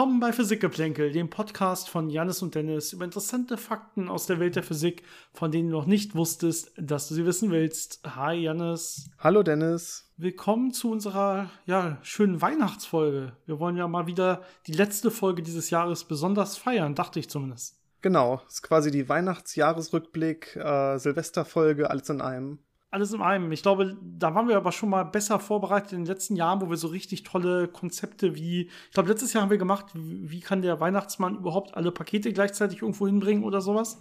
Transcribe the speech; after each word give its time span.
Willkommen 0.00 0.18
bei 0.18 0.32
Physikgeplänkel, 0.32 1.12
dem 1.12 1.28
Podcast 1.28 1.90
von 1.90 2.08
Janis 2.08 2.40
und 2.40 2.54
Dennis 2.54 2.94
über 2.94 3.04
interessante 3.04 3.58
Fakten 3.58 4.08
aus 4.08 4.24
der 4.24 4.40
Welt 4.40 4.56
der 4.56 4.62
Physik, 4.62 5.02
von 5.34 5.50
denen 5.50 5.68
du 5.68 5.76
noch 5.76 5.84
nicht 5.84 6.14
wusstest, 6.14 6.72
dass 6.78 7.06
du 7.06 7.14
sie 7.14 7.26
wissen 7.26 7.50
willst. 7.50 8.00
Hi 8.16 8.34
Janis. 8.34 9.10
Hallo 9.18 9.42
Dennis. 9.42 10.10
Willkommen 10.16 10.72
zu 10.72 10.90
unserer 10.90 11.50
ja, 11.66 11.98
schönen 12.00 12.40
Weihnachtsfolge. 12.40 13.32
Wir 13.44 13.60
wollen 13.60 13.76
ja 13.76 13.88
mal 13.88 14.06
wieder 14.06 14.40
die 14.66 14.72
letzte 14.72 15.10
Folge 15.10 15.42
dieses 15.42 15.68
Jahres 15.68 16.04
besonders 16.04 16.56
feiern, 16.56 16.94
dachte 16.94 17.20
ich 17.20 17.28
zumindest. 17.28 17.76
Genau, 18.00 18.40
ist 18.48 18.62
quasi 18.62 18.90
die 18.90 19.06
Weihnachtsjahresrückblick, 19.06 20.56
äh, 20.56 20.96
Silvesterfolge, 20.96 21.90
alles 21.90 22.08
in 22.08 22.22
einem 22.22 22.60
alles 22.90 23.12
in 23.12 23.22
einem. 23.22 23.52
Ich 23.52 23.62
glaube, 23.62 23.96
da 24.02 24.34
waren 24.34 24.48
wir 24.48 24.56
aber 24.56 24.72
schon 24.72 24.90
mal 24.90 25.04
besser 25.04 25.38
vorbereitet 25.38 25.92
in 25.92 26.00
den 26.00 26.06
letzten 26.06 26.36
Jahren, 26.36 26.60
wo 26.60 26.68
wir 26.68 26.76
so 26.76 26.88
richtig 26.88 27.22
tolle 27.22 27.68
Konzepte 27.68 28.34
wie, 28.34 28.62
ich 28.62 28.92
glaube, 28.92 29.08
letztes 29.08 29.32
Jahr 29.32 29.42
haben 29.42 29.50
wir 29.50 29.58
gemacht, 29.58 29.86
wie 29.94 30.40
kann 30.40 30.62
der 30.62 30.80
Weihnachtsmann 30.80 31.36
überhaupt 31.36 31.74
alle 31.76 31.92
Pakete 31.92 32.32
gleichzeitig 32.32 32.82
irgendwo 32.82 33.06
hinbringen 33.06 33.44
oder 33.44 33.60
sowas. 33.60 34.00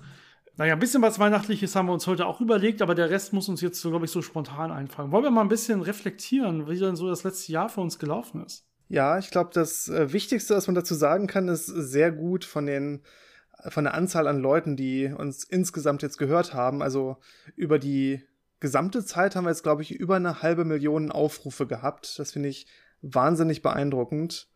Naja, 0.57 0.73
ein 0.73 0.79
bisschen 0.79 1.01
was 1.01 1.19
Weihnachtliches 1.19 1.75
haben 1.75 1.85
wir 1.85 1.93
uns 1.93 2.07
heute 2.07 2.25
auch 2.25 2.41
überlegt, 2.41 2.81
aber 2.81 2.95
der 2.95 3.09
Rest 3.09 3.31
muss 3.31 3.47
uns 3.47 3.61
jetzt, 3.61 3.81
glaube 3.81 4.05
ich, 4.05 4.11
so 4.11 4.21
spontan 4.21 4.71
einfallen. 4.71 5.11
Wollen 5.11 5.23
wir 5.23 5.31
mal 5.31 5.41
ein 5.41 5.47
bisschen 5.47 5.81
reflektieren, 5.81 6.67
wie 6.67 6.77
denn 6.77 6.97
so 6.97 7.07
das 7.07 7.23
letzte 7.23 7.51
Jahr 7.53 7.69
für 7.69 7.81
uns 7.81 7.97
gelaufen 7.99 8.43
ist? 8.43 8.65
Ja, 8.89 9.19
ich 9.19 9.29
glaube, 9.29 9.51
das 9.53 9.87
äh, 9.87 10.11
Wichtigste, 10.11 10.55
was 10.55 10.67
man 10.67 10.75
dazu 10.75 10.95
sagen 10.95 11.27
kann, 11.27 11.47
ist 11.47 11.67
sehr 11.67 12.11
gut 12.11 12.43
von 12.43 12.65
den 12.65 13.03
von 13.67 13.83
der 13.83 13.93
Anzahl 13.93 14.27
an 14.27 14.39
Leuten, 14.39 14.75
die 14.75 15.13
uns 15.15 15.43
insgesamt 15.43 16.01
jetzt 16.01 16.17
gehört 16.17 16.53
haben. 16.53 16.81
Also 16.81 17.17
über 17.55 17.77
die 17.77 18.21
gesamte 18.59 19.05
Zeit 19.05 19.35
haben 19.35 19.45
wir 19.45 19.49
jetzt, 19.49 19.63
glaube 19.63 19.81
ich, 19.81 19.91
über 19.91 20.15
eine 20.15 20.41
halbe 20.41 20.65
Million 20.65 21.11
Aufrufe 21.11 21.67
gehabt. 21.67 22.19
Das 22.19 22.31
finde 22.31 22.49
ich 22.49 22.67
wahnsinnig 23.01 23.61
beeindruckend. 23.61 24.47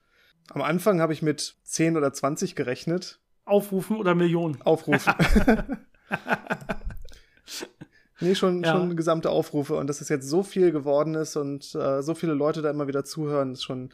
Am 0.49 0.61
Anfang 0.61 1.01
habe 1.01 1.13
ich 1.13 1.21
mit 1.21 1.55
10 1.63 1.97
oder 1.97 2.11
20 2.11 2.55
gerechnet. 2.55 3.19
Aufrufen 3.45 3.97
oder 3.97 4.15
Millionen? 4.15 4.61
Aufrufen. 4.61 5.13
nee, 8.19 8.35
schon, 8.35 8.63
ja. 8.63 8.71
schon 8.71 8.95
gesamte 8.95 9.29
Aufrufe. 9.29 9.75
Und 9.75 9.87
dass 9.87 10.01
es 10.01 10.09
jetzt 10.09 10.27
so 10.27 10.43
viel 10.43 10.71
geworden 10.71 11.15
ist 11.15 11.35
und 11.35 11.73
äh, 11.75 12.01
so 12.01 12.15
viele 12.15 12.33
Leute 12.33 12.61
da 12.61 12.69
immer 12.69 12.87
wieder 12.87 13.05
zuhören, 13.05 13.53
ist 13.53 13.63
schon 13.63 13.91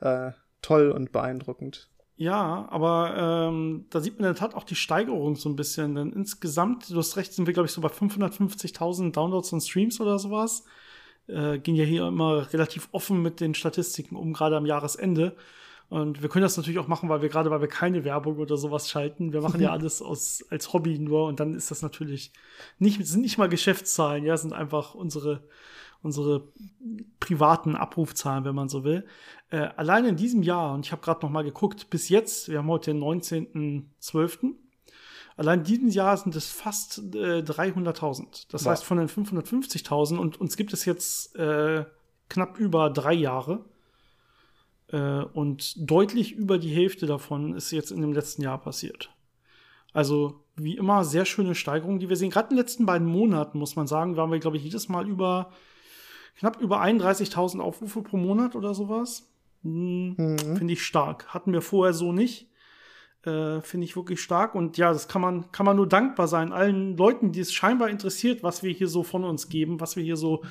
äh, 0.00 0.32
toll 0.62 0.90
und 0.90 1.12
beeindruckend. 1.12 1.88
Ja, 2.20 2.66
aber 2.70 3.48
ähm, 3.48 3.86
da 3.90 4.00
sieht 4.00 4.14
man 4.18 4.28
in 4.28 4.34
der 4.34 4.40
Tat 4.40 4.56
auch 4.56 4.64
die 4.64 4.74
Steigerung 4.74 5.36
so 5.36 5.48
ein 5.48 5.54
bisschen. 5.54 5.94
Denn 5.94 6.12
insgesamt, 6.12 6.90
du 6.90 6.96
hast 6.96 7.16
recht, 7.16 7.32
sind 7.32 7.46
wir, 7.46 7.54
glaube 7.54 7.68
ich, 7.68 7.72
so 7.72 7.80
bei 7.80 7.88
550.000 7.88 9.12
Downloads 9.12 9.52
und 9.52 9.60
Streams 9.60 10.00
oder 10.00 10.18
sowas. 10.18 10.64
Äh, 11.28 11.60
gehen 11.60 11.76
ja 11.76 11.84
hier 11.84 12.08
immer 12.08 12.52
relativ 12.52 12.88
offen 12.90 13.22
mit 13.22 13.38
den 13.38 13.54
Statistiken 13.54 14.16
um, 14.16 14.32
gerade 14.32 14.56
am 14.56 14.66
Jahresende. 14.66 15.36
Und 15.90 16.20
wir 16.20 16.28
können 16.28 16.42
das 16.42 16.56
natürlich 16.56 16.80
auch 16.80 16.88
machen, 16.88 17.08
weil 17.08 17.22
wir 17.22 17.28
gerade, 17.28 17.52
weil 17.52 17.60
wir 17.60 17.68
keine 17.68 18.02
Werbung 18.04 18.38
oder 18.38 18.56
sowas 18.56 18.90
schalten. 18.90 19.32
Wir 19.32 19.40
machen 19.40 19.60
ja 19.60 19.70
alles 19.72 20.02
aus, 20.02 20.44
als 20.50 20.72
Hobby 20.72 20.98
nur 20.98 21.26
und 21.26 21.38
dann 21.38 21.54
ist 21.54 21.70
das 21.70 21.82
natürlich 21.82 22.32
nicht, 22.80 23.06
sind 23.06 23.22
nicht 23.22 23.38
mal 23.38 23.48
Geschäftszahlen, 23.48 24.24
ja, 24.24 24.36
sind 24.36 24.52
einfach 24.52 24.94
unsere, 24.94 25.44
unsere 26.02 26.48
privaten 27.20 27.76
Abrufzahlen, 27.76 28.44
wenn 28.44 28.54
man 28.54 28.68
so 28.68 28.84
will. 28.84 29.06
Äh, 29.50 29.68
allein 29.76 30.04
in 30.04 30.16
diesem 30.16 30.42
Jahr, 30.42 30.74
und 30.74 30.86
ich 30.86 30.92
habe 30.92 31.02
gerade 31.02 31.24
noch 31.24 31.30
mal 31.30 31.44
geguckt, 31.44 31.90
bis 31.90 32.08
jetzt, 32.08 32.48
wir 32.48 32.58
haben 32.58 32.68
heute 32.68 32.92
den 32.92 33.02
19.12., 33.02 34.54
allein 35.36 35.60
in 35.60 35.64
diesem 35.64 35.88
Jahr 35.88 36.16
sind 36.16 36.36
es 36.36 36.50
fast 36.50 36.98
äh, 37.14 37.40
300.000. 37.40 38.46
Das 38.50 38.64
wow. 38.64 38.72
heißt, 38.72 38.84
von 38.84 38.98
den 38.98 39.08
550.000 39.08 40.16
und 40.18 40.40
uns 40.40 40.56
gibt 40.56 40.72
es 40.72 40.84
jetzt 40.84 41.36
äh, 41.36 41.84
knapp 42.28 42.58
über 42.58 42.90
drei 42.90 43.14
Jahre. 43.14 43.64
Äh, 44.90 45.22
und 45.22 45.74
deutlich 45.90 46.32
über 46.32 46.58
die 46.58 46.74
Hälfte 46.74 47.06
davon 47.06 47.54
ist 47.54 47.70
jetzt 47.70 47.90
in 47.90 48.00
dem 48.00 48.12
letzten 48.12 48.42
Jahr 48.42 48.58
passiert. 48.58 49.10
Also 49.92 50.44
wie 50.56 50.76
immer 50.76 51.04
sehr 51.04 51.24
schöne 51.24 51.54
Steigerungen, 51.54 51.98
die 51.98 52.08
wir 52.08 52.16
sehen. 52.16 52.30
Gerade 52.30 52.48
in 52.48 52.56
den 52.56 52.62
letzten 52.62 52.86
beiden 52.86 53.06
Monaten, 53.06 53.58
muss 53.58 53.76
man 53.76 53.86
sagen, 53.86 54.16
waren 54.16 54.30
wir, 54.30 54.38
glaube 54.38 54.56
ich, 54.56 54.64
jedes 54.64 54.88
Mal 54.88 55.08
über 55.08 55.50
knapp 56.38 56.60
über 56.60 56.80
31.000 56.80 57.60
Aufrufe 57.60 58.02
pro 58.02 58.16
Monat 58.16 58.54
oder 58.54 58.74
sowas. 58.74 59.28
Hm, 59.62 60.14
mhm. 60.16 60.38
Finde 60.56 60.72
ich 60.72 60.82
stark. 60.82 61.26
Hatten 61.28 61.52
wir 61.52 61.62
vorher 61.62 61.92
so 61.92 62.12
nicht. 62.12 62.48
Äh, 63.24 63.60
Finde 63.60 63.84
ich 63.84 63.96
wirklich 63.96 64.20
stark. 64.20 64.54
Und 64.54 64.78
ja, 64.78 64.92
das 64.92 65.08
kann 65.08 65.20
man, 65.20 65.50
kann 65.50 65.66
man 65.66 65.76
nur 65.76 65.88
dankbar 65.88 66.28
sein. 66.28 66.52
Allen 66.52 66.96
Leuten, 66.96 67.32
die 67.32 67.40
es 67.40 67.52
scheinbar 67.52 67.90
interessiert, 67.90 68.42
was 68.42 68.62
wir 68.62 68.72
hier 68.72 68.88
so 68.88 69.02
von 69.02 69.24
uns 69.24 69.48
geben, 69.48 69.80
was 69.80 69.96
wir 69.96 70.04
hier 70.04 70.16
so 70.16 70.44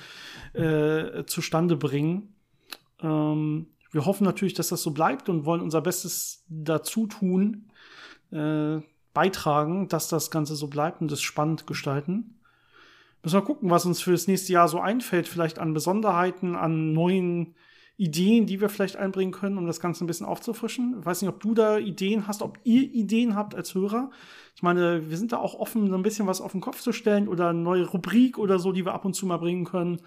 äh, 0.54 1.24
zustande 1.26 1.78
bringen. 1.78 2.36
Ähm, 3.02 3.68
wir 3.92 4.06
hoffen 4.06 4.26
natürlich, 4.26 4.54
dass 4.54 4.68
das 4.68 4.82
so 4.82 4.92
bleibt 4.92 5.30
und 5.30 5.46
wollen 5.46 5.62
unser 5.62 5.82
Bestes 5.82 6.44
dazu 6.50 7.08
tun, 7.08 7.72
äh, 8.32 8.82
beitragen, 9.14 9.88
dass 9.88 10.10
das 10.10 10.30
Ganze 10.30 10.56
so 10.56 10.68
bleibt 10.68 11.02
und 11.02 11.12
es 11.12 11.22
spannend 11.22 11.66
gestalten. 11.66 12.37
Müssen 13.28 13.42
wir 13.42 13.46
gucken, 13.46 13.70
was 13.70 13.86
uns 13.86 14.00
für 14.00 14.14
das 14.14 14.28
nächste 14.28 14.54
Jahr 14.54 14.70
so 14.70 14.80
einfällt, 14.80 15.28
vielleicht 15.28 15.60
an 15.60 15.74
Besonderheiten, 15.74 16.56
an 16.56 16.94
neuen 16.94 17.56
Ideen, 17.98 18.46
die 18.46 18.62
wir 18.62 18.70
vielleicht 18.70 18.96
einbringen 18.96 19.34
können, 19.34 19.58
um 19.58 19.68
das 19.68 19.82
Ganze 19.82 20.06
ein 20.06 20.08
bisschen 20.08 20.26
aufzufrischen. 20.26 20.96
Ich 21.02 21.06
weiß 21.06 21.22
nicht, 21.22 21.30
ob 21.30 21.42
du 21.42 21.54
da 21.54 21.78
Ideen 21.78 22.26
hast, 22.26 22.42
ob 22.42 22.58
ihr 22.64 22.84
Ideen 22.84 23.36
habt 23.36 23.54
als 23.54 23.76
Hörer. 23.76 24.12
Ich 24.56 24.64
meine, 24.64 25.10
wir 25.10 25.18
sind 25.18 25.34
da 25.34 25.40
auch 25.40 25.56
offen, 25.56 25.90
so 25.90 25.96
ein 25.96 26.04
bisschen 26.04 26.26
was 26.26 26.40
auf 26.40 26.54
den 26.54 26.62
Kopf 26.62 26.80
zu 26.80 26.94
stellen 26.94 27.28
oder 27.28 27.50
eine 27.50 27.60
neue 27.60 27.86
Rubrik 27.86 28.38
oder 28.38 28.60
so, 28.60 28.72
die 28.72 28.86
wir 28.86 28.94
ab 28.94 29.04
und 29.04 29.14
zu 29.14 29.26
mal 29.26 29.40
bringen 29.40 29.66
können. 29.66 29.98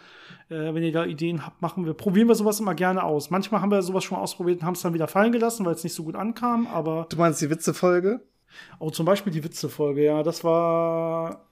Äh, 0.49 0.73
wenn 0.73 0.83
ihr 0.83 0.93
da 0.93 1.05
Ideen 1.05 1.45
habt, 1.45 1.61
machen 1.61 1.85
wir, 1.85 1.93
probieren 1.93 2.27
wir 2.27 2.35
sowas 2.37 2.59
immer 2.59 2.75
gerne 2.75 3.03
aus. 3.03 3.29
Manchmal 3.29 3.61
haben 3.61 3.71
wir 3.71 3.83
sowas 3.83 4.03
schon 4.03 4.17
mal 4.17 4.23
ausprobiert 4.23 4.61
und 4.61 4.67
haben 4.67 4.77
es 4.77 4.81
dann 4.81 4.95
wieder 4.95 5.09
fallen 5.09 5.33
gelassen, 5.33 5.67
weil 5.67 5.75
es 5.75 5.85
nicht 5.85 5.93
so 5.93 6.05
gut 6.05 6.17
ankam, 6.17 6.67
aber. 6.69 7.07
Du 7.11 7.19
meinst 7.19 7.43
die 7.43 7.51
Witzefolge? 7.51 8.23
Oh, 8.79 8.89
zum 8.89 9.05
Beispiel 9.05 9.31
die 9.31 9.45
Witzefolge, 9.45 10.03
ja. 10.07 10.23
Das 10.23 10.43
war 10.43 11.50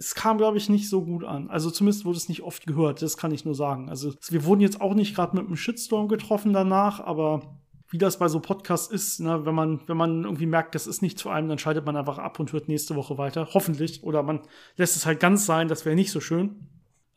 es 0.00 0.14
kam, 0.14 0.38
glaube 0.38 0.56
ich, 0.56 0.70
nicht 0.70 0.88
so 0.88 1.04
gut 1.04 1.24
an. 1.24 1.50
Also 1.50 1.70
zumindest 1.70 2.06
wurde 2.06 2.16
es 2.16 2.30
nicht 2.30 2.42
oft 2.42 2.66
gehört, 2.66 3.02
das 3.02 3.18
kann 3.18 3.32
ich 3.32 3.44
nur 3.44 3.54
sagen. 3.54 3.90
Also 3.90 4.14
wir 4.30 4.44
wurden 4.46 4.62
jetzt 4.62 4.80
auch 4.80 4.94
nicht 4.94 5.14
gerade 5.14 5.36
mit 5.36 5.46
einem 5.46 5.56
Shitstorm 5.56 6.08
getroffen 6.08 6.54
danach, 6.54 7.00
aber 7.00 7.42
wie 7.90 7.98
das 7.98 8.18
bei 8.18 8.28
so 8.28 8.40
Podcasts 8.40 8.90
ist, 8.90 9.20
ne, 9.20 9.44
wenn 9.44 9.54
man, 9.54 9.80
wenn 9.88 9.98
man 9.98 10.24
irgendwie 10.24 10.46
merkt, 10.46 10.74
das 10.74 10.86
ist 10.86 11.02
nicht 11.02 11.18
zu 11.18 11.28
einem, 11.28 11.48
dann 11.50 11.58
schaltet 11.58 11.84
man 11.84 11.96
einfach 11.96 12.18
ab 12.18 12.40
und 12.40 12.52
hört 12.52 12.68
nächste 12.68 12.96
Woche 12.96 13.18
weiter. 13.18 13.48
Hoffentlich. 13.52 14.02
Oder 14.02 14.22
man 14.22 14.40
lässt 14.76 14.96
es 14.96 15.04
halt 15.04 15.20
ganz 15.20 15.44
sein, 15.44 15.68
das 15.68 15.84
wäre 15.84 15.96
nicht 15.96 16.12
so 16.12 16.20
schön. 16.20 16.68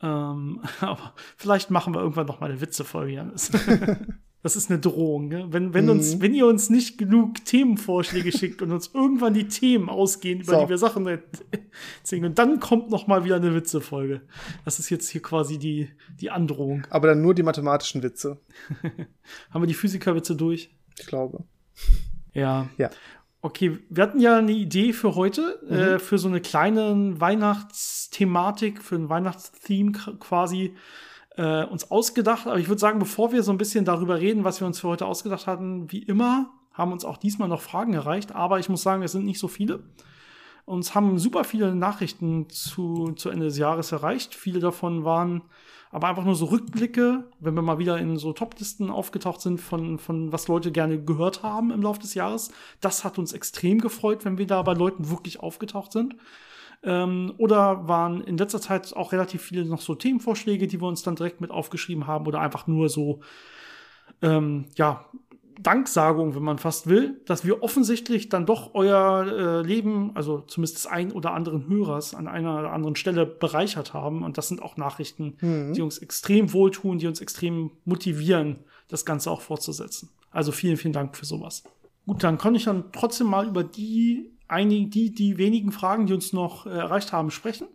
Ähm, 0.02 0.60
aber 0.80 1.14
vielleicht 1.38 1.70
machen 1.70 1.94
wir 1.94 2.00
irgendwann 2.00 2.26
noch 2.26 2.40
mal 2.40 2.50
eine 2.50 2.60
Witzefolge, 2.60 3.14
Janis. 3.14 3.50
Das 4.44 4.56
ist 4.56 4.70
eine 4.70 4.78
Drohung. 4.78 5.28
Ne? 5.28 5.46
Wenn, 5.48 5.72
wenn, 5.72 5.86
mhm. 5.86 5.92
uns, 5.92 6.20
wenn 6.20 6.34
ihr 6.34 6.46
uns 6.46 6.68
nicht 6.68 6.98
genug 6.98 7.42
Themenvorschläge 7.46 8.30
schickt 8.30 8.60
und 8.60 8.72
uns 8.72 8.90
irgendwann 8.92 9.32
die 9.32 9.48
Themen 9.48 9.88
ausgehen, 9.88 10.42
über 10.42 10.52
so. 10.52 10.62
die 10.62 10.68
wir 10.68 10.76
Sachen 10.76 11.06
erzählen, 11.06 12.26
und 12.26 12.38
dann 12.38 12.60
kommt 12.60 12.90
noch 12.90 13.06
mal 13.06 13.24
wieder 13.24 13.36
eine 13.36 13.54
Witzefolge. 13.54 14.20
Das 14.66 14.78
ist 14.78 14.90
jetzt 14.90 15.08
hier 15.08 15.22
quasi 15.22 15.58
die, 15.58 15.88
die 16.20 16.30
Androhung. 16.30 16.86
Aber 16.90 17.08
dann 17.08 17.22
nur 17.22 17.32
die 17.32 17.42
mathematischen 17.42 18.02
Witze. 18.02 18.38
Haben 19.50 19.62
wir 19.62 19.66
die 19.66 19.72
Physikerwitze 19.72 20.36
durch? 20.36 20.76
Ich 20.98 21.06
glaube. 21.06 21.44
Ja. 22.34 22.68
Ja. 22.76 22.90
Okay, 23.40 23.78
wir 23.88 24.02
hatten 24.02 24.20
ja 24.20 24.36
eine 24.36 24.52
Idee 24.52 24.92
für 24.92 25.14
heute, 25.14 25.58
mhm. 25.66 25.74
äh, 25.74 25.98
für 25.98 26.18
so 26.18 26.28
eine 26.28 26.42
kleine 26.42 27.18
Weihnachtsthematik, 27.18 28.82
für 28.82 28.96
ein 28.96 29.08
Weihnachtstheme 29.08 29.92
quasi 29.92 30.74
äh, 31.36 31.64
uns 31.64 31.90
ausgedacht. 31.90 32.46
Aber 32.46 32.58
ich 32.58 32.68
würde 32.68 32.80
sagen, 32.80 32.98
bevor 32.98 33.32
wir 33.32 33.42
so 33.42 33.52
ein 33.52 33.58
bisschen 33.58 33.84
darüber 33.84 34.20
reden, 34.20 34.44
was 34.44 34.60
wir 34.60 34.66
uns 34.66 34.80
für 34.80 34.88
heute 34.88 35.06
ausgedacht 35.06 35.46
hatten, 35.46 35.90
wie 35.90 36.02
immer, 36.02 36.50
haben 36.72 36.92
uns 36.92 37.04
auch 37.04 37.16
diesmal 37.16 37.48
noch 37.48 37.60
Fragen 37.60 37.94
erreicht. 37.94 38.34
Aber 38.34 38.58
ich 38.58 38.68
muss 38.68 38.82
sagen, 38.82 39.02
es 39.02 39.12
sind 39.12 39.24
nicht 39.24 39.38
so 39.38 39.48
viele. 39.48 39.82
Uns 40.66 40.94
haben 40.94 41.18
super 41.18 41.44
viele 41.44 41.74
Nachrichten 41.74 42.48
zu, 42.48 43.12
zu 43.12 43.28
Ende 43.28 43.46
des 43.46 43.58
Jahres 43.58 43.92
erreicht. 43.92 44.34
Viele 44.34 44.60
davon 44.60 45.04
waren 45.04 45.42
aber 45.94 46.08
einfach 46.08 46.24
nur 46.24 46.34
so 46.34 46.46
Rückblicke, 46.46 47.22
wenn 47.38 47.54
wir 47.54 47.62
mal 47.62 47.78
wieder 47.78 47.98
in 47.98 48.16
so 48.16 48.32
Toplisten 48.32 48.90
aufgetaucht 48.90 49.40
sind 49.40 49.60
von, 49.60 50.00
von 50.00 50.32
was 50.32 50.48
Leute 50.48 50.72
gerne 50.72 51.00
gehört 51.00 51.44
haben 51.44 51.70
im 51.70 51.82
Laufe 51.82 52.00
des 52.00 52.14
Jahres. 52.14 52.50
Das 52.80 53.04
hat 53.04 53.16
uns 53.16 53.32
extrem 53.32 53.80
gefreut, 53.80 54.24
wenn 54.24 54.36
wir 54.36 54.46
da 54.48 54.60
bei 54.62 54.72
Leuten 54.72 55.08
wirklich 55.08 55.38
aufgetaucht 55.38 55.92
sind. 55.92 56.16
Ähm, 56.84 57.34
oder 57.38 57.88
waren 57.88 58.20
in 58.20 58.36
letzter 58.36 58.60
Zeit 58.60 58.94
auch 58.94 59.12
relativ 59.12 59.42
viele 59.42 59.64
noch 59.64 59.80
so 59.80 59.94
Themenvorschläge, 59.94 60.66
die 60.66 60.80
wir 60.80 60.88
uns 60.88 61.02
dann 61.02 61.16
direkt 61.16 61.40
mit 61.40 61.50
aufgeschrieben 61.50 62.06
haben 62.06 62.26
oder 62.26 62.40
einfach 62.40 62.66
nur 62.66 62.88
so, 62.88 63.20
ähm, 64.22 64.66
ja, 64.76 65.06
Danksagung, 65.60 66.34
wenn 66.34 66.42
man 66.42 66.58
fast 66.58 66.88
will, 66.88 67.20
dass 67.26 67.44
wir 67.44 67.62
offensichtlich 67.62 68.28
dann 68.28 68.44
doch 68.44 68.74
euer 68.74 69.26
äh, 69.26 69.66
Leben, 69.66 70.10
also 70.14 70.40
zumindest 70.40 70.76
des 70.78 70.86
einen 70.86 71.12
oder 71.12 71.32
anderen 71.32 71.68
Hörers 71.68 72.14
an 72.14 72.26
einer 72.26 72.58
oder 72.58 72.72
anderen 72.72 72.96
Stelle 72.96 73.24
bereichert 73.24 73.94
haben. 73.94 74.24
Und 74.24 74.36
das 74.36 74.48
sind 74.48 74.60
auch 74.60 74.76
Nachrichten, 74.76 75.36
mhm. 75.40 75.72
die 75.72 75.82
uns 75.82 75.98
extrem 75.98 76.52
wohltun, 76.52 76.98
die 76.98 77.06
uns 77.06 77.20
extrem 77.20 77.70
motivieren, 77.84 78.64
das 78.88 79.04
Ganze 79.04 79.30
auch 79.30 79.40
fortzusetzen. 79.40 80.10
Also 80.30 80.50
vielen, 80.50 80.76
vielen 80.76 80.92
Dank 80.92 81.16
für 81.16 81.24
sowas. 81.24 81.62
Gut, 82.06 82.24
dann 82.24 82.36
kann 82.36 82.54
ich 82.54 82.64
dann 82.64 82.90
trotzdem 82.92 83.28
mal 83.28 83.46
über 83.46 83.62
die 83.62 84.33
einige, 84.48 84.88
die, 84.88 85.12
die 85.12 85.38
wenigen 85.38 85.72
Fragen, 85.72 86.06
die 86.06 86.12
uns 86.12 86.32
noch 86.32 86.66
äh, 86.66 86.70
erreicht 86.70 87.12
haben, 87.12 87.30
sprechen. 87.30 87.66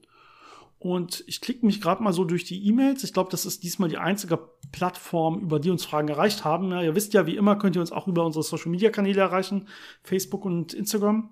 Und 0.80 1.25
ich 1.27 1.42
klicke 1.42 1.66
mich 1.66 1.81
gerade 1.81 2.01
mal 2.01 2.13
so 2.13 2.24
durch 2.24 2.45
die 2.45 2.66
E-Mails. 2.66 3.04
Ich 3.04 3.12
glaube, 3.12 3.30
das 3.30 3.45
ist 3.45 3.63
diesmal 3.63 3.89
die 3.89 3.98
einzige 3.98 4.39
Plattform, 4.71 5.39
über 5.39 5.60
die 5.60 5.69
uns 5.69 5.83
Fragen 5.83 6.07
erreicht 6.07 6.45
haben. 6.45 6.71
Ja, 6.71 6.81
ihr 6.81 6.95
wisst 6.95 7.13
ja, 7.13 7.27
wie 7.27 7.36
immer 7.36 7.57
könnt 7.57 7.75
ihr 7.75 7.81
uns 7.81 7.92
auch 7.92 8.07
über 8.07 8.25
unsere 8.25 8.44
Social-Media-Kanäle 8.44 9.19
erreichen, 9.19 9.68
Facebook 10.04 10.45
und 10.45 10.74
Instagram. 10.74 11.31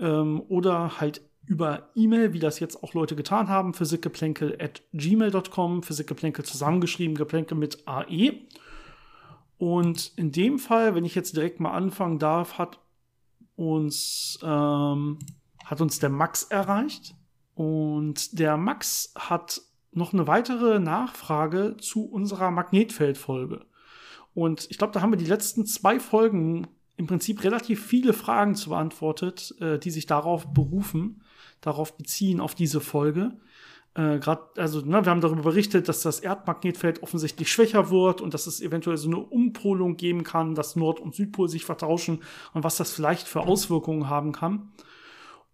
Ähm, 0.00 0.42
oder 0.48 1.00
halt 1.00 1.22
über 1.46 1.90
E-Mail, 1.94 2.32
wie 2.32 2.40
das 2.40 2.58
jetzt 2.58 2.82
auch 2.82 2.94
Leute 2.94 3.14
getan 3.14 3.48
haben, 3.48 3.72
physikgeplänkel 3.72 4.56
at 4.60 4.82
gmail.com, 4.92 5.82
physikgeplänkel 5.84 6.44
zusammengeschrieben, 6.44 7.16
geplänkel 7.16 7.56
mit 7.56 7.86
AE. 7.86 8.32
Und 9.58 10.12
in 10.16 10.32
dem 10.32 10.58
Fall, 10.58 10.96
wenn 10.96 11.04
ich 11.04 11.14
jetzt 11.14 11.36
direkt 11.36 11.60
mal 11.60 11.72
anfangen 11.72 12.18
darf, 12.18 12.58
hat 12.58 12.80
uns, 13.56 14.38
ähm, 14.42 15.18
hat 15.64 15.80
uns 15.80 15.98
der 15.98 16.10
Max 16.10 16.44
erreicht. 16.44 17.14
Und 17.54 18.38
der 18.38 18.56
Max 18.56 19.12
hat 19.16 19.60
noch 19.92 20.12
eine 20.12 20.26
weitere 20.26 20.78
Nachfrage 20.78 21.76
zu 21.78 22.04
unserer 22.06 22.50
Magnetfeldfolge. 22.50 23.66
Und 24.34 24.66
ich 24.70 24.78
glaube, 24.78 24.92
da 24.92 25.02
haben 25.02 25.12
wir 25.12 25.18
die 25.18 25.26
letzten 25.26 25.66
zwei 25.66 26.00
Folgen 26.00 26.66
im 26.96 27.06
Prinzip 27.06 27.44
relativ 27.44 27.84
viele 27.84 28.12
Fragen 28.12 28.54
zu 28.54 28.70
beantwortet, 28.70 29.54
äh, 29.60 29.78
die 29.78 29.90
sich 29.90 30.06
darauf 30.06 30.52
berufen, 30.52 31.22
darauf 31.60 31.96
beziehen, 31.96 32.40
auf 32.40 32.54
diese 32.54 32.80
Folge. 32.80 33.38
Äh, 33.94 34.18
Gerade, 34.18 34.42
also, 34.56 34.80
ne, 34.80 35.04
wir 35.04 35.10
haben 35.10 35.20
darüber 35.20 35.42
berichtet, 35.42 35.88
dass 35.88 36.02
das 36.02 36.20
Erdmagnetfeld 36.20 37.02
offensichtlich 37.02 37.52
schwächer 37.52 37.90
wird 37.90 38.20
und 38.20 38.32
dass 38.34 38.46
es 38.46 38.60
eventuell 38.60 38.96
so 38.96 39.08
eine 39.08 39.18
Umpolung 39.18 39.96
geben 39.96 40.24
kann, 40.24 40.54
dass 40.54 40.76
Nord- 40.76 41.00
und 41.00 41.14
Südpol 41.14 41.48
sich 41.48 41.64
vertauschen 41.64 42.22
und 42.54 42.64
was 42.64 42.76
das 42.76 42.92
vielleicht 42.92 43.28
für 43.28 43.40
Auswirkungen 43.40 44.08
haben 44.08 44.32
kann. 44.32 44.72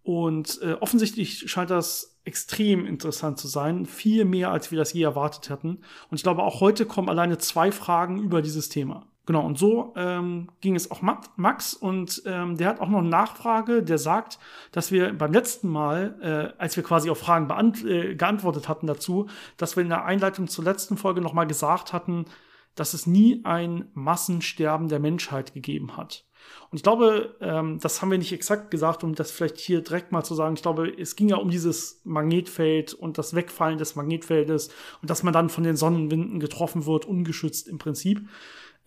Und 0.03 0.59
äh, 0.61 0.73
offensichtlich 0.73 1.51
scheint 1.51 1.69
das 1.69 2.19
extrem 2.23 2.85
interessant 2.85 3.37
zu 3.37 3.47
sein, 3.47 3.85
viel 3.85 4.23
mehr, 4.25 4.51
als 4.51 4.71
wir 4.71 4.77
das 4.77 4.93
je 4.93 5.03
erwartet 5.03 5.49
hätten. 5.49 5.79
Und 6.09 6.17
ich 6.17 6.23
glaube, 6.23 6.43
auch 6.43 6.61
heute 6.61 6.85
kommen 6.85 7.09
alleine 7.09 7.37
zwei 7.37 7.71
Fragen 7.71 8.21
über 8.21 8.41
dieses 8.41 8.69
Thema. 8.69 9.05
Genau, 9.29 9.45
und 9.45 9.59
so 9.59 9.93
ähm, 9.95 10.47
ging 10.59 10.75
es 10.75 10.89
auch 10.89 11.03
Max 11.03 11.75
und 11.75 12.23
ähm, 12.25 12.57
der 12.57 12.67
hat 12.67 12.79
auch 12.79 12.89
noch 12.89 12.97
eine 12.97 13.09
Nachfrage, 13.09 13.83
der 13.83 13.99
sagt, 13.99 14.39
dass 14.71 14.91
wir 14.91 15.15
beim 15.15 15.31
letzten 15.31 15.69
Mal, 15.69 16.17
äh, 16.57 16.59
als 16.59 16.75
wir 16.75 16.83
quasi 16.83 17.11
auf 17.11 17.19
Fragen 17.19 17.47
äh, 17.85 18.15
geantwortet 18.15 18.67
hatten 18.67 18.87
dazu, 18.87 19.27
dass 19.55 19.75
wir 19.75 19.83
in 19.83 19.89
der 19.89 20.03
Einleitung 20.03 20.47
zur 20.47 20.63
letzten 20.63 20.97
Folge 20.97 21.21
nochmal 21.21 21.45
gesagt 21.45 21.93
hatten, 21.93 22.25
dass 22.73 22.95
es 22.95 23.05
nie 23.05 23.41
ein 23.45 23.91
Massensterben 23.93 24.87
der 24.87 24.99
Menschheit 24.99 25.53
gegeben 25.53 25.95
hat. 25.95 26.25
Und 26.71 26.77
ich 26.77 26.83
glaube, 26.83 27.35
ähm, 27.39 27.77
das 27.79 28.01
haben 28.01 28.09
wir 28.09 28.17
nicht 28.17 28.33
exakt 28.33 28.71
gesagt, 28.71 29.03
um 29.03 29.13
das 29.13 29.29
vielleicht 29.29 29.59
hier 29.59 29.81
direkt 29.81 30.11
mal 30.11 30.23
zu 30.23 30.33
sagen. 30.33 30.55
Ich 30.55 30.63
glaube, 30.63 30.91
es 30.97 31.15
ging 31.15 31.29
ja 31.29 31.35
um 31.35 31.51
dieses 31.51 32.01
Magnetfeld 32.03 32.95
und 32.95 33.19
das 33.19 33.35
Wegfallen 33.35 33.77
des 33.77 33.95
Magnetfeldes 33.95 34.69
und 35.03 35.11
dass 35.11 35.21
man 35.21 35.33
dann 35.33 35.49
von 35.49 35.63
den 35.63 35.75
Sonnenwinden 35.75 36.39
getroffen 36.39 36.87
wird, 36.87 37.05
ungeschützt 37.05 37.67
im 37.67 37.77
Prinzip. 37.77 38.27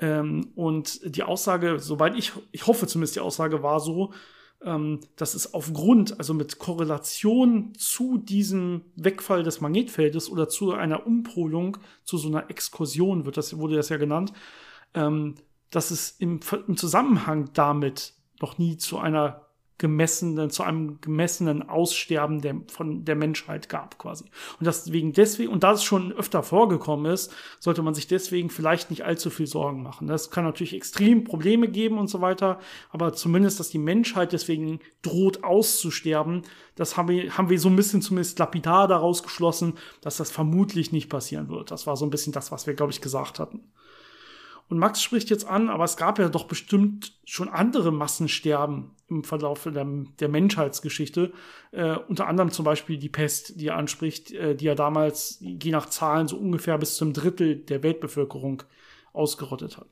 Ähm, 0.03 0.49
und 0.57 1.17
die 1.17 1.23
Aussage, 1.23 1.79
soweit 1.79 2.17
ich, 2.17 2.33
ich 2.51 2.67
hoffe 2.67 2.89
zumindest, 2.89 3.15
die 3.15 3.21
Aussage 3.21 3.63
war 3.63 3.79
so, 3.79 4.13
ähm, 4.65 4.99
dass 5.15 5.35
es 5.35 5.55
aufgrund, 5.55 6.19
also 6.19 6.35
mit 6.35 6.59
Korrelation 6.59 7.73
zu 7.79 8.19
diesem 8.19 8.83
Wegfall 8.97 9.45
des 9.45 9.61
Magnetfeldes 9.61 10.29
oder 10.29 10.49
zu 10.49 10.73
einer 10.73 11.07
Umpolung, 11.07 11.79
zu 12.05 12.19
so 12.19 12.29
einer 12.29 12.51
Exkursion, 12.51 13.25
wird 13.25 13.37
das, 13.37 13.57
wurde 13.57 13.77
das 13.77 13.91
ja 13.91 13.97
genannt, 13.97 14.33
ähm, 14.95 15.37
dass 15.71 15.93
es 15.93 16.11
im, 16.19 16.41
im 16.67 16.77
Zusammenhang 16.77 17.51
damit 17.55 18.15
noch 18.41 18.59
nie 18.59 18.77
zu 18.77 18.99
einer 18.99 19.42
gemessenen, 19.83 20.49
zu 20.49 20.63
einem 20.63 21.01
gemessenen 21.01 21.69
Aussterben 21.69 22.41
der, 22.41 22.55
von 22.69 23.05
der 23.05 23.17
Menschheit 23.17 23.69
gab, 23.69 23.99
quasi. 23.99 24.27
Und 24.61 24.67
deswegen, 24.67 25.13
deswegen, 25.13 25.53
und 25.53 25.65
da 25.65 25.73
es 25.73 25.83
schon 25.83 26.13
öfter 26.13 26.45
vorgekommen 26.45 27.13
ist, 27.13 27.35
sollte 27.59 27.83
man 27.83 27.93
sich 27.93 28.07
deswegen 28.07 28.49
vielleicht 28.49 28.91
nicht 28.91 29.05
allzu 29.05 29.29
viel 29.29 29.49
Sorgen 29.49 29.83
machen. 29.83 30.07
Das 30.07 30.31
kann 30.31 30.45
natürlich 30.45 30.73
extrem 30.73 31.25
Probleme 31.25 31.67
geben 31.67 31.99
und 31.99 32.07
so 32.07 32.21
weiter, 32.21 32.61
aber 32.91 33.13
zumindest, 33.13 33.59
dass 33.59 33.71
die 33.71 33.79
Menschheit 33.79 34.33
deswegen 34.33 34.79
droht 35.03 35.43
auszusterben, 35.43 36.43
das 36.77 36.97
haben 36.97 37.09
wir, 37.09 37.37
haben 37.37 37.51
wir 37.51 37.59
so 37.59 37.69
ein 37.69 37.75
bisschen 37.77 38.03
zumindest 38.03 38.39
lapidar 38.39 38.87
daraus 38.87 39.25
geschlossen, 39.25 39.75
dass 40.01 40.17
das 40.17 40.31
vermutlich 40.31 40.93
nicht 40.93 41.11
passieren 41.11 41.49
wird. 41.49 41.73
Das 41.73 41.89
war 41.89 41.97
so 41.97 42.07
ein 42.07 42.11
bisschen 42.11 42.33
das, 42.33 42.53
was 42.53 42.69
wir, 42.69 42.75
glaube 42.75 42.93
ich, 42.93 43.01
gesagt 43.01 43.41
hatten. 43.41 43.73
Und 44.73 44.79
Max 44.79 45.03
spricht 45.03 45.29
jetzt 45.29 45.47
an, 45.47 45.69
aber 45.69 45.85
es 45.85 45.99
gab 45.99 46.19
ja 46.19 46.31
doch 46.31 46.45
bestimmt 46.45 47.13
schon 47.27 47.51
andere 47.51 47.93
Massensterben 47.93 48.93
im 49.11 49.23
Verlauf 49.23 49.65
der, 49.65 49.87
der 50.19 50.29
Menschheitsgeschichte. 50.31 51.35
Äh, 51.73 51.97
unter 52.09 52.27
anderem 52.27 52.51
zum 52.51 52.65
Beispiel 52.65 52.97
die 52.97 53.11
Pest, 53.11 53.61
die 53.61 53.67
er 53.67 53.77
anspricht, 53.77 54.33
äh, 54.33 54.55
die 54.55 54.65
ja 54.65 54.75
damals, 54.75 55.37
je 55.43 55.73
nach 55.73 55.91
Zahlen, 55.91 56.27
so 56.27 56.39
ungefähr 56.39 56.79
bis 56.79 56.97
zum 56.97 57.13
Drittel 57.13 57.57
der 57.57 57.83
Weltbevölkerung 57.83 58.63
ausgerottet 59.13 59.77
hat. 59.77 59.89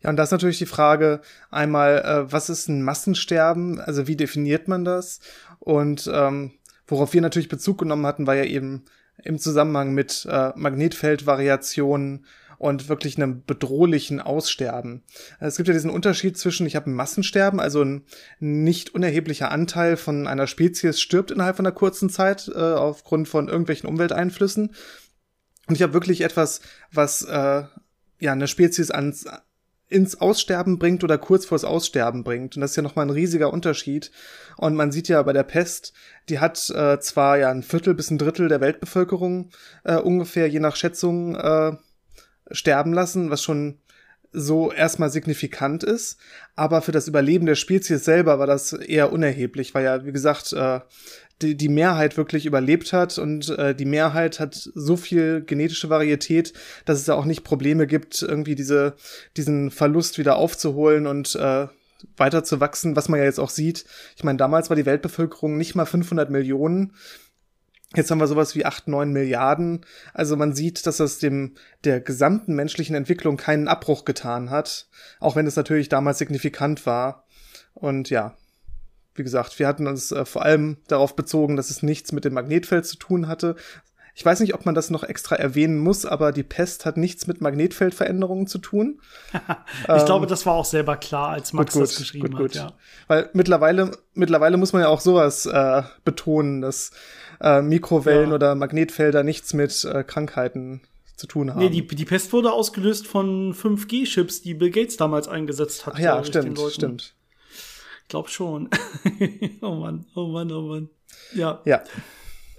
Ja, 0.00 0.08
und 0.08 0.16
da 0.16 0.22
ist 0.22 0.30
natürlich 0.30 0.56
die 0.56 0.64
Frage 0.64 1.20
einmal, 1.50 1.98
äh, 1.98 2.32
was 2.32 2.48
ist 2.48 2.68
ein 2.68 2.82
Massensterben? 2.82 3.80
Also 3.80 4.06
wie 4.06 4.16
definiert 4.16 4.66
man 4.66 4.86
das? 4.86 5.20
Und 5.58 6.10
ähm, 6.10 6.52
worauf 6.86 7.12
wir 7.12 7.20
natürlich 7.20 7.50
Bezug 7.50 7.76
genommen 7.76 8.06
hatten, 8.06 8.26
war 8.26 8.36
ja 8.36 8.44
eben 8.44 8.86
im 9.22 9.38
Zusammenhang 9.38 9.92
mit 9.92 10.26
äh, 10.26 10.52
Magnetfeldvariationen 10.56 12.24
und 12.62 12.88
wirklich 12.88 13.16
einem 13.16 13.42
bedrohlichen 13.44 14.20
Aussterben. 14.20 15.02
Es 15.40 15.56
gibt 15.56 15.66
ja 15.66 15.74
diesen 15.74 15.90
Unterschied 15.90 16.38
zwischen, 16.38 16.64
ich 16.64 16.76
habe 16.76 16.88
ein 16.88 16.94
Massensterben, 16.94 17.58
also 17.58 17.82
ein 17.82 18.04
nicht 18.38 18.94
unerheblicher 18.94 19.50
Anteil 19.50 19.96
von 19.96 20.28
einer 20.28 20.46
Spezies 20.46 21.00
stirbt 21.00 21.32
innerhalb 21.32 21.56
von 21.56 21.66
einer 21.66 21.74
kurzen 21.74 22.08
Zeit 22.08 22.48
äh, 22.54 22.58
aufgrund 22.58 23.28
von 23.28 23.48
irgendwelchen 23.48 23.88
Umwelteinflüssen. 23.88 24.76
Und 25.66 25.74
ich 25.74 25.82
habe 25.82 25.92
wirklich 25.92 26.20
etwas, 26.20 26.60
was 26.92 27.22
äh, 27.22 27.64
ja 28.20 28.32
eine 28.32 28.46
Spezies 28.46 28.92
ans 28.92 29.26
ins 29.88 30.20
Aussterben 30.20 30.78
bringt 30.78 31.02
oder 31.02 31.18
kurz 31.18 31.44
vors 31.44 31.64
Aussterben 31.64 32.22
bringt. 32.22 32.56
Und 32.56 32.62
das 32.62 32.70
ist 32.70 32.76
ja 32.76 32.82
nochmal 32.84 33.06
ein 33.06 33.10
riesiger 33.10 33.52
Unterschied. 33.52 34.12
Und 34.56 34.76
man 34.76 34.92
sieht 34.92 35.08
ja 35.08 35.20
bei 35.22 35.32
der 35.32 35.42
Pest, 35.42 35.94
die 36.28 36.38
hat 36.38 36.70
äh, 36.70 37.00
zwar 37.00 37.38
ja 37.38 37.50
ein 37.50 37.64
Viertel 37.64 37.94
bis 37.94 38.10
ein 38.10 38.18
Drittel 38.18 38.48
der 38.48 38.60
Weltbevölkerung 38.60 39.50
äh, 39.82 39.96
ungefähr, 39.96 40.48
je 40.48 40.60
nach 40.60 40.76
Schätzung, 40.76 41.34
äh, 41.34 41.72
sterben 42.52 42.92
lassen, 42.92 43.30
was 43.30 43.42
schon 43.42 43.78
so 44.32 44.72
erstmal 44.72 45.10
signifikant 45.10 45.84
ist. 45.84 46.18
Aber 46.56 46.82
für 46.82 46.92
das 46.92 47.08
Überleben 47.08 47.46
der 47.46 47.54
Spezies 47.54 48.04
selber 48.04 48.38
war 48.38 48.46
das 48.46 48.72
eher 48.72 49.12
unerheblich, 49.12 49.74
weil 49.74 49.84
ja, 49.84 50.04
wie 50.04 50.12
gesagt, 50.12 50.52
äh, 50.52 50.80
die, 51.42 51.56
die 51.56 51.68
Mehrheit 51.68 52.16
wirklich 52.16 52.46
überlebt 52.46 52.92
hat 52.92 53.18
und 53.18 53.50
äh, 53.50 53.74
die 53.74 53.84
Mehrheit 53.84 54.40
hat 54.40 54.54
so 54.74 54.96
viel 54.96 55.42
genetische 55.42 55.90
Varietät, 55.90 56.52
dass 56.84 56.98
es 56.98 57.04
da 57.04 57.14
auch 57.14 57.24
nicht 57.24 57.44
Probleme 57.44 57.86
gibt, 57.86 58.22
irgendwie 58.22 58.54
diese, 58.54 58.94
diesen 59.36 59.70
Verlust 59.70 60.18
wieder 60.18 60.36
aufzuholen 60.36 61.06
und 61.06 61.34
äh, 61.34 61.66
weiter 62.16 62.44
zu 62.44 62.60
wachsen, 62.60 62.96
was 62.96 63.08
man 63.08 63.20
ja 63.20 63.26
jetzt 63.26 63.40
auch 63.40 63.50
sieht. 63.50 63.84
Ich 64.16 64.24
meine, 64.24 64.38
damals 64.38 64.70
war 64.70 64.76
die 64.76 64.86
Weltbevölkerung 64.86 65.56
nicht 65.56 65.74
mal 65.74 65.86
500 65.86 66.30
Millionen 66.30 66.92
Jetzt 67.94 68.10
haben 68.10 68.20
wir 68.20 68.26
sowas 68.26 68.54
wie 68.54 68.64
acht, 68.64 68.88
neun 68.88 69.12
Milliarden. 69.12 69.84
Also 70.14 70.36
man 70.36 70.54
sieht, 70.54 70.86
dass 70.86 70.96
das 70.96 71.18
dem 71.18 71.54
der 71.84 72.00
gesamten 72.00 72.54
menschlichen 72.54 72.96
Entwicklung 72.96 73.36
keinen 73.36 73.68
Abbruch 73.68 74.04
getan 74.04 74.50
hat, 74.50 74.88
auch 75.20 75.36
wenn 75.36 75.46
es 75.46 75.56
natürlich 75.56 75.88
damals 75.88 76.18
signifikant 76.18 76.86
war. 76.86 77.26
Und 77.74 78.10
ja, 78.10 78.36
wie 79.14 79.22
gesagt, 79.22 79.58
wir 79.58 79.66
hatten 79.66 79.86
uns 79.86 80.12
äh, 80.12 80.24
vor 80.24 80.42
allem 80.42 80.78
darauf 80.88 81.16
bezogen, 81.16 81.56
dass 81.56 81.70
es 81.70 81.82
nichts 81.82 82.12
mit 82.12 82.24
dem 82.24 82.34
Magnetfeld 82.34 82.86
zu 82.86 82.96
tun 82.96 83.28
hatte. 83.28 83.56
Ich 84.14 84.24
weiß 84.24 84.40
nicht, 84.40 84.52
ob 84.52 84.66
man 84.66 84.74
das 84.74 84.90
noch 84.90 85.04
extra 85.04 85.36
erwähnen 85.36 85.78
muss, 85.78 86.04
aber 86.04 86.32
die 86.32 86.42
Pest 86.42 86.84
hat 86.84 86.98
nichts 86.98 87.26
mit 87.26 87.40
Magnetfeldveränderungen 87.40 88.46
zu 88.46 88.58
tun. 88.58 89.00
ich 89.32 89.88
ähm, 89.88 90.04
glaube, 90.04 90.26
das 90.26 90.44
war 90.44 90.54
auch 90.54 90.66
selber 90.66 90.96
klar, 90.96 91.30
als 91.30 91.54
Max 91.54 91.72
gut, 91.72 91.82
das 91.82 91.96
geschrieben 91.96 92.30
gut, 92.32 92.38
gut. 92.38 92.50
hat. 92.50 92.70
Ja. 92.70 92.76
Weil 93.08 93.30
mittlerweile, 93.32 93.92
mittlerweile 94.12 94.58
muss 94.58 94.74
man 94.74 94.82
ja 94.82 94.88
auch 94.88 95.00
sowas 95.00 95.46
äh, 95.46 95.82
betonen, 96.04 96.60
dass 96.60 96.90
äh, 97.42 97.60
Mikrowellen 97.60 98.30
ja. 98.30 98.34
oder 98.34 98.54
Magnetfelder 98.54 99.22
nichts 99.22 99.52
mit 99.52 99.84
äh, 99.84 100.04
Krankheiten 100.04 100.80
zu 101.16 101.26
tun 101.26 101.50
haben. 101.50 101.58
Nee, 101.58 101.70
die, 101.70 101.86
die 101.86 102.04
Pest 102.04 102.32
wurde 102.32 102.52
ausgelöst 102.52 103.06
von 103.06 103.54
5G-Chips, 103.54 104.42
die 104.42 104.54
Bill 104.54 104.70
Gates 104.70 104.96
damals 104.96 105.28
eingesetzt 105.28 105.86
hat. 105.86 105.94
Ach 105.96 106.00
ja, 106.00 106.24
stimmt, 106.24 106.58
stimmt. 106.70 107.14
Ich 108.02 108.08
glaube 108.08 108.28
schon. 108.28 108.70
oh 109.60 109.74
Mann, 109.74 110.06
oh 110.14 110.28
Mann, 110.28 110.50
oh 110.52 110.62
Mann. 110.62 110.88
Ja. 111.34 111.60
Ja. 111.64 111.82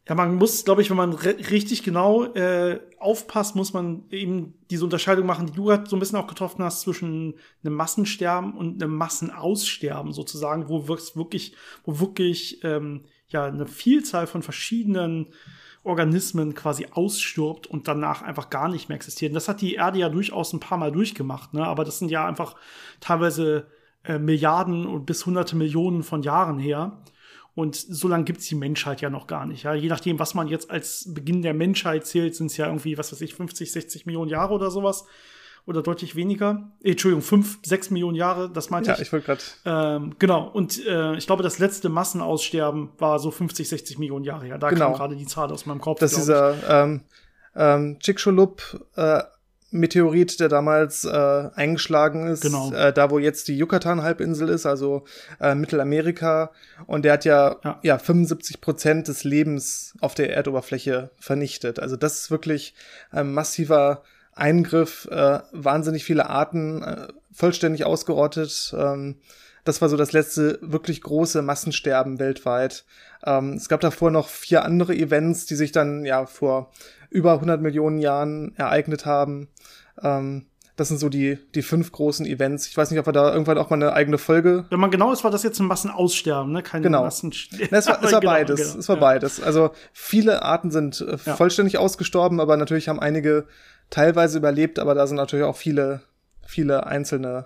Ja, 0.08 0.16
man 0.16 0.36
muss, 0.36 0.66
glaube 0.66 0.82
ich, 0.82 0.90
wenn 0.90 0.98
man 0.98 1.14
richtig 1.14 1.82
genau 1.84 2.26
äh, 2.34 2.82
aufpasst, 3.00 3.56
muss 3.56 3.72
man 3.72 4.04
eben 4.12 4.54
diese 4.70 4.84
Unterscheidung 4.84 5.26
machen, 5.26 5.46
die 5.46 5.54
du 5.54 5.64
gerade 5.66 5.90
so 5.90 5.96
ein 5.96 6.00
bisschen 6.00 6.18
auch 6.18 6.28
getroffen 6.28 6.62
hast, 6.62 6.82
zwischen 6.82 7.36
einem 7.64 7.76
Massensterben 7.76 8.54
und 8.54 8.84
einem 8.84 8.98
Massenaussterben 8.98 10.12
sozusagen, 10.12 10.68
wo 10.68 10.90
wirklich, 10.90 11.56
wo 11.86 12.02
wirklich 12.02 12.62
ähm, 12.66 13.06
ja 13.34 13.46
eine 13.46 13.68
Vielzahl 13.68 14.28
von 14.28 14.42
verschiedenen 14.42 15.28
Organismen 15.84 16.54
quasi 16.54 16.88
ausstirbt 16.92 17.68
und 17.68 17.88
danach 17.88 18.22
einfach 18.22 18.50
gar 18.50 18.70
nicht 18.70 18.88
mehr 18.88 18.96
existiert. 18.96 19.32
Und 19.32 19.36
das 19.36 19.50
hat 19.50 19.62
die 19.62 19.76
Erde 19.76 20.00
ja 20.00 20.10
durchaus 20.10 20.54
ein 20.54 20.62
paar 20.62 20.78
Mal 20.78 20.92
durchgemacht, 20.92 21.54
ne? 21.54 21.66
Aber 21.66 21.84
das 21.84 22.00
sind 22.00 22.10
ja 22.10 22.26
einfach 22.26 22.56
teilweise 23.02 23.68
äh, 24.06 24.18
Milliarden 24.18 24.86
und 24.86 25.06
bis 25.06 25.26
hunderte 25.26 25.56
Millionen 25.56 26.04
von 26.04 26.24
Jahren 26.24 26.58
her. 26.60 27.04
Und 27.56 27.76
so 27.76 28.08
lange 28.08 28.24
gibt's 28.24 28.48
die 28.48 28.56
Menschheit 28.56 29.02
ja 29.02 29.10
noch 29.10 29.28
gar 29.28 29.46
nicht. 29.46 29.64
Ja? 29.64 29.74
Je 29.76 29.88
nachdem, 29.88 30.18
was 30.18 30.34
man 30.34 30.48
jetzt 30.48 30.72
als 30.72 31.14
Beginn 31.14 31.44
der 31.44 31.54
Menschheit 31.54 32.08
zählt, 32.08 32.36
sind 32.36 32.48
es 32.48 32.58
ja 32.58 32.66
irgendwie, 32.66 32.98
was 32.98 33.12
weiß 33.12 33.22
ich, 33.22 33.36
50, 33.36 33.72
60 33.72 34.06
Millionen 34.06 34.32
Jahre 34.32 34.54
oder 34.56 34.72
sowas. 34.72 35.06
Oder 35.66 35.82
deutlich 35.82 36.16
weniger. 36.18 36.72
Äh, 36.84 36.92
Entschuldigung, 36.92 37.22
5, 37.22 37.60
6 37.64 37.90
Millionen 37.92 38.16
Jahre, 38.16 38.50
das 38.50 38.70
meinte 38.70 38.90
Ja, 38.90 38.96
ich. 38.96 39.02
ich 39.04 39.14
wollte 39.14 39.26
gerade. 39.26 39.42
Ähm, 39.66 40.16
genau, 40.20 40.50
und 40.50 40.86
äh, 40.86 41.16
ich 41.16 41.26
glaube, 41.26 41.42
das 41.44 41.60
letzte 41.60 41.88
Massenaussterben 41.90 42.90
war 42.98 43.18
so 43.20 43.32
50, 43.32 43.70
60 43.70 43.98
Millionen 43.98 44.26
Jahre 44.26 44.46
her. 44.46 44.58
Da 44.58 44.70
Genau. 44.70 44.88
kam 44.90 44.94
gerade 44.96 45.16
die 45.16 45.26
Zahl 45.26 45.52
aus 45.52 45.66
meinem 45.66 45.80
Kopf. 45.82 46.00
Das 46.00 46.12
ist 46.14 46.22
dieser 46.22 46.56
ähm, 46.84 47.02
ähm, 47.56 47.98
Chicxulub 48.00 48.62
äh, 48.96 49.22
Meteorit, 49.72 50.40
der 50.40 50.50
damals 50.50 51.04
äh, 51.04 51.10
eingeschlagen 51.56 52.28
ist, 52.28 52.42
Genau. 52.42 52.72
äh, 52.74 52.94
da 52.94 53.10
wo 53.10 53.18
jetzt 53.18 53.48
die 53.48 53.58
Yucatan-Halbinsel 53.58 54.50
ist, 54.50 54.66
also 54.68 55.06
äh, 55.40 55.56
Mittelamerika. 55.56 56.52
Und 56.86 57.06
der 57.06 57.14
hat 57.14 57.26
ja, 57.26 57.56
Ja. 57.64 57.80
ja. 57.82 57.98
75 57.98 58.62
Prozent 58.62 59.08
des 59.08 59.24
Lebens 59.24 59.96
auf 60.00 60.14
der 60.14 60.32
Erdoberfläche 60.36 61.10
vernichtet. 61.20 61.80
Also 61.80 61.96
das 61.96 62.20
ist 62.20 62.32
wirklich 62.32 62.76
ein 63.10 63.34
massiver 63.34 64.04
Eingriff, 64.36 65.08
äh, 65.12 65.40
wahnsinnig 65.52 66.04
viele 66.04 66.30
Arten 66.30 66.82
äh, 66.84 67.08
vollständig 67.32 67.86
ausgerottet. 67.86 68.74
Ähm, 68.78 69.18
das 69.64 69.82
war 69.82 69.88
so 69.90 69.96
das 69.98 70.12
letzte 70.12 70.60
wirklich 70.62 71.02
große 71.02 71.42
Massensterben 71.42 72.20
weltweit. 72.20 72.84
Ähm, 73.26 73.54
es 73.54 73.70
gab 73.70 73.80
davor 73.80 74.12
noch 74.12 74.28
vier 74.28 74.66
andere 74.66 74.94
Events, 74.96 75.46
die 75.46 75.56
sich 75.56 75.72
dann 75.72 76.04
ja 76.06 76.26
vor 76.26 76.72
über 77.10 77.34
100 77.34 77.62
Millionen 77.62 78.00
Jahren 78.00 78.54
ereignet 78.58 79.06
haben. 79.06 79.48
Ähm, 80.02 80.48
das 80.76 80.88
sind 80.88 80.98
so 80.98 81.08
die, 81.08 81.38
die 81.54 81.62
fünf 81.62 81.92
großen 81.92 82.26
Events. 82.26 82.66
Ich 82.68 82.76
weiß 82.76 82.90
nicht, 82.90 83.00
ob 83.00 83.06
wir 83.06 83.14
da 83.14 83.32
irgendwann 83.32 83.60
auch 83.60 83.70
mal 83.70 83.76
eine 83.76 83.94
eigene 83.94 84.18
Folge. 84.18 84.66
Wenn 84.72 84.80
man 84.80 84.90
genau 84.90 85.14
ist, 85.14 85.24
war 85.24 85.30
das 85.30 85.44
jetzt 85.44 85.60
ein 85.60 85.68
Massenaussterben, 85.68 86.52
ne? 86.52 86.64
Kein 86.64 86.82
Genau. 86.82 87.04
Massen 87.04 87.32
Na, 87.70 87.78
es 87.78 87.86
war, 87.86 88.00
es 88.04 88.12
war 88.12 88.20
Genau, 88.22 88.32
beides. 88.34 88.60
genau, 88.60 88.80
es 88.80 88.90
war 88.90 88.96
ja. 88.96 89.00
beides. 89.02 89.40
Also 89.42 89.70
viele 89.94 90.42
Arten 90.42 90.72
sind 90.72 91.00
äh, 91.02 91.18
Ja. 91.26 91.36
vollständig 91.36 91.78
ausgestorben, 91.78 92.40
aber 92.42 92.58
natürlich 92.58 92.90
haben 92.90 93.00
einige 93.00 93.46
teilweise 93.94 94.40
überlebt, 94.40 94.80
aber 94.80 94.96
da 94.96 95.06
sind 95.06 95.18
natürlich 95.18 95.46
auch 95.46 95.56
viele, 95.56 96.02
viele 96.42 96.88
einzelne 96.88 97.46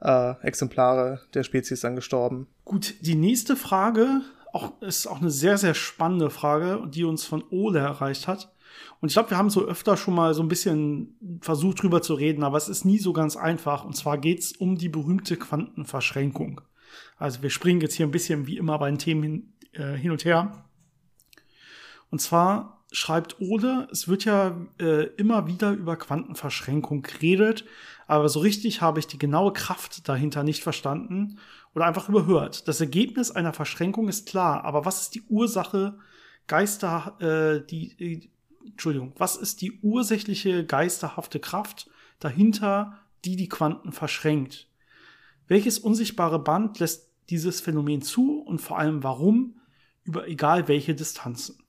äh, 0.00 0.34
Exemplare 0.40 1.20
der 1.34 1.42
Spezies 1.42 1.80
dann 1.80 1.96
gestorben. 1.96 2.46
Gut, 2.64 2.94
die 3.00 3.14
nächste 3.14 3.56
Frage 3.56 4.22
auch, 4.54 4.80
ist 4.80 5.06
auch 5.06 5.20
eine 5.20 5.30
sehr, 5.30 5.58
sehr 5.58 5.74
spannende 5.74 6.30
Frage, 6.30 6.82
die 6.88 7.04
uns 7.04 7.26
von 7.26 7.44
Ole 7.50 7.80
erreicht 7.80 8.26
hat. 8.26 8.54
Und 9.00 9.08
ich 9.08 9.14
glaube, 9.14 9.30
wir 9.30 9.36
haben 9.36 9.50
so 9.50 9.66
öfter 9.66 9.98
schon 9.98 10.14
mal 10.14 10.32
so 10.32 10.42
ein 10.42 10.48
bisschen 10.48 11.38
versucht 11.42 11.82
drüber 11.82 12.00
zu 12.00 12.14
reden, 12.14 12.42
aber 12.42 12.56
es 12.56 12.70
ist 12.70 12.86
nie 12.86 12.98
so 12.98 13.12
ganz 13.12 13.36
einfach. 13.36 13.84
Und 13.84 13.94
zwar 13.94 14.16
geht 14.16 14.40
es 14.40 14.52
um 14.52 14.76
die 14.76 14.88
berühmte 14.88 15.36
Quantenverschränkung. 15.36 16.62
Also 17.18 17.42
wir 17.42 17.50
springen 17.50 17.82
jetzt 17.82 17.94
hier 17.94 18.06
ein 18.06 18.12
bisschen 18.12 18.46
wie 18.46 18.56
immer 18.56 18.78
bei 18.78 18.88
den 18.88 18.98
Themen 18.98 19.22
hin, 19.22 19.52
äh, 19.72 19.94
hin 19.94 20.10
und 20.10 20.24
her. 20.24 20.64
Und 22.10 22.20
zwar 22.20 22.81
schreibt 22.92 23.40
Ole, 23.40 23.88
es 23.90 24.06
wird 24.06 24.24
ja 24.24 24.56
äh, 24.78 25.06
immer 25.16 25.46
wieder 25.46 25.72
über 25.72 25.96
Quantenverschränkung 25.96 27.02
geredet, 27.02 27.64
aber 28.06 28.28
so 28.28 28.40
richtig 28.40 28.82
habe 28.82 29.00
ich 29.00 29.06
die 29.06 29.18
genaue 29.18 29.52
Kraft 29.52 30.08
dahinter 30.08 30.44
nicht 30.44 30.62
verstanden 30.62 31.38
oder 31.74 31.86
einfach 31.86 32.08
überhört. 32.08 32.68
Das 32.68 32.80
Ergebnis 32.80 33.30
einer 33.30 33.52
Verschränkung 33.52 34.08
ist 34.08 34.28
klar, 34.28 34.64
aber 34.64 34.84
was 34.84 35.02
ist 35.02 35.14
die 35.14 35.22
Ursache 35.22 35.98
Geister, 36.46 37.16
äh, 37.20 37.66
die, 37.66 37.96
äh, 37.98 38.28
Entschuldigung, 38.66 39.12
was 39.16 39.36
ist 39.36 39.62
die 39.62 39.80
ursächliche 39.80 40.64
geisterhafte 40.64 41.40
Kraft 41.40 41.90
dahinter, 42.18 42.98
die 43.24 43.36
die 43.36 43.48
Quanten 43.48 43.92
verschränkt? 43.92 44.68
Welches 45.48 45.78
unsichtbare 45.78 46.38
Band 46.38 46.78
lässt 46.78 47.10
dieses 47.30 47.60
Phänomen 47.60 48.02
zu 48.02 48.40
und 48.40 48.60
vor 48.60 48.78
allem 48.78 49.02
warum 49.02 49.60
über 50.04 50.28
egal 50.28 50.68
welche 50.68 50.94
Distanzen? 50.94 51.61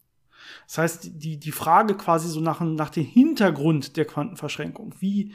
Das 0.68 0.78
heißt, 0.78 1.12
die, 1.14 1.38
die 1.38 1.52
Frage 1.52 1.96
quasi 1.96 2.30
so 2.30 2.40
nach, 2.40 2.62
nach 2.62 2.90
dem 2.90 3.06
Hintergrund 3.06 3.98
der 3.98 4.06
Quantenverschränkung. 4.06 4.96
Wie, 5.00 5.34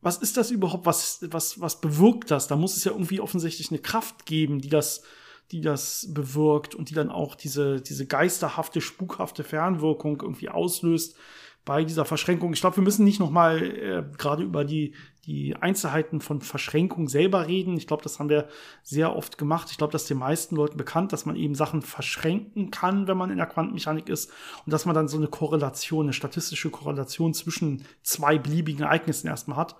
was 0.00 0.18
ist 0.18 0.36
das 0.36 0.50
überhaupt? 0.50 0.86
Was, 0.86 1.20
was, 1.30 1.60
was 1.60 1.80
bewirkt 1.80 2.30
das? 2.30 2.46
Da 2.48 2.56
muss 2.56 2.76
es 2.76 2.84
ja 2.84 2.92
irgendwie 2.92 3.20
offensichtlich 3.20 3.70
eine 3.70 3.80
Kraft 3.80 4.26
geben, 4.26 4.60
die 4.60 4.68
das, 4.68 5.02
die 5.50 5.60
das 5.60 6.08
bewirkt 6.10 6.74
und 6.74 6.90
die 6.90 6.94
dann 6.94 7.10
auch 7.10 7.34
diese, 7.34 7.80
diese 7.80 8.06
geisterhafte, 8.06 8.80
spukhafte 8.80 9.44
Fernwirkung 9.44 10.20
irgendwie 10.20 10.48
auslöst 10.48 11.16
bei 11.64 11.84
dieser 11.84 12.04
Verschränkung. 12.04 12.52
Ich 12.52 12.60
glaube, 12.60 12.76
wir 12.76 12.84
müssen 12.84 13.04
nicht 13.04 13.20
noch 13.20 13.30
mal 13.30 13.62
äh, 13.62 14.04
gerade 14.16 14.44
über 14.44 14.64
die, 14.64 14.94
die 15.26 15.56
Einzelheiten 15.56 16.20
von 16.20 16.40
Verschränkung 16.40 17.08
selber 17.08 17.48
reden. 17.48 17.76
Ich 17.76 17.88
glaube, 17.88 18.04
das 18.04 18.18
haben 18.18 18.28
wir 18.28 18.48
sehr 18.82 19.16
oft 19.16 19.38
gemacht. 19.38 19.68
Ich 19.70 19.78
glaube, 19.78 19.92
das 19.92 20.02
ist 20.02 20.10
den 20.10 20.18
meisten 20.18 20.54
Leuten 20.54 20.76
bekannt, 20.76 21.12
dass 21.12 21.26
man 21.26 21.34
eben 21.34 21.56
Sachen 21.56 21.82
verschränken 21.82 22.70
kann, 22.70 23.08
wenn 23.08 23.16
man 23.16 23.30
in 23.30 23.38
der 23.38 23.46
Quantenmechanik 23.46 24.08
ist 24.08 24.30
und 24.64 24.72
dass 24.72 24.86
man 24.86 24.94
dann 24.94 25.08
so 25.08 25.16
eine 25.16 25.26
Korrelation, 25.26 26.06
eine 26.06 26.12
statistische 26.12 26.70
Korrelation 26.70 27.34
zwischen 27.34 27.84
zwei 28.02 28.38
beliebigen 28.38 28.84
Ereignissen 28.84 29.26
erstmal 29.26 29.58
hat. 29.58 29.76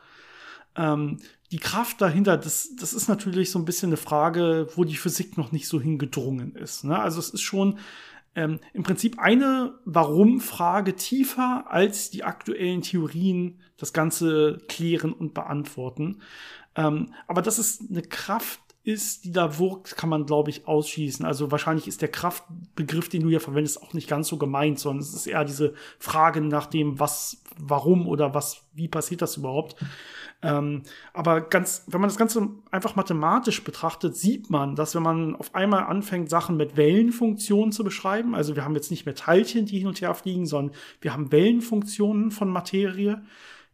Ähm, 0.74 1.18
die 1.52 1.58
Kraft 1.58 2.00
dahinter, 2.00 2.36
das, 2.36 2.74
das 2.76 2.92
ist 2.92 3.08
natürlich 3.08 3.52
so 3.52 3.60
ein 3.60 3.64
bisschen 3.64 3.90
eine 3.90 3.96
Frage, 3.96 4.66
wo 4.74 4.82
die 4.82 4.96
Physik 4.96 5.38
noch 5.38 5.52
nicht 5.52 5.68
so 5.68 5.80
hingedrungen 5.80 6.56
ist. 6.56 6.82
Ne? 6.84 6.98
Also 6.98 7.20
es 7.20 7.30
ist 7.30 7.42
schon 7.42 7.78
ähm, 8.36 8.60
im 8.72 8.84
Prinzip 8.84 9.18
eine 9.18 9.74
Warum-Frage 9.84 10.94
tiefer 10.94 11.64
als 11.68 12.10
die 12.10 12.22
aktuellen 12.22 12.82
Theorien 12.82 13.60
das 13.78 13.92
Ganze 13.92 14.58
klären 14.68 15.12
und 15.12 15.34
beantworten. 15.34 16.20
Ähm, 16.76 17.12
aber 17.26 17.42
dass 17.42 17.58
es 17.58 17.82
eine 17.90 18.02
Kraft 18.02 18.60
ist, 18.84 19.24
die 19.24 19.32
da 19.32 19.58
wirkt, 19.58 19.96
kann 19.96 20.08
man, 20.08 20.26
glaube 20.26 20.50
ich, 20.50 20.68
ausschließen. 20.68 21.26
Also 21.26 21.50
wahrscheinlich 21.50 21.88
ist 21.88 22.02
der 22.02 22.10
Kraftbegriff, 22.10 23.08
den 23.08 23.22
du 23.22 23.30
ja 23.30 23.40
verwendest, 23.40 23.82
auch 23.82 23.94
nicht 23.94 24.08
ganz 24.08 24.28
so 24.28 24.36
gemeint, 24.36 24.78
sondern 24.78 25.02
es 25.02 25.12
ist 25.12 25.26
eher 25.26 25.44
diese 25.44 25.74
Frage 25.98 26.40
nach 26.40 26.66
dem, 26.66 27.00
was, 27.00 27.42
warum 27.58 28.06
oder 28.06 28.32
was, 28.32 28.62
wie 28.74 28.86
passiert 28.86 29.22
das 29.22 29.38
überhaupt. 29.38 29.74
Ähm, 30.46 30.82
aber 31.12 31.40
ganz, 31.40 31.84
wenn 31.88 32.00
man 32.00 32.08
das 32.08 32.18
Ganze 32.18 32.48
einfach 32.70 32.94
mathematisch 32.94 33.64
betrachtet, 33.64 34.16
sieht 34.16 34.48
man, 34.48 34.76
dass 34.76 34.94
wenn 34.94 35.02
man 35.02 35.34
auf 35.34 35.54
einmal 35.56 35.84
anfängt, 35.84 36.30
Sachen 36.30 36.56
mit 36.56 36.76
Wellenfunktionen 36.76 37.72
zu 37.72 37.82
beschreiben, 37.82 38.34
also 38.36 38.54
wir 38.54 38.64
haben 38.64 38.76
jetzt 38.76 38.92
nicht 38.92 39.06
mehr 39.06 39.16
Teilchen, 39.16 39.66
die 39.66 39.78
hin 39.78 39.88
und 39.88 40.00
her 40.00 40.14
fliegen, 40.14 40.46
sondern 40.46 40.76
wir 41.00 41.12
haben 41.12 41.32
Wellenfunktionen 41.32 42.30
von 42.30 42.48
Materie, 42.48 43.22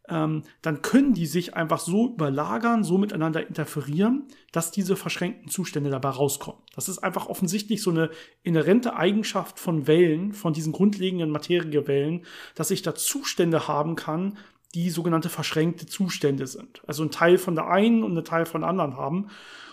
ähm, 0.09 0.43
dann 0.61 0.81
können 0.81 1.13
die 1.13 1.27
sich 1.27 1.55
einfach 1.55 1.79
so 1.79 2.13
überlagern, 2.13 2.83
so 2.83 2.97
miteinander 2.97 3.47
interferieren, 3.47 4.23
dass 4.51 4.71
diese 4.71 4.95
verschränkten 4.95 5.49
Zustände 5.49 5.89
dabei 5.89 6.09
rauskommen. 6.09 6.61
Das 6.75 6.89
ist 6.89 6.99
einfach 6.99 7.27
offensichtlich 7.27 7.81
so 7.81 7.91
eine 7.91 8.09
inhärente 8.41 8.95
Eigenschaft 8.95 9.59
von 9.59 9.87
Wellen, 9.87 10.33
von 10.33 10.53
diesen 10.53 10.73
grundlegenden 10.73 11.29
Materiewellen, 11.29 12.25
dass 12.55 12.71
ich 12.71 12.81
da 12.81 12.95
Zustände 12.95 13.67
haben 13.67 13.95
kann, 13.95 14.37
die 14.75 14.89
sogenannte 14.89 15.29
verschränkte 15.29 15.85
Zustände 15.85 16.47
sind. 16.47 16.81
Also 16.87 17.03
ein 17.03 17.11
Teil 17.11 17.37
von 17.37 17.55
der 17.55 17.67
einen 17.67 18.03
und 18.03 18.17
ein 18.17 18.25
Teil 18.25 18.45
von 18.45 18.61
der 18.61 18.69
anderen 18.69 18.97
haben. 18.97 19.27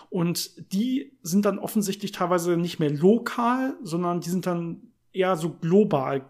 Und 0.09 0.73
die 0.73 1.13
sind 1.23 1.45
dann 1.45 1.57
offensichtlich 1.57 2.11
teilweise 2.11 2.57
nicht 2.57 2.79
mehr 2.79 2.91
lokal, 2.91 3.77
sondern 3.81 4.19
die 4.21 4.29
sind 4.29 4.45
dann 4.45 4.81
eher 5.13 5.35
so 5.37 5.49
global, 5.49 6.25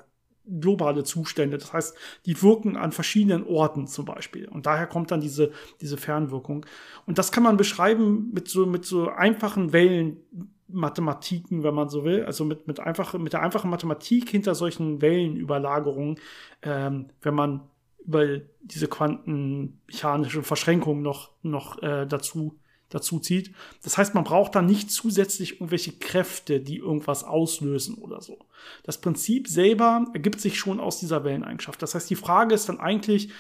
globale 0.45 1.03
Zustände. 1.03 1.57
Das 1.57 1.73
heißt, 1.73 1.97
die 2.25 2.41
wirken 2.41 2.77
an 2.77 2.91
verschiedenen 2.91 3.45
Orten 3.45 3.87
zum 3.87 4.05
Beispiel. 4.05 4.47
Und 4.47 4.65
daher 4.67 4.87
kommt 4.87 5.11
dann 5.11 5.19
diese, 5.19 5.51
diese 5.81 5.97
Fernwirkung. 5.97 6.65
Und 7.05 7.17
das 7.17 7.31
kann 7.31 7.43
man 7.43 7.57
beschreiben 7.57 8.29
mit 8.33 8.47
so, 8.47 8.65
mit 8.65 8.85
so 8.85 9.09
einfachen 9.09 9.73
Wellenmathematiken, 9.73 11.63
wenn 11.63 11.73
man 11.73 11.89
so 11.89 12.05
will. 12.05 12.23
Also 12.23 12.45
mit, 12.45 12.67
mit, 12.67 12.79
einfach, 12.79 13.15
mit 13.15 13.33
der 13.33 13.41
einfachen 13.41 13.69
Mathematik 13.69 14.29
hinter 14.29 14.55
solchen 14.55 15.01
Wellenüberlagerungen, 15.01 16.19
ähm, 16.61 17.07
wenn 17.21 17.33
man 17.33 17.61
über 18.05 18.39
diese 18.61 18.87
quantenmechanische 18.87 20.43
Verschränkung 20.43 21.01
noch, 21.01 21.31
noch 21.41 21.81
äh, 21.81 22.05
dazu, 22.05 22.59
dazu 22.89 23.19
zieht. 23.19 23.53
Das 23.83 23.97
heißt, 23.97 24.15
man 24.15 24.23
braucht 24.23 24.55
da 24.55 24.61
nicht 24.61 24.91
zusätzlich 24.91 25.53
irgendwelche 25.53 25.93
Kräfte, 25.93 26.59
die 26.59 26.77
irgendwas 26.77 27.23
auslösen 27.23 27.95
oder 27.95 28.21
so. 28.21 28.39
Das 28.83 28.99
Prinzip 28.99 29.47
selber 29.47 30.05
ergibt 30.13 30.41
sich 30.41 30.57
schon 30.57 30.79
aus 30.79 30.99
dieser 30.99 31.23
Welleneigenschaft. 31.23 31.81
Das 31.81 31.95
heißt, 31.95 32.09
die 32.09 32.15
Frage 32.15 32.55
ist 32.55 32.69
dann 32.69 32.79
eigentlich, 32.79 33.31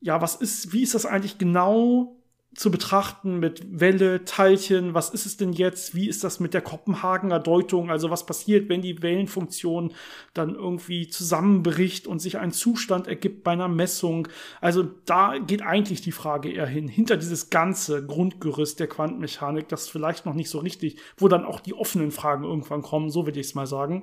ja, 0.00 0.20
was 0.20 0.36
ist, 0.36 0.72
wie 0.72 0.82
ist 0.82 0.94
das 0.94 1.06
eigentlich 1.06 1.38
genau 1.38 2.17
zu 2.58 2.72
betrachten 2.72 3.38
mit 3.38 3.62
Welle, 3.78 4.24
Teilchen, 4.24 4.92
was 4.92 5.10
ist 5.10 5.26
es 5.26 5.36
denn 5.36 5.52
jetzt, 5.52 5.94
wie 5.94 6.08
ist 6.08 6.24
das 6.24 6.40
mit 6.40 6.54
der 6.54 6.60
Kopenhagener 6.60 7.38
Deutung, 7.38 7.88
also 7.88 8.10
was 8.10 8.26
passiert, 8.26 8.68
wenn 8.68 8.82
die 8.82 9.00
Wellenfunktion 9.00 9.94
dann 10.34 10.56
irgendwie 10.56 11.06
zusammenbricht 11.06 12.08
und 12.08 12.18
sich 12.18 12.36
ein 12.38 12.50
Zustand 12.50 13.06
ergibt 13.06 13.44
bei 13.44 13.52
einer 13.52 13.68
Messung. 13.68 14.26
Also 14.60 14.88
da 15.04 15.38
geht 15.38 15.62
eigentlich 15.62 16.00
die 16.00 16.10
Frage 16.10 16.50
eher 16.50 16.66
hin, 16.66 16.88
hinter 16.88 17.16
dieses 17.16 17.48
ganze 17.48 18.04
Grundgerüst 18.04 18.80
der 18.80 18.88
Quantenmechanik, 18.88 19.68
das 19.68 19.88
vielleicht 19.88 20.26
noch 20.26 20.34
nicht 20.34 20.50
so 20.50 20.58
richtig, 20.58 20.96
wo 21.16 21.28
dann 21.28 21.44
auch 21.44 21.60
die 21.60 21.74
offenen 21.74 22.10
Fragen 22.10 22.42
irgendwann 22.42 22.82
kommen, 22.82 23.08
so 23.08 23.24
würde 23.24 23.38
ich 23.38 23.46
es 23.46 23.54
mal 23.54 23.68
sagen. 23.68 24.02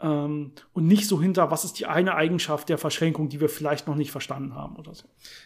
Ähm, 0.00 0.52
und 0.72 0.86
nicht 0.86 1.06
so 1.06 1.20
hinter, 1.20 1.50
was 1.50 1.64
ist 1.64 1.78
die 1.78 1.86
eine 1.86 2.14
Eigenschaft 2.14 2.68
der 2.68 2.78
Verschränkung, 2.78 3.28
die 3.28 3.40
wir 3.40 3.48
vielleicht 3.48 3.86
noch 3.86 3.96
nicht 3.96 4.10
verstanden 4.10 4.54
haben 4.54 4.76
oder 4.76 4.94
so. 4.94 5.04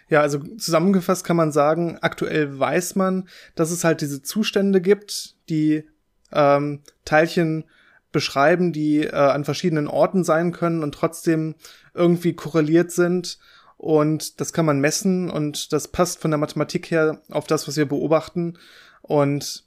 Ja, 0.08 0.20
also 0.20 0.38
zusammengefasst 0.38 1.24
kann 1.24 1.36
man 1.36 1.50
sagen, 1.50 1.98
aktuell 2.00 2.58
weiß 2.58 2.94
man, 2.94 3.28
dass 3.56 3.70
es 3.70 3.84
halt 3.84 4.00
diese 4.00 4.22
Zustände 4.22 4.80
gibt, 4.80 5.34
die 5.48 5.84
ähm, 6.32 6.82
Teilchen 7.04 7.64
beschreiben, 8.12 8.72
die 8.72 9.00
äh, 9.00 9.12
an 9.12 9.44
verschiedenen 9.44 9.88
Orten 9.88 10.22
sein 10.22 10.52
können 10.52 10.82
und 10.82 10.94
trotzdem 10.94 11.56
irgendwie 11.92 12.34
korreliert 12.34 12.92
sind. 12.92 13.38
Und 13.76 14.40
das 14.40 14.52
kann 14.52 14.64
man 14.64 14.80
messen 14.80 15.30
und 15.30 15.72
das 15.72 15.88
passt 15.88 16.20
von 16.20 16.30
der 16.30 16.38
Mathematik 16.38 16.90
her 16.90 17.20
auf 17.28 17.46
das, 17.46 17.66
was 17.66 17.76
wir 17.76 17.86
beobachten. 17.86 18.56
Und 19.02 19.64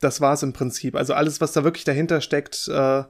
das 0.00 0.20
war's 0.20 0.42
im 0.42 0.52
Prinzip. 0.54 0.96
Also 0.96 1.14
alles, 1.14 1.40
was 1.40 1.52
da 1.52 1.64
wirklich 1.64 1.84
dahinter 1.84 2.20
steckt, 2.22 2.66
äh, 2.68 3.04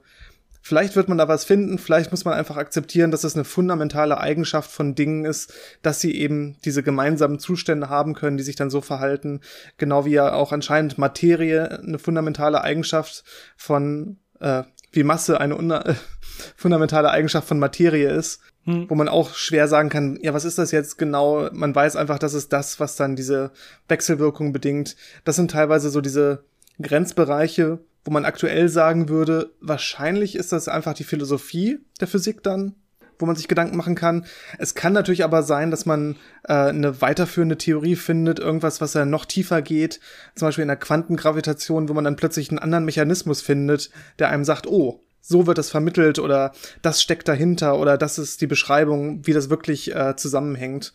Vielleicht 0.64 0.94
wird 0.94 1.08
man 1.08 1.18
da 1.18 1.26
was 1.26 1.44
finden, 1.44 1.76
vielleicht 1.76 2.12
muss 2.12 2.24
man 2.24 2.34
einfach 2.34 2.56
akzeptieren, 2.56 3.10
dass 3.10 3.24
es 3.24 3.34
eine 3.34 3.44
fundamentale 3.44 4.18
Eigenschaft 4.18 4.70
von 4.70 4.94
Dingen 4.94 5.24
ist, 5.24 5.52
dass 5.82 6.00
sie 6.00 6.14
eben 6.14 6.56
diese 6.64 6.84
gemeinsamen 6.84 7.40
Zustände 7.40 7.88
haben 7.88 8.14
können, 8.14 8.36
die 8.36 8.44
sich 8.44 8.54
dann 8.54 8.70
so 8.70 8.80
verhalten, 8.80 9.40
genau 9.76 10.04
wie 10.04 10.12
ja 10.12 10.32
auch 10.32 10.52
anscheinend 10.52 10.98
Materie 10.98 11.80
eine 11.80 11.98
fundamentale 11.98 12.62
Eigenschaft 12.62 13.24
von, 13.56 14.18
äh, 14.38 14.62
wie 14.92 15.02
Masse 15.02 15.40
eine 15.40 15.84
äh, 15.84 15.94
fundamentale 16.56 17.10
Eigenschaft 17.10 17.48
von 17.48 17.58
Materie 17.58 18.10
ist, 18.10 18.40
hm. 18.64 18.88
wo 18.88 18.94
man 18.94 19.08
auch 19.08 19.34
schwer 19.34 19.66
sagen 19.66 19.88
kann, 19.88 20.16
ja, 20.22 20.32
was 20.32 20.44
ist 20.44 20.58
das 20.58 20.70
jetzt 20.70 20.96
genau? 20.96 21.48
Man 21.52 21.74
weiß 21.74 21.96
einfach, 21.96 22.20
das 22.20 22.34
ist 22.34 22.52
das, 22.52 22.78
was 22.78 22.94
dann 22.94 23.16
diese 23.16 23.50
Wechselwirkung 23.88 24.52
bedingt. 24.52 24.94
Das 25.24 25.34
sind 25.34 25.50
teilweise 25.50 25.90
so 25.90 26.00
diese 26.00 26.44
Grenzbereiche, 26.80 27.80
wo 28.04 28.10
man 28.10 28.24
aktuell 28.24 28.68
sagen 28.68 29.08
würde, 29.08 29.52
wahrscheinlich 29.60 30.34
ist 30.36 30.52
das 30.52 30.68
einfach 30.68 30.94
die 30.94 31.04
Philosophie 31.04 31.78
der 32.00 32.08
Physik 32.08 32.42
dann, 32.42 32.74
wo 33.18 33.26
man 33.26 33.36
sich 33.36 33.48
Gedanken 33.48 33.76
machen 33.76 33.94
kann. 33.94 34.26
Es 34.58 34.74
kann 34.74 34.92
natürlich 34.92 35.24
aber 35.24 35.42
sein, 35.42 35.70
dass 35.70 35.86
man 35.86 36.16
äh, 36.44 36.54
eine 36.54 37.00
weiterführende 37.00 37.58
Theorie 37.58 37.96
findet, 37.96 38.40
irgendwas, 38.40 38.80
was 38.80 38.94
ja 38.94 39.04
noch 39.04 39.24
tiefer 39.24 39.62
geht, 39.62 40.00
zum 40.34 40.48
Beispiel 40.48 40.62
in 40.62 40.68
der 40.68 40.76
Quantengravitation, 40.76 41.88
wo 41.88 41.94
man 41.94 42.04
dann 42.04 42.16
plötzlich 42.16 42.50
einen 42.50 42.58
anderen 42.58 42.84
Mechanismus 42.84 43.40
findet, 43.40 43.90
der 44.18 44.30
einem 44.30 44.44
sagt, 44.44 44.66
oh, 44.66 45.00
so 45.22 45.46
wird 45.46 45.56
das 45.56 45.70
vermittelt 45.70 46.18
oder 46.18 46.52
das 46.82 47.00
steckt 47.00 47.28
dahinter 47.28 47.78
oder 47.78 47.96
das 47.96 48.18
ist 48.18 48.40
die 48.40 48.48
Beschreibung, 48.48 49.24
wie 49.24 49.32
das 49.32 49.50
wirklich 49.50 49.94
äh, 49.94 50.16
zusammenhängt. 50.16 50.92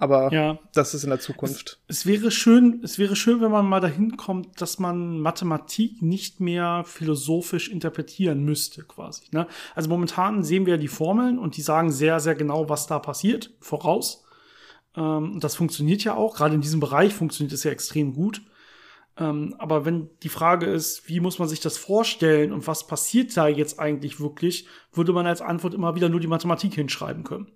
Aber 0.00 0.32
ja. 0.32 0.58
das 0.72 0.94
ist 0.94 1.04
in 1.04 1.10
der 1.10 1.20
Zukunft. 1.20 1.78
Es, 1.86 1.98
es, 1.98 2.06
wäre 2.06 2.30
schön, 2.30 2.80
es 2.82 2.98
wäre 2.98 3.14
schön, 3.14 3.42
wenn 3.42 3.50
man 3.50 3.66
mal 3.66 3.80
dahin 3.80 4.16
kommt, 4.16 4.58
dass 4.62 4.78
man 4.78 5.20
Mathematik 5.20 6.00
nicht 6.00 6.40
mehr 6.40 6.84
philosophisch 6.86 7.68
interpretieren 7.68 8.42
müsste, 8.42 8.82
quasi. 8.82 9.24
Ne? 9.30 9.46
Also 9.74 9.90
momentan 9.90 10.42
sehen 10.42 10.64
wir 10.64 10.78
die 10.78 10.88
Formeln 10.88 11.38
und 11.38 11.58
die 11.58 11.60
sagen 11.60 11.92
sehr, 11.92 12.18
sehr 12.18 12.34
genau, 12.34 12.70
was 12.70 12.86
da 12.86 12.98
passiert, 12.98 13.52
voraus. 13.60 14.24
Ähm, 14.96 15.38
das 15.38 15.54
funktioniert 15.54 16.02
ja 16.02 16.14
auch. 16.14 16.34
Gerade 16.34 16.54
in 16.54 16.62
diesem 16.62 16.80
Bereich 16.80 17.12
funktioniert 17.12 17.52
es 17.52 17.64
ja 17.64 17.70
extrem 17.70 18.14
gut. 18.14 18.40
Ähm, 19.18 19.54
aber 19.58 19.84
wenn 19.84 20.08
die 20.22 20.30
Frage 20.30 20.64
ist, 20.64 21.10
wie 21.10 21.20
muss 21.20 21.38
man 21.38 21.46
sich 21.46 21.60
das 21.60 21.76
vorstellen 21.76 22.52
und 22.52 22.66
was 22.66 22.86
passiert 22.86 23.36
da 23.36 23.48
jetzt 23.48 23.78
eigentlich 23.78 24.18
wirklich, 24.18 24.66
würde 24.94 25.12
man 25.12 25.26
als 25.26 25.42
Antwort 25.42 25.74
immer 25.74 25.94
wieder 25.94 26.08
nur 26.08 26.20
die 26.20 26.26
Mathematik 26.26 26.72
hinschreiben 26.72 27.22
können. 27.22 27.52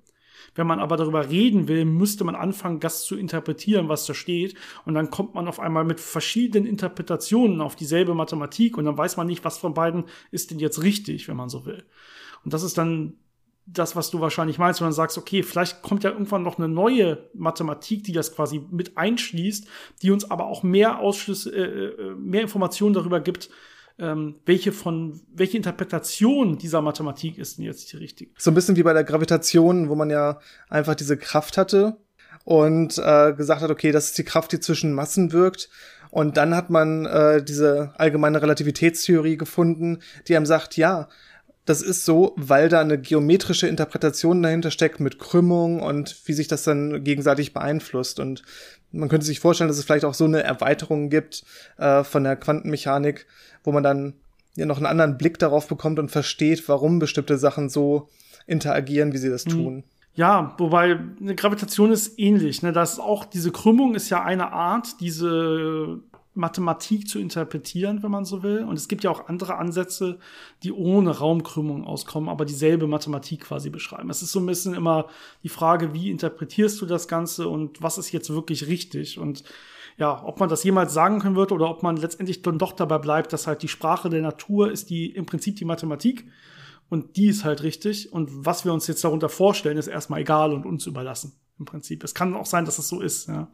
Wenn 0.54 0.66
man 0.66 0.80
aber 0.80 0.96
darüber 0.96 1.28
reden 1.28 1.68
will, 1.68 1.84
müsste 1.84 2.24
man 2.24 2.34
anfangen, 2.34 2.80
das 2.80 3.04
zu 3.04 3.16
interpretieren, 3.16 3.88
was 3.88 4.06
da 4.06 4.14
steht. 4.14 4.54
Und 4.84 4.94
dann 4.94 5.10
kommt 5.10 5.34
man 5.34 5.48
auf 5.48 5.60
einmal 5.60 5.84
mit 5.84 6.00
verschiedenen 6.00 6.66
Interpretationen 6.66 7.60
auf 7.60 7.76
dieselbe 7.76 8.14
Mathematik 8.14 8.78
und 8.78 8.84
dann 8.84 8.96
weiß 8.96 9.16
man 9.16 9.26
nicht, 9.26 9.44
was 9.44 9.58
von 9.58 9.74
beiden 9.74 10.04
ist 10.30 10.50
denn 10.50 10.58
jetzt 10.58 10.82
richtig, 10.82 11.28
wenn 11.28 11.36
man 11.36 11.48
so 11.48 11.66
will. 11.66 11.84
Und 12.44 12.52
das 12.52 12.62
ist 12.62 12.78
dann 12.78 13.14
das, 13.66 13.96
was 13.96 14.10
du 14.10 14.20
wahrscheinlich 14.20 14.58
meinst, 14.58 14.80
wenn 14.80 14.88
du 14.88 14.92
sagst, 14.92 15.16
okay, 15.16 15.42
vielleicht 15.42 15.82
kommt 15.82 16.04
ja 16.04 16.10
irgendwann 16.10 16.42
noch 16.42 16.58
eine 16.58 16.68
neue 16.68 17.30
Mathematik, 17.32 18.04
die 18.04 18.12
das 18.12 18.34
quasi 18.34 18.60
mit 18.70 18.98
einschließt, 18.98 19.66
die 20.02 20.10
uns 20.10 20.30
aber 20.30 20.46
auch 20.46 20.62
mehr 20.62 20.98
Ausschlüsse, 20.98 21.50
äh, 21.50 22.02
äh 22.02 22.14
mehr 22.14 22.42
Informationen 22.42 22.94
darüber 22.94 23.20
gibt, 23.20 23.48
ähm, 23.98 24.36
welche 24.44 24.72
von, 24.72 25.20
welche 25.32 25.56
Interpretation 25.56 26.58
dieser 26.58 26.82
Mathematik 26.82 27.38
ist 27.38 27.58
denn 27.58 27.64
jetzt 27.64 27.92
die 27.92 27.96
richtige? 27.96 28.32
So 28.38 28.50
ein 28.50 28.54
bisschen 28.54 28.76
wie 28.76 28.82
bei 28.82 28.92
der 28.92 29.04
Gravitation, 29.04 29.88
wo 29.88 29.94
man 29.94 30.10
ja 30.10 30.40
einfach 30.68 30.94
diese 30.94 31.16
Kraft 31.16 31.56
hatte 31.56 31.96
und 32.44 32.98
äh, 32.98 33.32
gesagt 33.32 33.62
hat, 33.62 33.70
okay, 33.70 33.92
das 33.92 34.06
ist 34.06 34.18
die 34.18 34.24
Kraft, 34.24 34.52
die 34.52 34.60
zwischen 34.60 34.92
Massen 34.92 35.32
wirkt. 35.32 35.68
Und 36.10 36.36
dann 36.36 36.54
hat 36.54 36.70
man 36.70 37.06
äh, 37.06 37.42
diese 37.42 37.92
allgemeine 37.96 38.40
Relativitätstheorie 38.40 39.36
gefunden, 39.36 39.98
die 40.28 40.36
einem 40.36 40.46
sagt, 40.46 40.76
ja, 40.76 41.08
das 41.64 41.80
ist 41.80 42.04
so, 42.04 42.34
weil 42.36 42.68
da 42.68 42.80
eine 42.80 43.00
geometrische 43.00 43.66
Interpretation 43.66 44.42
dahinter 44.42 44.70
steckt 44.70 45.00
mit 45.00 45.18
Krümmung 45.18 45.80
und 45.80 46.16
wie 46.26 46.34
sich 46.34 46.46
das 46.46 46.62
dann 46.62 47.02
gegenseitig 47.04 47.54
beeinflusst. 47.54 48.20
Und 48.20 48.42
man 48.92 49.08
könnte 49.08 49.26
sich 49.26 49.40
vorstellen, 49.40 49.68
dass 49.68 49.78
es 49.78 49.84
vielleicht 49.84 50.04
auch 50.04 50.14
so 50.14 50.24
eine 50.24 50.42
Erweiterung 50.42 51.08
gibt 51.08 51.44
äh, 51.78 52.04
von 52.04 52.22
der 52.22 52.36
Quantenmechanik, 52.36 53.26
wo 53.64 53.72
man 53.72 53.82
dann 53.82 54.14
ja 54.54 54.66
noch 54.66 54.76
einen 54.76 54.86
anderen 54.86 55.18
Blick 55.18 55.38
darauf 55.38 55.66
bekommt 55.66 55.98
und 55.98 56.10
versteht, 56.10 56.68
warum 56.68 57.00
bestimmte 57.00 57.38
Sachen 57.38 57.68
so 57.68 58.08
interagieren, 58.46 59.12
wie 59.12 59.18
sie 59.18 59.30
das 59.30 59.46
mhm. 59.46 59.50
tun. 59.50 59.84
Ja, 60.14 60.54
wobei 60.58 61.00
eine 61.20 61.34
Gravitation 61.34 61.90
ist 61.90 62.18
ähnlich. 62.20 62.62
Ne? 62.62 62.72
Das 62.72 62.94
ist 62.94 62.98
auch 63.00 63.24
diese 63.24 63.50
Krümmung 63.50 63.96
ist 63.96 64.10
ja 64.10 64.22
eine 64.22 64.52
Art, 64.52 65.00
diese 65.00 65.98
Mathematik 66.34 67.08
zu 67.08 67.18
interpretieren, 67.18 68.02
wenn 68.02 68.10
man 68.10 68.24
so 68.24 68.42
will. 68.42 68.64
Und 68.64 68.76
es 68.76 68.88
gibt 68.88 69.02
ja 69.02 69.10
auch 69.10 69.28
andere 69.28 69.56
Ansätze, 69.56 70.18
die 70.62 70.72
ohne 70.72 71.18
Raumkrümmung 71.18 71.84
auskommen, 71.84 72.28
aber 72.28 72.44
dieselbe 72.44 72.86
Mathematik 72.86 73.42
quasi 73.42 73.70
beschreiben. 73.70 74.10
Es 74.10 74.22
ist 74.22 74.32
so 74.32 74.40
ein 74.40 74.46
bisschen 74.46 74.74
immer 74.74 75.08
die 75.42 75.48
Frage, 75.48 75.94
wie 75.94 76.10
interpretierst 76.10 76.80
du 76.80 76.86
das 76.86 77.08
Ganze 77.08 77.48
und 77.48 77.82
was 77.82 77.98
ist 77.98 78.12
jetzt 78.12 78.30
wirklich 78.30 78.66
richtig? 78.68 79.18
Und 79.18 79.44
ja, 79.96 80.24
ob 80.24 80.40
man 80.40 80.48
das 80.48 80.64
jemals 80.64 80.92
sagen 80.92 81.20
können 81.20 81.36
wird 81.36 81.52
oder 81.52 81.68
ob 81.70 81.82
man 81.82 81.96
letztendlich 81.96 82.42
dann 82.42 82.58
doch 82.58 82.72
dabei 82.72 82.98
bleibt, 82.98 83.32
dass 83.32 83.46
halt 83.46 83.62
die 83.62 83.68
Sprache 83.68 84.10
der 84.10 84.22
Natur 84.22 84.70
ist 84.70 84.90
die 84.90 85.10
im 85.10 85.26
Prinzip 85.26 85.56
die 85.56 85.64
Mathematik 85.64 86.26
und 86.88 87.16
die 87.16 87.26
ist 87.26 87.44
halt 87.44 87.62
richtig. 87.62 88.12
Und 88.12 88.44
was 88.44 88.64
wir 88.64 88.72
uns 88.72 88.86
jetzt 88.86 89.04
darunter 89.04 89.28
vorstellen, 89.28 89.78
ist 89.78 89.86
erstmal 89.86 90.20
egal 90.20 90.52
und 90.52 90.66
uns 90.66 90.86
überlassen. 90.86 91.32
Im 91.58 91.64
Prinzip. 91.64 92.02
Es 92.02 92.14
kann 92.14 92.34
auch 92.34 92.46
sein, 92.46 92.64
dass 92.64 92.78
es 92.78 92.88
so 92.88 93.00
ist, 93.00 93.28
ja. 93.28 93.48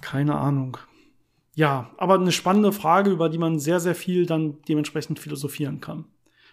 Keine 0.00 0.36
Ahnung. 0.36 0.78
Ja, 1.54 1.90
aber 1.96 2.14
eine 2.14 2.32
spannende 2.32 2.72
Frage, 2.72 3.10
über 3.10 3.28
die 3.28 3.38
man 3.38 3.58
sehr, 3.58 3.80
sehr 3.80 3.94
viel 3.94 4.26
dann 4.26 4.58
dementsprechend 4.68 5.18
philosophieren 5.18 5.80
kann. 5.80 6.04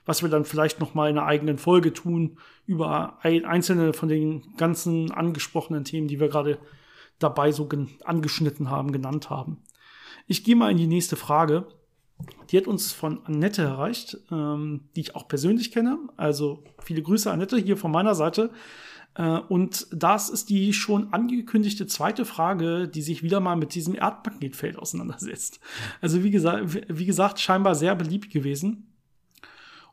Was 0.06 0.22
wir 0.22 0.30
dann 0.30 0.46
vielleicht 0.46 0.80
noch 0.80 0.94
mal 0.94 1.10
in 1.10 1.18
einer 1.18 1.28
eigenen 1.28 1.58
Folge 1.58 1.94
tun 1.94 2.38
über 2.66 3.20
einzelne 3.22 3.94
von 3.94 4.10
den 4.10 4.44
ganzen 4.58 5.12
angesprochenen 5.12 5.84
Themen, 5.84 6.08
die 6.08 6.20
wir 6.20 6.30
gerade 6.30 6.58
dabei 7.20 7.52
so 7.52 7.68
angeschnitten 8.04 8.70
haben, 8.70 8.92
genannt 8.92 9.30
haben. 9.30 9.62
Ich 10.28 10.44
gehe 10.44 10.56
mal 10.56 10.72
in 10.72 10.78
die 10.78 10.88
nächste 10.88 11.16
Frage. 11.16 11.68
Die 12.50 12.58
hat 12.58 12.68
uns 12.68 12.94
von 12.94 13.26
Annette 13.26 13.64
erreicht, 13.64 14.18
ähm, 14.32 14.82
die 14.96 15.02
ich 15.02 15.16
auch 15.16 15.28
persönlich 15.28 15.72
kenne. 15.72 15.98
Also 16.16 16.64
viele 16.82 17.02
Grüße, 17.02 17.32
Annette, 17.32 17.58
hier 17.58 17.78
von 17.78 17.92
meiner 17.92 18.16
Seite. 18.16 18.52
Äh, 19.16 19.40
und 19.40 19.88
das 19.92 20.30
ist 20.30 20.50
die 20.50 20.74
schon 20.74 21.14
angekündigte 21.14 21.88
zweite 21.88 22.26
Frage, 22.26 22.88
die 22.88 23.02
sich 23.02 23.24
wieder 23.24 23.40
mal 23.40 23.56
mit 23.56 23.76
diesem 23.76 23.96
Erdmagnetfeld 23.96 24.78
auseinandersetzt. 24.78 25.60
Also 26.02 26.24
wie 26.24 26.32
gesagt, 26.32 26.80
wie 26.88 27.06
gesagt, 27.06 27.40
scheinbar 27.40 27.76
sehr 27.76 27.96
beliebt 27.96 28.32
gewesen. 28.32 28.94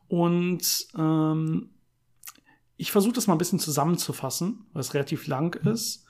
Und 0.07 0.87
ähm, 0.97 1.69
ich 2.77 2.91
versuche 2.91 3.13
das 3.13 3.27
mal 3.27 3.35
ein 3.35 3.39
bisschen 3.39 3.59
zusammenzufassen, 3.59 4.65
weil 4.73 4.81
es 4.81 4.93
relativ 4.93 5.27
lang 5.27 5.55
ist. 5.65 6.05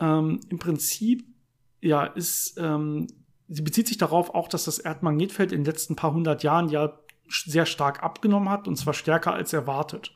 Ähm, 0.00 0.40
Im 0.48 0.58
Prinzip, 0.58 1.24
ja, 1.80 2.04
ist, 2.04 2.56
ähm, 2.58 3.06
sie 3.48 3.62
bezieht 3.62 3.88
sich 3.88 3.98
darauf 3.98 4.34
auch, 4.34 4.48
dass 4.48 4.64
das 4.64 4.78
Erdmagnetfeld 4.78 5.52
in 5.52 5.60
den 5.60 5.72
letzten 5.72 5.96
paar 5.96 6.12
hundert 6.12 6.42
Jahren 6.42 6.68
ja 6.68 6.98
sehr 7.28 7.66
stark 7.66 8.02
abgenommen 8.02 8.48
hat 8.48 8.68
und 8.68 8.76
zwar 8.76 8.94
stärker 8.94 9.34
als 9.34 9.52
erwartet. 9.52 10.12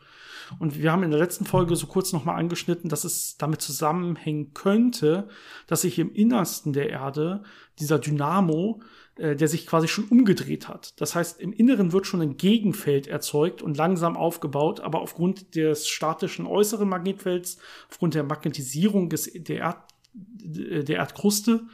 Und 0.58 0.78
wir 0.78 0.92
haben 0.92 1.02
in 1.02 1.10
der 1.10 1.20
letzten 1.20 1.44
Folge 1.44 1.76
so 1.76 1.86
kurz 1.86 2.12
nochmal 2.12 2.38
angeschnitten, 2.38 2.90
dass 2.90 3.04
es 3.04 3.36
damit 3.38 3.62
zusammenhängen 3.62 4.52
könnte, 4.54 5.28
dass 5.66 5.82
sich 5.82 5.98
im 5.98 6.12
Innersten 6.12 6.72
der 6.72 6.90
Erde 6.90 7.42
dieser 7.78 7.98
Dynamo, 7.98 8.80
äh, 9.16 9.36
der 9.36 9.48
sich 9.48 9.66
quasi 9.66 9.88
schon 9.88 10.04
umgedreht 10.04 10.68
hat. 10.68 10.98
Das 11.00 11.14
heißt, 11.14 11.38
im 11.38 11.52
Inneren 11.52 11.92
wird 11.92 12.06
schon 12.06 12.22
ein 12.22 12.38
Gegenfeld 12.38 13.06
erzeugt 13.06 13.60
und 13.60 13.76
langsam 13.76 14.16
aufgebaut, 14.16 14.80
aber 14.80 15.02
aufgrund 15.02 15.54
des 15.54 15.86
statischen 15.86 16.46
äußeren 16.46 16.88
Magnetfelds, 16.88 17.58
aufgrund 17.90 18.14
der 18.14 18.24
Magnetisierung 18.24 19.10
des, 19.10 19.30
der, 19.34 19.58
Erd, 19.58 19.76
der 20.14 20.96
Erdkruste, 20.96 21.64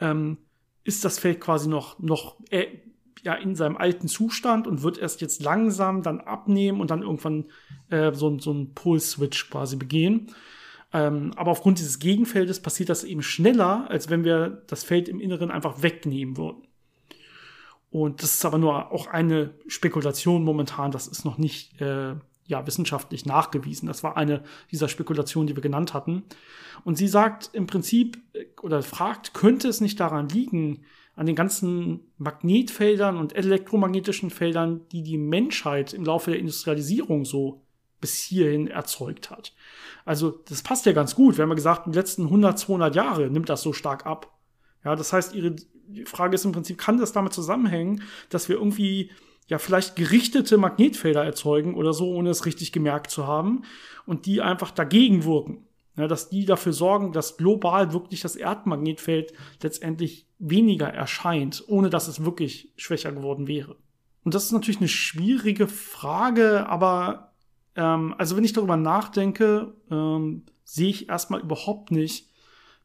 ähm, 0.00 0.38
ist 0.82 1.04
das 1.04 1.20
Feld 1.20 1.40
quasi 1.40 1.68
noch, 1.68 2.00
noch 2.00 2.40
äh, 2.50 2.66
ja 3.22 3.34
in 3.34 3.54
seinem 3.54 3.76
alten 3.76 4.08
Zustand 4.08 4.66
und 4.66 4.82
wird 4.82 4.98
erst 4.98 5.20
jetzt 5.20 5.42
langsam 5.42 6.02
dann 6.02 6.20
abnehmen 6.20 6.80
und 6.80 6.90
dann 6.90 7.02
irgendwann 7.02 7.46
äh, 7.90 8.12
so, 8.12 8.36
so 8.38 8.50
einen 8.50 8.74
Pol-Switch 8.74 9.50
quasi 9.50 9.76
begehen. 9.76 10.34
Ähm, 10.92 11.32
aber 11.36 11.52
aufgrund 11.52 11.78
dieses 11.78 12.00
Gegenfeldes 12.00 12.60
passiert 12.60 12.88
das 12.88 13.04
eben 13.04 13.22
schneller, 13.22 13.88
als 13.88 14.10
wenn 14.10 14.24
wir 14.24 14.64
das 14.66 14.82
Feld 14.82 15.08
im 15.08 15.20
Inneren 15.20 15.50
einfach 15.50 15.82
wegnehmen 15.82 16.36
würden. 16.36 16.66
Und 17.90 18.22
das 18.22 18.34
ist 18.34 18.44
aber 18.44 18.58
nur 18.58 18.92
auch 18.92 19.08
eine 19.08 19.54
Spekulation 19.66 20.44
momentan. 20.44 20.92
Das 20.92 21.08
ist 21.08 21.24
noch 21.24 21.38
nicht 21.38 21.80
äh, 21.80 22.14
ja, 22.46 22.66
wissenschaftlich 22.66 23.26
nachgewiesen. 23.26 23.86
Das 23.86 24.02
war 24.02 24.16
eine 24.16 24.42
dieser 24.70 24.88
Spekulationen, 24.88 25.46
die 25.48 25.56
wir 25.56 25.62
genannt 25.62 25.92
hatten. 25.94 26.24
Und 26.84 26.96
sie 26.96 27.08
sagt 27.08 27.50
im 27.52 27.66
Prinzip 27.66 28.18
äh, 28.32 28.46
oder 28.62 28.82
fragt, 28.82 29.34
könnte 29.34 29.68
es 29.68 29.80
nicht 29.80 29.98
daran 29.98 30.28
liegen, 30.28 30.84
an 31.16 31.26
den 31.26 31.36
ganzen 31.36 32.00
Magnetfeldern 32.18 33.16
und 33.16 33.36
elektromagnetischen 33.36 34.30
Feldern, 34.30 34.88
die 34.90 35.02
die 35.02 35.18
Menschheit 35.18 35.92
im 35.92 36.04
Laufe 36.04 36.30
der 36.30 36.40
Industrialisierung 36.40 37.24
so 37.24 37.62
bis 38.00 38.14
hierhin 38.18 38.68
erzeugt 38.68 39.30
hat. 39.30 39.52
Also 40.04 40.30
das 40.48 40.62
passt 40.62 40.86
ja 40.86 40.92
ganz 40.92 41.14
gut. 41.14 41.36
Wir 41.36 41.42
haben 41.42 41.50
ja 41.50 41.56
gesagt, 41.56 41.86
in 41.86 41.92
den 41.92 41.98
letzten 41.98 42.24
100, 42.24 42.58
200 42.58 42.96
Jahre 42.96 43.28
nimmt 43.28 43.48
das 43.48 43.62
so 43.62 43.72
stark 43.72 44.06
ab. 44.06 44.32
Ja, 44.84 44.96
das 44.96 45.12
heißt, 45.12 45.34
ihre 45.34 45.56
Frage 46.04 46.34
ist 46.34 46.44
im 46.44 46.52
Prinzip, 46.52 46.78
kann 46.78 46.98
das 46.98 47.12
damit 47.12 47.32
zusammenhängen, 47.32 48.02
dass 48.28 48.48
wir 48.48 48.56
irgendwie 48.56 49.10
ja 49.48 49.58
vielleicht 49.58 49.96
gerichtete 49.96 50.56
Magnetfelder 50.56 51.24
erzeugen 51.24 51.74
oder 51.74 51.92
so, 51.92 52.10
ohne 52.12 52.30
es 52.30 52.46
richtig 52.46 52.72
gemerkt 52.72 53.10
zu 53.10 53.26
haben 53.26 53.62
und 54.06 54.26
die 54.26 54.40
einfach 54.40 54.70
dagegen 54.70 55.24
wirken. 55.24 55.66
Ja, 55.96 56.06
dass 56.06 56.30
die 56.30 56.46
dafür 56.46 56.72
sorgen, 56.72 57.12
dass 57.12 57.36
global 57.36 57.92
wirklich 57.92 58.20
das 58.20 58.36
Erdmagnetfeld 58.36 59.34
letztendlich 59.60 60.26
weniger 60.38 60.86
erscheint, 60.86 61.64
ohne 61.66 61.90
dass 61.90 62.08
es 62.08 62.24
wirklich 62.24 62.72
schwächer 62.76 63.12
geworden 63.12 63.48
wäre. 63.48 63.76
Und 64.24 64.34
das 64.34 64.44
ist 64.44 64.52
natürlich 64.52 64.78
eine 64.78 64.88
schwierige 64.88 65.66
Frage, 65.66 66.68
aber 66.68 67.32
ähm, 67.74 68.14
also 68.18 68.36
wenn 68.36 68.44
ich 68.44 68.52
darüber 68.52 68.76
nachdenke, 68.76 69.74
ähm, 69.90 70.44
sehe 70.64 70.90
ich 70.90 71.08
erstmal 71.08 71.40
überhaupt 71.40 71.90
nicht, 71.90 72.30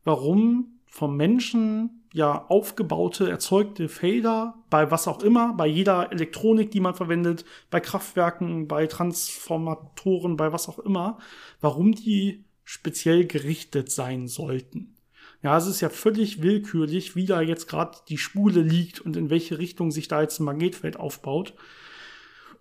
warum 0.04 0.75
vom 0.96 1.18
Menschen 1.18 2.08
ja 2.14 2.46
aufgebaute, 2.48 3.30
erzeugte 3.30 3.90
Felder 3.90 4.64
bei 4.70 4.92
was 4.92 5.10
auch 5.10 5.22
immer, 5.22 5.52
bei 5.52 5.68
jeder 5.68 6.10
Elektronik, 6.14 6.72
die 6.72 6.80
man 6.80 6.94
verwendet, 6.94 7.44
bei 7.70 7.82
Kraftwerken, 7.82 8.70
bei 8.70 8.88
Transformatoren, 8.88 10.38
bei 10.38 10.54
was 10.54 10.70
auch 10.70 10.80
immer, 10.80 11.18
warum 11.60 11.92
die 11.92 12.46
speziell 12.64 13.26
gerichtet 13.26 13.92
sein 13.92 14.30
sollten. 14.30 14.96
Ja, 15.44 15.58
es 15.58 15.68
ist 15.68 15.82
ja 15.82 15.90
völlig 15.90 16.42
willkürlich, 16.42 17.18
wie 17.18 17.26
da 17.26 17.42
jetzt 17.42 17.68
gerade 17.68 17.98
die 18.08 18.18
Spule 18.18 18.62
liegt 18.62 19.02
und 19.02 19.18
in 19.18 19.30
welche 19.30 19.58
Richtung 19.58 19.92
sich 19.92 20.08
da 20.08 20.22
jetzt 20.22 20.40
ein 20.40 20.46
Magnetfeld 20.46 20.98
aufbaut. 20.98 21.56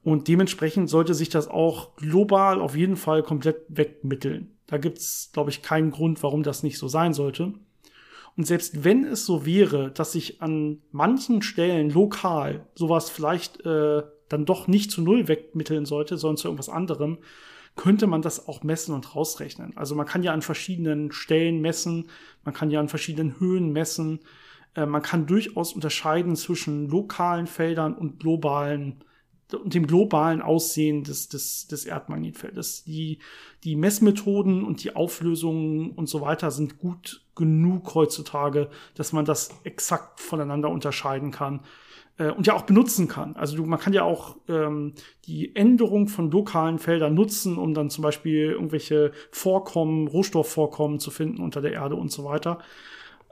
Und 0.02 0.26
dementsprechend 0.26 0.90
sollte 0.90 1.14
sich 1.14 1.28
das 1.28 1.46
auch 1.46 1.94
global 1.94 2.60
auf 2.60 2.74
jeden 2.74 2.96
Fall 2.96 3.22
komplett 3.22 3.58
wegmitteln. 3.68 4.56
Da 4.66 4.78
gibt's, 4.78 5.30
glaube 5.32 5.50
ich, 5.50 5.62
keinen 5.62 5.92
Grund, 5.92 6.20
warum 6.24 6.42
das 6.42 6.64
nicht 6.64 6.78
so 6.78 6.88
sein 6.88 7.14
sollte. 7.14 7.54
Und 8.36 8.46
selbst 8.46 8.84
wenn 8.84 9.04
es 9.04 9.26
so 9.26 9.46
wäre, 9.46 9.90
dass 9.92 10.12
sich 10.12 10.42
an 10.42 10.82
manchen 10.90 11.42
Stellen 11.42 11.90
lokal 11.90 12.66
sowas 12.74 13.10
vielleicht 13.10 13.64
äh, 13.64 14.02
dann 14.28 14.44
doch 14.44 14.66
nicht 14.66 14.90
zu 14.90 15.02
Null 15.02 15.28
wegmitteln 15.28 15.86
sollte, 15.86 16.16
sondern 16.16 16.36
zu 16.38 16.48
irgendwas 16.48 16.68
anderem, 16.68 17.18
könnte 17.76 18.06
man 18.06 18.22
das 18.22 18.48
auch 18.48 18.62
messen 18.62 18.94
und 18.94 19.14
rausrechnen. 19.14 19.76
Also 19.76 19.94
man 19.94 20.06
kann 20.06 20.22
ja 20.22 20.32
an 20.32 20.42
verschiedenen 20.42 21.12
Stellen 21.12 21.60
messen, 21.60 22.08
man 22.44 22.54
kann 22.54 22.70
ja 22.70 22.80
an 22.80 22.88
verschiedenen 22.88 23.38
Höhen 23.40 23.72
messen, 23.72 24.20
äh, 24.74 24.86
man 24.86 25.02
kann 25.02 25.26
durchaus 25.26 25.72
unterscheiden 25.72 26.36
zwischen 26.36 26.88
lokalen 26.88 27.46
Feldern 27.46 27.94
und 27.94 28.20
globalen 28.20 29.04
und 29.54 29.74
dem 29.74 29.86
globalen 29.86 30.42
Aussehen 30.42 31.04
des, 31.04 31.28
des, 31.28 31.66
des 31.66 31.84
Erdmagnetfeldes. 31.84 32.84
Die, 32.84 33.18
die 33.64 33.76
Messmethoden 33.76 34.64
und 34.64 34.84
die 34.84 34.94
Auflösungen 34.94 35.90
und 35.90 36.08
so 36.08 36.20
weiter 36.20 36.50
sind 36.50 36.78
gut 36.78 37.24
genug 37.34 37.94
heutzutage, 37.94 38.70
dass 38.94 39.12
man 39.12 39.24
das 39.24 39.50
exakt 39.64 40.20
voneinander 40.20 40.70
unterscheiden 40.70 41.30
kann 41.30 41.60
äh, 42.18 42.30
und 42.30 42.46
ja 42.46 42.54
auch 42.54 42.62
benutzen 42.62 43.08
kann. 43.08 43.36
Also 43.36 43.56
du, 43.56 43.64
man 43.64 43.78
kann 43.78 43.92
ja 43.92 44.04
auch 44.04 44.36
ähm, 44.48 44.94
die 45.26 45.54
Änderung 45.56 46.08
von 46.08 46.30
lokalen 46.30 46.78
Feldern 46.78 47.14
nutzen, 47.14 47.58
um 47.58 47.74
dann 47.74 47.90
zum 47.90 48.02
Beispiel 48.02 48.52
irgendwelche 48.52 49.12
Vorkommen, 49.30 50.08
Rohstoffvorkommen 50.08 51.00
zu 51.00 51.10
finden 51.10 51.42
unter 51.42 51.60
der 51.60 51.72
Erde 51.72 51.96
und 51.96 52.12
so 52.12 52.24
weiter. 52.24 52.58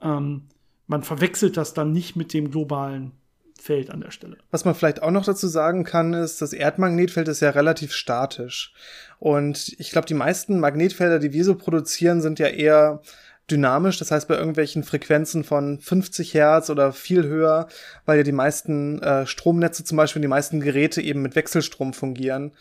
Ähm, 0.00 0.42
man 0.87 1.02
verwechselt 1.02 1.56
das 1.56 1.74
dann 1.74 1.92
nicht 1.92 2.16
mit 2.16 2.35
dem 2.35 2.50
globalen 2.50 3.12
Feld 3.60 3.90
an 3.90 4.00
der 4.00 4.10
Stelle. 4.10 4.36
Was 4.50 4.64
man 4.64 4.74
vielleicht 4.74 5.02
auch 5.02 5.10
noch 5.10 5.24
dazu 5.24 5.46
sagen 5.46 5.84
kann, 5.84 6.14
ist, 6.14 6.42
das 6.42 6.52
Erdmagnetfeld 6.52 7.28
ist 7.28 7.40
ja 7.40 7.50
relativ 7.50 7.92
statisch. 7.92 8.74
Und 9.18 9.74
ich 9.78 9.90
glaube, 9.90 10.06
die 10.06 10.14
meisten 10.14 10.58
Magnetfelder, 10.58 11.18
die 11.18 11.32
wir 11.32 11.44
so 11.44 11.54
produzieren, 11.54 12.20
sind 12.20 12.38
ja 12.38 12.48
eher 12.48 13.02
dynamisch, 13.50 13.98
das 13.98 14.10
heißt 14.10 14.28
bei 14.28 14.36
irgendwelchen 14.36 14.82
Frequenzen 14.82 15.44
von 15.44 15.80
50 15.80 16.34
Hertz 16.34 16.70
oder 16.70 16.92
viel 16.92 17.24
höher, 17.24 17.68
weil 18.06 18.18
ja 18.18 18.22
die 18.22 18.32
meisten 18.32 19.02
äh, 19.02 19.26
Stromnetze 19.26 19.84
zum 19.84 19.96
Beispiel, 19.96 20.22
die 20.22 20.28
meisten 20.28 20.60
Geräte 20.60 21.02
eben 21.02 21.22
mit 21.22 21.36
Wechselstrom 21.36 21.92
fungieren. 21.92 22.52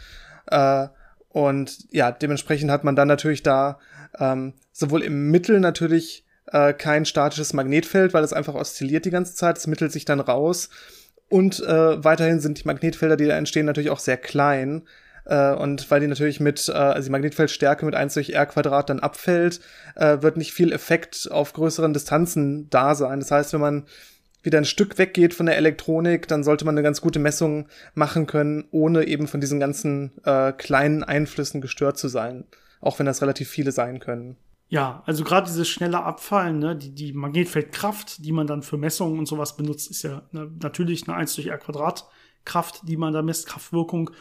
Äh, 0.47 0.87
und 1.29 1.87
ja, 1.91 2.11
dementsprechend 2.11 2.71
hat 2.71 2.83
man 2.83 2.95
dann 2.95 3.07
natürlich 3.07 3.41
da 3.41 3.79
ähm, 4.19 4.53
sowohl 4.71 5.03
im 5.03 5.31
Mittel 5.31 5.59
natürlich 5.59 6.25
äh, 6.47 6.73
kein 6.73 7.05
statisches 7.05 7.53
Magnetfeld, 7.53 8.13
weil 8.13 8.23
es 8.23 8.33
einfach 8.33 8.55
oszilliert 8.55 9.05
die 9.05 9.11
ganze 9.11 9.35
Zeit. 9.35 9.57
Es 9.57 9.67
mittelt 9.67 9.91
sich 9.91 10.05
dann 10.05 10.19
raus. 10.19 10.69
Und 11.29 11.61
äh, 11.61 12.03
weiterhin 12.03 12.39
sind 12.39 12.59
die 12.59 12.67
Magnetfelder, 12.67 13.15
die 13.15 13.27
da 13.27 13.37
entstehen, 13.37 13.65
natürlich 13.65 13.89
auch 13.89 13.99
sehr 13.99 14.17
klein. 14.17 14.83
Äh, 15.25 15.53
und 15.53 15.89
weil 15.89 16.01
die 16.01 16.07
natürlich 16.07 16.39
mit, 16.39 16.67
äh, 16.67 16.73
also 16.73 17.07
die 17.07 17.11
Magnetfeldstärke 17.11 17.85
mit 17.85 17.95
1 17.95 18.15
durch 18.15 18.31
r 18.31 18.45
Quadrat 18.45 18.89
dann 18.89 18.99
abfällt, 18.99 19.61
äh, 19.95 20.21
wird 20.21 20.37
nicht 20.37 20.53
viel 20.53 20.73
Effekt 20.73 21.29
auf 21.31 21.53
größeren 21.53 21.93
Distanzen 21.93 22.69
da 22.69 22.95
sein. 22.95 23.19
Das 23.19 23.31
heißt, 23.31 23.53
wenn 23.53 23.61
man 23.61 23.85
wieder 24.43 24.57
ein 24.57 24.65
Stück 24.65 24.97
weggeht 24.97 25.33
von 25.33 25.45
der 25.45 25.57
Elektronik, 25.57 26.27
dann 26.27 26.43
sollte 26.43 26.65
man 26.65 26.75
eine 26.75 26.83
ganz 26.83 26.99
gute 27.01 27.19
Messung 27.19 27.67
machen 27.93 28.25
können, 28.25 28.65
ohne 28.71 29.05
eben 29.05 29.27
von 29.27 29.39
diesen 29.39 29.59
ganzen 29.59 30.11
äh, 30.25 30.51
kleinen 30.51 31.03
Einflüssen 31.03 31.61
gestört 31.61 31.97
zu 31.97 32.07
sein. 32.07 32.45
Auch 32.79 32.97
wenn 32.97 33.05
das 33.05 33.21
relativ 33.21 33.49
viele 33.49 33.71
sein 33.71 33.99
können. 33.99 34.37
Ja, 34.71 35.03
also 35.05 35.25
gerade 35.25 35.47
dieses 35.47 35.67
schnelle 35.67 36.01
Abfallen, 36.01 36.59
ne, 36.59 36.77
die, 36.77 36.95
die 36.95 37.11
Magnetfeldkraft, 37.11 38.23
die 38.23 38.31
man 38.31 38.47
dann 38.47 38.63
für 38.63 38.77
Messungen 38.77 39.19
und 39.19 39.25
sowas 39.25 39.57
benutzt, 39.57 39.91
ist 39.91 40.03
ja 40.03 40.21
ne, 40.31 40.49
natürlich 40.61 41.05
eine 41.09 41.17
1 41.17 41.35
durch 41.35 41.47
R 41.47 41.57
Quadrat 41.57 42.07
Kraft, 42.45 42.87
die 42.87 42.95
man 42.95 43.13
da 43.13 43.21
misst, 43.21 43.47
Kraftwirkung. 43.47 44.11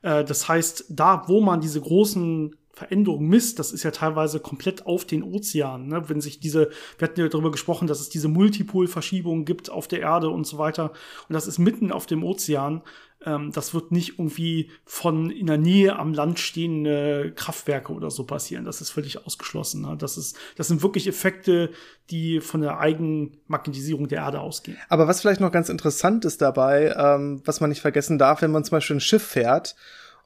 Äh, 0.00 0.24
das 0.24 0.48
heißt, 0.48 0.86
da, 0.88 1.24
wo 1.26 1.42
man 1.42 1.60
diese 1.60 1.82
großen 1.82 2.56
Veränderungen 2.72 3.28
misst, 3.28 3.58
das 3.58 3.70
ist 3.70 3.82
ja 3.82 3.90
teilweise 3.90 4.40
komplett 4.40 4.86
auf 4.86 5.04
den 5.04 5.22
Ozeanen. 5.22 5.88
Ne? 5.88 6.08
Wenn 6.08 6.22
sich 6.22 6.40
diese, 6.40 6.70
wir 6.96 7.08
hatten 7.08 7.20
ja 7.20 7.28
darüber 7.28 7.50
gesprochen, 7.50 7.86
dass 7.86 8.00
es 8.00 8.08
diese 8.08 8.28
Multipolverschiebungen 8.28 9.44
gibt 9.44 9.68
auf 9.68 9.88
der 9.88 10.00
Erde 10.00 10.30
und 10.30 10.46
so 10.46 10.56
weiter. 10.56 10.92
Und 11.28 11.34
das 11.34 11.46
ist 11.46 11.58
mitten 11.58 11.92
auf 11.92 12.06
dem 12.06 12.24
Ozean. 12.24 12.80
Ähm, 13.24 13.50
das 13.52 13.74
wird 13.74 13.90
nicht 13.90 14.18
irgendwie 14.18 14.70
von 14.84 15.30
in 15.30 15.46
der 15.46 15.58
Nähe 15.58 15.98
am 15.98 16.14
Land 16.14 16.38
stehende 16.38 17.32
Kraftwerke 17.34 17.92
oder 17.92 18.10
so 18.10 18.24
passieren. 18.24 18.64
Das 18.64 18.80
ist 18.80 18.90
völlig 18.90 19.24
ausgeschlossen. 19.26 19.82
Ne? 19.82 19.96
Das, 19.98 20.16
ist, 20.16 20.36
das 20.56 20.68
sind 20.68 20.82
wirklich 20.82 21.08
Effekte, 21.08 21.70
die 22.10 22.40
von 22.40 22.60
der 22.60 22.78
Eigenmagnetisierung 22.78 24.08
der 24.08 24.18
Erde 24.18 24.40
ausgehen. 24.40 24.78
Aber 24.88 25.08
was 25.08 25.20
vielleicht 25.20 25.40
noch 25.40 25.52
ganz 25.52 25.68
interessant 25.68 26.24
ist 26.24 26.40
dabei, 26.40 26.94
ähm, 26.96 27.42
was 27.44 27.60
man 27.60 27.70
nicht 27.70 27.80
vergessen 27.80 28.18
darf, 28.18 28.42
wenn 28.42 28.52
man 28.52 28.64
zum 28.64 28.76
Beispiel 28.76 28.96
ein 28.96 29.00
Schiff 29.00 29.24
fährt 29.24 29.74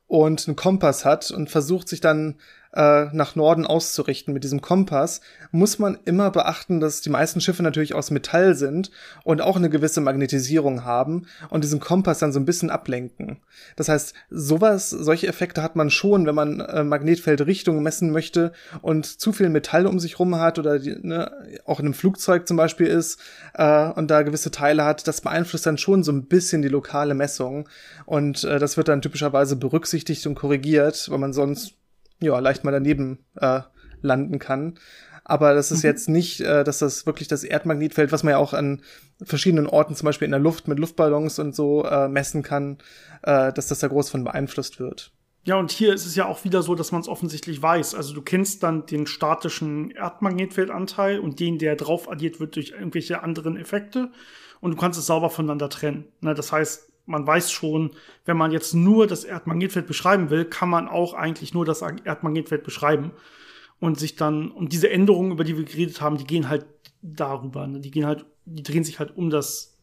und 0.07 0.46
einen 0.46 0.57
Kompass 0.57 1.05
hat 1.07 1.31
und 1.31 1.50
versucht 1.50 1.88
sich 1.88 2.00
dann 2.00 2.37
äh, 2.74 3.06
nach 3.12 3.37
Norden 3.37 3.66
auszurichten 3.66 4.32
mit 4.32 4.44
diesem 4.44 4.61
Kompass, 4.61 5.20
muss 5.50 5.78
man 5.78 5.98
immer 6.04 6.30
beachten, 6.30 6.80
dass 6.80 7.00
die 7.00 7.11
meisten 7.11 7.40
Schiffe 7.40 7.62
natürlich 7.62 7.94
aus 7.94 8.11
Metall 8.11 8.54
sind 8.54 8.90
und 9.24 9.42
auch 9.42 9.56
eine 9.56 9.70
gewisse 9.70 10.00
Magnetisierung 10.00 10.85
haben 10.85 11.26
und 11.50 11.64
diesen 11.64 11.80
Kompass 11.80 12.18
dann 12.18 12.32
so 12.32 12.40
ein 12.40 12.46
bisschen 12.46 12.70
ablenken. 12.70 13.38
Das 13.76 13.88
heißt, 13.88 14.14
sowas, 14.30 14.90
solche 14.90 15.26
Effekte 15.26 15.62
hat 15.62 15.76
man 15.76 15.90
schon, 15.90 16.26
wenn 16.26 16.35
man 16.35 16.61
äh, 16.61 16.85
Magnetfeldrichtung 16.85 17.82
messen 17.82 18.11
möchte 18.11 18.52
und 18.80 19.06
zu 19.06 19.32
viel 19.32 19.50
Metall 19.50 19.87
um 19.87 19.98
sich 19.98 20.18
rum 20.18 20.37
hat 20.37 20.58
oder 20.58 20.78
die, 20.78 20.96
ne, 21.02 21.30
auch 21.66 21.78
in 21.78 21.87
einem 21.87 21.94
Flugzeug 21.94 22.48
zum 22.48 22.56
Beispiel 22.56 22.87
ist 22.87 23.20
äh, 23.54 23.88
und 23.90 24.11
da 24.11 24.22
gewisse 24.22 24.50
Teile 24.50 24.85
hat, 24.85 25.06
das 25.06 25.20
beeinflusst 25.20 25.66
dann 25.66 25.78
schon 25.78 26.02
so 26.02 26.12
ein 26.12 26.26
bisschen 26.26 26.62
die 26.62 26.68
lokale 26.68 27.14
Messung 27.14 27.68
und 28.06 28.44
äh, 28.44 28.58
das 28.58 28.76
wird 28.76 28.88
dann 28.88 29.02
typischerweise 29.02 29.56
berücksichtigt 29.56 30.26
und 30.26 30.35
korrigiert, 30.35 31.11
weil 31.11 31.18
man 31.18 31.32
sonst 31.32 31.74
ja, 32.22 32.38
leicht 32.38 32.64
mal 32.64 32.70
daneben 32.70 33.24
äh, 33.37 33.61
landen 34.00 34.38
kann. 34.38 34.78
Aber 35.24 35.54
das 35.54 35.70
ist 35.70 35.85
mhm. 35.85 35.90
jetzt 35.90 36.08
nicht, 36.08 36.40
äh, 36.40 36.64
dass 36.64 36.78
das 36.78 37.06
wirklich 37.06 37.28
das 37.28 37.44
Erdmagnetfeld, 37.44 38.12
was 38.12 38.22
man 38.22 38.32
ja 38.32 38.38
auch 38.38 38.54
an 38.54 38.82
verschiedenen 39.22 39.66
Orten, 39.66 39.94
zum 39.94 40.06
Beispiel 40.06 40.26
in 40.26 40.32
der 40.32 40.40
Luft 40.40 40.66
mit 40.66 40.78
Luftballons 40.78 41.38
und 41.38 41.54
so 41.54 41.85
äh, 41.85 42.08
messen 42.08 42.42
kann, 42.42 42.78
äh, 43.22 43.52
dass 43.52 43.68
das 43.68 43.78
da 43.78 43.88
groß 43.88 44.11
von 44.11 44.24
beeinflusst 44.24 44.80
wird. 44.80 45.12
Ja, 45.44 45.56
und 45.56 45.72
hier 45.72 45.92
ist 45.92 46.06
es 46.06 46.14
ja 46.14 46.26
auch 46.26 46.44
wieder 46.44 46.62
so, 46.62 46.76
dass 46.76 46.92
man 46.92 47.00
es 47.00 47.08
offensichtlich 47.08 47.61
weiß. 47.61 47.96
Also 47.96 48.14
du 48.14 48.22
kennst 48.22 48.62
dann 48.62 48.87
den 48.87 49.06
statischen 49.06 49.90
Erdmagnetfeldanteil 49.90 51.18
und 51.18 51.40
den, 51.40 51.58
der 51.58 51.74
drauf 51.74 52.08
addiert 52.08 52.38
wird 52.38 52.54
durch 52.54 52.70
irgendwelche 52.70 53.22
anderen 53.22 53.56
Effekte. 53.56 54.12
Und 54.61 54.72
du 54.72 54.76
kannst 54.76 55.00
es 55.00 55.06
sauber 55.06 55.30
voneinander 55.30 55.68
trennen. 55.68 56.04
Ne, 56.20 56.35
das 56.35 56.52
heißt, 56.52 56.91
man 57.12 57.27
weiß 57.27 57.53
schon, 57.53 57.92
wenn 58.25 58.37
man 58.37 58.51
jetzt 58.51 58.75
nur 58.75 59.07
das 59.07 59.22
Erdmagnetfeld 59.22 59.87
beschreiben 59.87 60.31
will, 60.31 60.44
kann 60.44 60.68
man 60.68 60.88
auch 60.88 61.14
eigentlich 61.14 61.55
nur 61.55 61.64
das 61.64 61.83
Erdmagnetfeld 61.83 62.64
beschreiben 62.64 63.12
und 63.79 63.98
sich 63.98 64.16
dann, 64.16 64.51
und 64.51 64.72
diese 64.72 64.90
Änderungen, 64.90 65.31
über 65.31 65.44
die 65.44 65.57
wir 65.57 65.64
geredet 65.64 66.01
haben, 66.01 66.16
die 66.16 66.25
gehen 66.25 66.48
halt 66.48 66.66
darüber, 67.03 67.66
ne? 67.68 67.81
die 67.81 67.90
gehen 67.90 68.07
halt, 68.07 68.25
die 68.44 68.62
drehen 68.64 68.83
sich 68.83 68.98
halt 68.98 69.16
um 69.16 69.31
das 69.31 69.79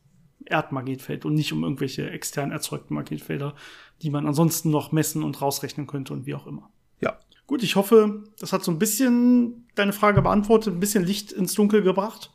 Erdmagnetfeld 0.45 1.25
und 1.25 1.35
nicht 1.35 1.53
um 1.53 1.63
irgendwelche 1.63 2.09
extern 2.09 2.51
erzeugten 2.51 2.95
Magnetfelder, 2.95 3.55
die 4.01 4.09
man 4.09 4.25
ansonsten 4.25 4.69
noch 4.69 4.91
messen 4.91 5.23
und 5.23 5.41
rausrechnen 5.41 5.87
könnte 5.87 6.13
und 6.13 6.25
wie 6.25 6.35
auch 6.35 6.47
immer. 6.47 6.69
Ja. 6.99 7.19
Gut, 7.45 7.63
ich 7.63 7.75
hoffe, 7.75 8.23
das 8.39 8.53
hat 8.53 8.63
so 8.63 8.71
ein 8.71 8.79
bisschen 8.79 9.67
deine 9.75 9.93
Frage 9.93 10.21
beantwortet, 10.21 10.73
ein 10.73 10.79
bisschen 10.79 11.03
Licht 11.03 11.31
ins 11.31 11.53
Dunkel 11.53 11.83
gebracht. 11.83 12.31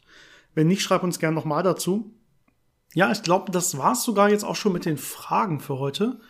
Wenn 0.54 0.68
nicht, 0.68 0.82
schreib 0.82 1.02
uns 1.02 1.18
gerne 1.18 1.34
nochmal 1.34 1.62
dazu. 1.62 2.12
Ja, 2.94 3.10
ich 3.10 3.22
glaube, 3.22 3.50
das 3.50 3.76
war's 3.76 4.04
sogar 4.04 4.30
jetzt 4.30 4.44
auch 4.44 4.56
schon 4.56 4.72
mit 4.72 4.86
den 4.86 4.98
Fragen 4.98 5.60
für 5.60 5.78
heute. 5.78 6.20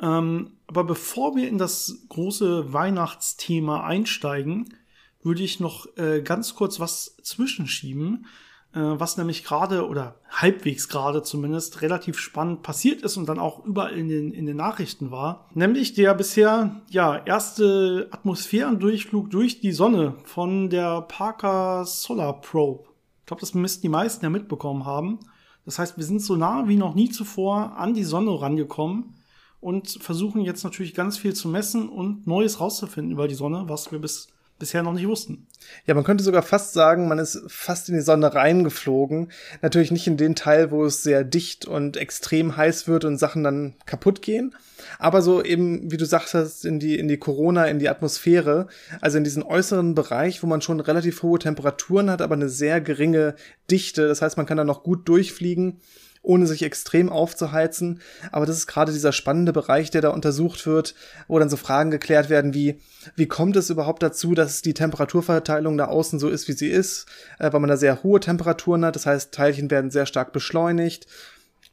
Ähm, 0.00 0.58
aber 0.66 0.84
bevor 0.84 1.36
wir 1.36 1.48
in 1.48 1.58
das 1.58 2.06
große 2.08 2.72
Weihnachtsthema 2.72 3.84
einsteigen, 3.84 4.74
würde 5.22 5.42
ich 5.42 5.60
noch 5.60 5.86
äh, 5.96 6.22
ganz 6.22 6.54
kurz 6.54 6.78
was 6.78 7.16
zwischenschieben, 7.22 8.26
äh, 8.74 8.80
was 8.80 9.16
nämlich 9.16 9.44
gerade 9.44 9.88
oder 9.88 10.20
halbwegs 10.30 10.88
gerade 10.88 11.22
zumindest 11.22 11.82
relativ 11.82 12.18
spannend 12.18 12.62
passiert 12.62 13.02
ist 13.02 13.16
und 13.16 13.26
dann 13.26 13.38
auch 13.40 13.64
überall 13.64 13.96
in 13.96 14.08
den, 14.08 14.32
in 14.32 14.46
den 14.46 14.56
Nachrichten 14.56 15.10
war. 15.10 15.48
Nämlich 15.54 15.94
der 15.94 16.14
bisher 16.14 16.82
ja 16.90 17.16
erste 17.24 18.08
Atmosphärendurchflug 18.12 19.30
durch 19.30 19.60
die 19.60 19.72
Sonne 19.72 20.14
von 20.24 20.70
der 20.70 21.02
Parker 21.02 21.84
Solar 21.84 22.40
Probe. 22.40 22.84
Ich 23.20 23.26
glaube, 23.26 23.40
das 23.40 23.54
müssten 23.54 23.82
die 23.82 23.88
meisten 23.88 24.24
ja 24.24 24.30
mitbekommen 24.30 24.84
haben. 24.84 25.18
Das 25.64 25.78
heißt, 25.78 25.96
wir 25.96 26.04
sind 26.04 26.20
so 26.20 26.36
nah 26.36 26.68
wie 26.68 26.76
noch 26.76 26.94
nie 26.94 27.10
zuvor 27.10 27.76
an 27.76 27.94
die 27.94 28.04
Sonne 28.04 28.40
rangekommen 28.40 29.14
und 29.60 29.98
versuchen 30.02 30.42
jetzt 30.42 30.62
natürlich 30.62 30.94
ganz 30.94 31.16
viel 31.16 31.34
zu 31.34 31.48
messen 31.48 31.88
und 31.88 32.26
Neues 32.26 32.60
rauszufinden 32.60 33.12
über 33.12 33.28
die 33.28 33.34
Sonne, 33.34 33.64
was 33.66 33.90
wir 33.90 33.98
bis 33.98 34.28
bisher 34.58 34.82
noch 34.82 34.92
nicht 34.92 35.08
wussten. 35.08 35.46
Ja, 35.86 35.94
man 35.94 36.04
könnte 36.04 36.22
sogar 36.22 36.42
fast 36.42 36.72
sagen, 36.72 37.08
man 37.08 37.18
ist 37.18 37.42
fast 37.48 37.88
in 37.88 37.94
die 37.94 38.00
Sonne 38.00 38.34
reingeflogen. 38.34 39.32
Natürlich 39.62 39.90
nicht 39.90 40.06
in 40.06 40.16
den 40.16 40.34
Teil, 40.34 40.70
wo 40.70 40.84
es 40.84 41.02
sehr 41.02 41.24
dicht 41.24 41.66
und 41.66 41.96
extrem 41.96 42.56
heiß 42.56 42.86
wird 42.86 43.04
und 43.04 43.18
Sachen 43.18 43.42
dann 43.42 43.74
kaputt 43.86 44.22
gehen. 44.22 44.54
Aber 44.98 45.22
so 45.22 45.42
eben, 45.42 45.90
wie 45.90 45.96
du 45.96 46.04
sagtest, 46.04 46.64
in 46.64 46.78
die, 46.78 46.98
in 46.98 47.08
die 47.08 47.18
Corona, 47.18 47.66
in 47.66 47.78
die 47.78 47.88
Atmosphäre. 47.88 48.68
Also 49.00 49.18
in 49.18 49.24
diesen 49.24 49.42
äußeren 49.42 49.94
Bereich, 49.94 50.42
wo 50.42 50.46
man 50.46 50.62
schon 50.62 50.80
relativ 50.80 51.22
hohe 51.22 51.38
Temperaturen 51.38 52.10
hat, 52.10 52.22
aber 52.22 52.34
eine 52.34 52.48
sehr 52.48 52.80
geringe 52.80 53.34
Dichte. 53.70 54.06
Das 54.06 54.22
heißt, 54.22 54.36
man 54.36 54.46
kann 54.46 54.58
da 54.58 54.64
noch 54.64 54.82
gut 54.82 55.08
durchfliegen 55.08 55.80
ohne 56.24 56.46
sich 56.46 56.62
extrem 56.62 57.08
aufzuheizen. 57.08 58.00
Aber 58.32 58.46
das 58.46 58.56
ist 58.56 58.66
gerade 58.66 58.92
dieser 58.92 59.12
spannende 59.12 59.52
Bereich, 59.52 59.90
der 59.90 60.02
da 60.02 60.08
untersucht 60.08 60.66
wird, 60.66 60.94
wo 61.28 61.38
dann 61.38 61.50
so 61.50 61.56
Fragen 61.56 61.90
geklärt 61.90 62.30
werden 62.30 62.54
wie, 62.54 62.80
wie 63.14 63.26
kommt 63.26 63.56
es 63.56 63.70
überhaupt 63.70 64.02
dazu, 64.02 64.34
dass 64.34 64.62
die 64.62 64.74
Temperaturverteilung 64.74 65.76
da 65.76 65.86
außen 65.86 66.18
so 66.18 66.28
ist, 66.28 66.48
wie 66.48 66.52
sie 66.52 66.68
ist, 66.68 67.06
äh, 67.38 67.52
weil 67.52 67.60
man 67.60 67.70
da 67.70 67.76
sehr 67.76 68.02
hohe 68.02 68.20
Temperaturen 68.20 68.84
hat. 68.84 68.96
Das 68.96 69.06
heißt, 69.06 69.32
Teilchen 69.32 69.70
werden 69.70 69.90
sehr 69.90 70.06
stark 70.06 70.32
beschleunigt. 70.32 71.06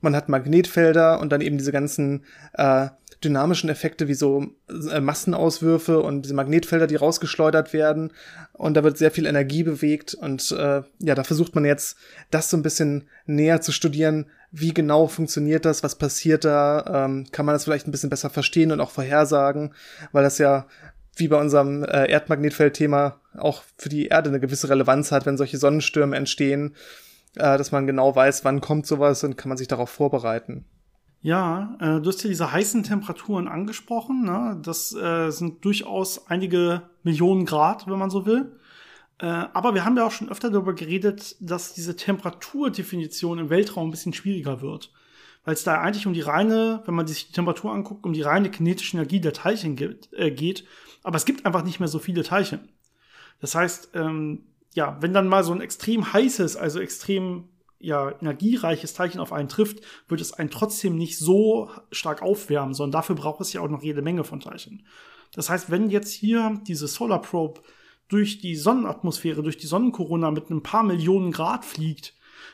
Man 0.02 0.16
hat 0.16 0.30
Magnetfelder 0.30 1.20
und 1.20 1.32
dann 1.32 1.42
eben 1.42 1.58
diese 1.58 1.72
ganzen 1.72 2.26
äh, 2.54 2.88
dynamischen 3.24 3.70
Effekte 3.70 4.08
wie 4.08 4.14
so 4.16 4.48
äh, 4.92 5.00
Massenauswürfe 5.00 6.00
und 6.00 6.24
diese 6.24 6.34
Magnetfelder, 6.34 6.88
die 6.88 6.96
rausgeschleudert 6.96 7.72
werden. 7.74 8.12
Und 8.54 8.76
da 8.76 8.84
wird 8.84 8.98
sehr 8.98 9.12
viel 9.12 9.26
Energie 9.26 9.64
bewegt. 9.64 10.14
Und 10.14 10.52
äh, 10.52 10.82
ja, 11.00 11.16
da 11.16 11.24
versucht 11.24 11.56
man 11.56 11.66
jetzt, 11.66 11.98
das 12.32 12.50
so 12.50 12.58
ein 12.58 12.64
bisschen 12.64 13.08
näher 13.26 13.62
zu 13.62 13.72
studieren. 13.72 14.26
Wie 14.52 14.74
genau 14.74 15.08
funktioniert 15.08 15.66
das? 15.66 15.82
Was 15.82 15.96
passiert 15.96 16.44
da? 16.44 17.06
Ähm, 17.06 17.26
kann 17.32 17.46
man 17.46 17.56
das 17.56 17.64
vielleicht 17.64 17.88
ein 17.88 17.92
bisschen 17.92 18.10
besser 18.10 18.30
verstehen 18.30 18.72
und 18.72 18.82
auch 18.82 18.92
vorhersagen? 18.92 19.74
Weil 20.12 20.24
das 20.24 20.38
ja 20.38 20.68
wie 21.16 21.28
bei 21.28 21.40
unserem 21.40 21.84
äh, 21.84 22.10
Erdmagnetfeldthema 22.10 23.20
auch 23.38 23.64
für 23.78 23.90
die 23.90 24.08
Erde 24.08 24.30
eine 24.30 24.40
gewisse 24.40 24.70
Relevanz 24.70 25.12
hat, 25.12 25.26
wenn 25.26 25.38
solche 25.38 25.58
Sonnenstürme 25.58 26.16
entstehen, 26.16 26.76
äh, 27.36 27.58
dass 27.58 27.72
man 27.72 27.88
genau 27.88 28.16
weiß, 28.16 28.44
wann 28.44 28.62
kommt 28.62 28.88
sowas 28.88 29.24
und 29.24 29.38
kann 29.38 29.50
man 29.50 29.58
sich 29.58 29.68
darauf 29.68 29.90
vorbereiten. 29.90 30.66
Ja, 31.22 31.78
äh, 31.80 32.02
du 32.02 32.08
hast 32.08 32.24
ja 32.24 32.30
diese 32.30 32.52
heißen 32.52 32.84
Temperaturen 32.84 33.48
angesprochen. 33.48 34.24
Ne? 34.24 34.60
Das 34.64 34.94
äh, 34.96 35.30
sind 35.30 35.64
durchaus 35.64 36.28
einige 36.28 36.82
Millionen 37.04 37.46
Grad, 37.46 37.88
wenn 37.88 38.00
man 38.00 38.10
so 38.10 38.26
will. 38.26 38.52
Äh, 39.22 39.26
aber 39.54 39.76
wir 39.76 39.86
haben 39.86 39.96
ja 39.96 40.06
auch 40.06 40.12
schon 40.12 40.30
öfter 40.30 40.50
darüber 40.50 40.74
geredet, 40.74 41.36
dass 41.40 41.74
diese 41.74 41.96
Temperaturdefinition 41.96 43.38
im 43.38 43.50
Weltraum 43.52 43.88
ein 43.88 43.92
bisschen 43.92 44.14
schwieriger 44.14 44.62
wird. 44.62 44.92
Weil 45.46 45.54
es 45.54 45.64
da 45.64 45.80
eigentlich 45.80 46.08
um 46.08 46.14
die 46.14 46.22
reine, 46.22 46.82
wenn 46.86 46.96
man 46.96 47.08
sich 47.08 47.28
die 47.28 47.34
Temperatur 47.34 47.72
anguckt, 47.72 48.04
um 48.04 48.14
die 48.14 48.24
reine 48.24 48.50
kinetische 48.50 48.98
Energie 48.98 49.22
der 49.22 49.34
Teilchen 49.34 49.76
geht. 49.76 50.10
Äh, 50.14 50.32
geht. 50.32 50.66
Aber 51.04 51.18
es 51.18 51.26
gibt 51.26 51.46
einfach 51.46 51.64
nicht 51.64 51.80
mehr 51.80 51.88
so 51.88 52.00
viele 52.00 52.24
Teilchen. 52.24 52.70
Das 53.40 53.54
heißt, 53.54 53.92
ähm, 53.94 54.44
ja, 54.74 54.98
wenn 55.02 55.14
dann 55.14 55.28
mal 55.28 55.44
so 55.44 55.52
ein 55.52 55.62
extrem 55.62 56.14
heißes, 56.14 56.58
also 56.58 56.80
extrem 56.80 57.50
ja, 57.80 58.12
energiereiches 58.22 58.94
Teilchen 58.94 59.20
auf 59.20 59.34
einen 59.34 59.50
trifft, 59.50 59.82
wird 60.08 60.22
es 60.22 60.34
einen 60.34 60.50
trotzdem 60.50 60.96
nicht 60.96 61.18
so 61.18 61.70
stark 61.92 62.22
aufwärmen, 62.22 62.74
sondern 62.74 63.00
dafür 63.00 63.16
braucht 63.16 63.42
es 63.42 63.54
ja 63.54 63.62
auch 63.62 63.70
noch 63.70 63.84
jede 63.84 64.02
Menge 64.02 64.24
von 64.24 64.40
Teilchen. 64.40 64.86
Das 65.34 65.50
heißt, 65.50 65.72
wenn 65.72 65.90
jetzt 65.90 66.12
hier 66.12 66.60
diese 66.68 66.88
Solar 66.88 67.22
Probe 67.22 67.62
durch 68.12 68.40
die 68.40 68.56
Sonnenatmosphäre, 68.56 69.42
durch 69.42 69.58
die 69.58 69.68
Sonnenkorona 69.68 70.32
mit 70.32 70.50
ein 70.50 70.64
paar 70.64 70.84
Millionen 70.84 71.32
Grad 71.32 71.64
fliegt, 71.64 72.14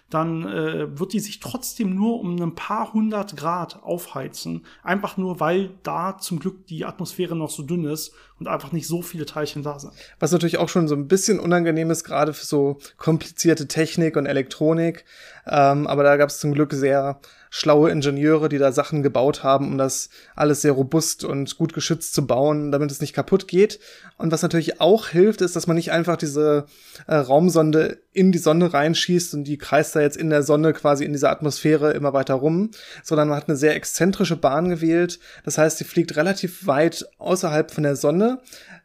dann 0.10 0.48
äh, 0.48 1.00
wird 1.00 1.14
die 1.14 1.20
sich 1.20 1.40
trotzdem 1.40 1.96
nur 1.96 2.20
um 2.20 2.42
ein 2.42 2.56
paar 2.56 2.94
hundert 2.94 3.36
Grad 3.36 3.84
aufheizen. 3.84 4.66
Einfach 4.84 5.18
nur, 5.18 5.40
weil 5.40 5.72
da 5.84 6.18
zum 6.18 6.40
Glück 6.40 6.68
die 6.68 6.86
Atmosphäre 6.86 7.36
noch 7.36 7.50
so 7.50 7.64
dünn 7.64 7.86
ist 7.86 8.14
und 8.40 8.48
einfach 8.48 8.72
nicht 8.72 8.88
so 8.88 9.02
viele 9.02 9.26
Teilchen 9.26 9.64
da 9.64 9.80
sind. 9.80 9.94
Was 10.20 10.32
natürlich 10.32 10.60
auch 10.60 10.70
schon 10.70 10.88
so 10.88 10.96
ein 10.96 11.08
bisschen 11.08 11.40
unangenehm 11.40 11.90
ist, 11.92 12.04
gerade 12.04 12.34
für 12.34 12.46
so 12.46 12.78
komplizierte 12.98 13.68
Technik 13.68 14.16
und 14.16 14.28
Elektronik. 14.28 15.04
Ähm, 15.46 15.88
aber 15.88 16.04
da 16.04 16.16
gab 16.16 16.30
es 16.30 16.40
zum 16.40 16.54
Glück 16.54 16.74
sehr 16.74 17.20
schlaue 17.50 17.92
Ingenieure, 17.92 18.50
die 18.50 18.58
da 18.58 18.72
Sachen 18.72 19.04
gebaut 19.04 19.44
haben, 19.44 19.68
um 19.68 19.78
das 19.78 20.10
alles 20.36 20.62
sehr 20.62 20.74
robust 20.74 21.24
und 21.24 21.58
gut 21.58 21.74
geschützt 21.74 22.14
zu 22.14 22.26
bauen, 22.26 22.72
damit 22.72 22.92
es 22.92 23.02
nicht 23.02 23.14
kaputt 23.14 23.48
geht. 23.48 23.80
Und 24.18 24.32
was 24.32 24.42
natürlich 24.42 24.82
auch 24.82 25.08
hilft, 25.08 25.42
ist, 25.42 25.56
dass 25.56 25.68
man 25.68 25.76
nicht 25.76 25.92
einfach 25.92 26.18
diese 26.18 26.66
äh, 27.08 27.16
Raumsonde 27.16 28.00
in 28.18 28.32
die 28.32 28.40
Sonne 28.40 28.74
reinschießt 28.74 29.36
und 29.36 29.44
die 29.44 29.60
kreist 29.60 29.96
da 29.96 30.02
jetzt 30.02 30.18
in 30.18 30.32
der 30.32 30.42
Sonne 30.42 30.74
quasi 30.74 31.06
in 31.06 31.14
dieser 31.14 31.30
Atmosphäre 31.30 31.92
immer 31.92 32.14
weiter 32.14 32.34
rum, 32.34 32.72
sondern 33.04 33.28
man 33.28 33.38
hat 33.38 33.48
eine 33.48 33.58
sehr 33.58 33.76
exzentrische 33.76 34.36
Bahn 34.36 34.70
gewählt. 34.70 35.20
Das 35.46 35.60
heißt, 35.60 35.78
sie 35.78 35.84
fliegt 35.84 36.16
relativ 36.16 36.66
weit 36.66 37.08
außerhalb 37.20 37.70
von 37.70 37.84
der 37.84 37.96
Sonne, 37.96 38.40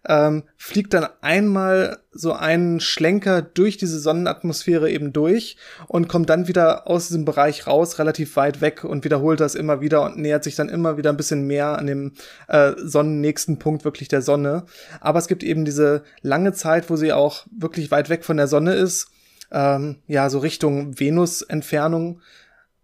ähm, 0.07 0.43
fliegt 0.59 0.93
dann 0.93 1.07
einmal 1.23 1.97
so 2.11 2.35
einen 2.35 2.81
Schlenker 2.81 3.41
durch 3.41 3.79
diese 3.79 3.99
Sonnenatmosphäre 3.99 4.91
eben 4.91 5.15
durch 5.15 5.57
und 5.89 6.09
kommt 6.09 6.29
dann 6.29 6.47
wieder 6.47 6.87
aus 6.87 7.09
diesem 7.09 7.25
Bereich 7.25 7.67
raus, 7.67 7.99
relativ 7.99 8.37
weit 8.37 8.61
weg 8.61 8.85
und 8.85 9.03
wiederholt 9.03 9.41
das 9.41 9.55
immer 9.55 9.81
wieder 9.81 10.03
und 10.05 10.19
nähert 10.19 10.45
sich 10.45 10.57
dann 10.57 10.69
immer 10.69 10.99
wieder 10.99 11.09
ein 11.09 11.17
bisschen 11.17 11.47
mehr 11.47 11.79
an 11.79 11.87
dem 11.87 12.13
äh, 12.49 12.73
sonnennächsten 12.77 13.59
Punkt 13.59 13.87
wirklich 13.87 14.09
der 14.09 14.21
Sonne. 14.21 14.65
Aber 15.01 15.19
es 15.19 15.27
gibt 15.27 15.43
eben 15.43 15.65
diese 15.65 16.03
lange 16.21 16.53
Zeit, 16.53 16.91
wo 16.91 16.97
sie 16.97 17.15
auch 17.15 17.47
wirklich 17.51 17.91
weit 17.91 18.11
weg 18.11 18.27
von 18.27 18.37
der 18.37 18.49
Sonne 18.49 18.75
ist, 18.75 19.09
ähm, 19.53 19.99
ja, 20.07 20.29
so 20.31 20.39
Richtung 20.39 20.99
Venus-Entfernung. 20.99 22.21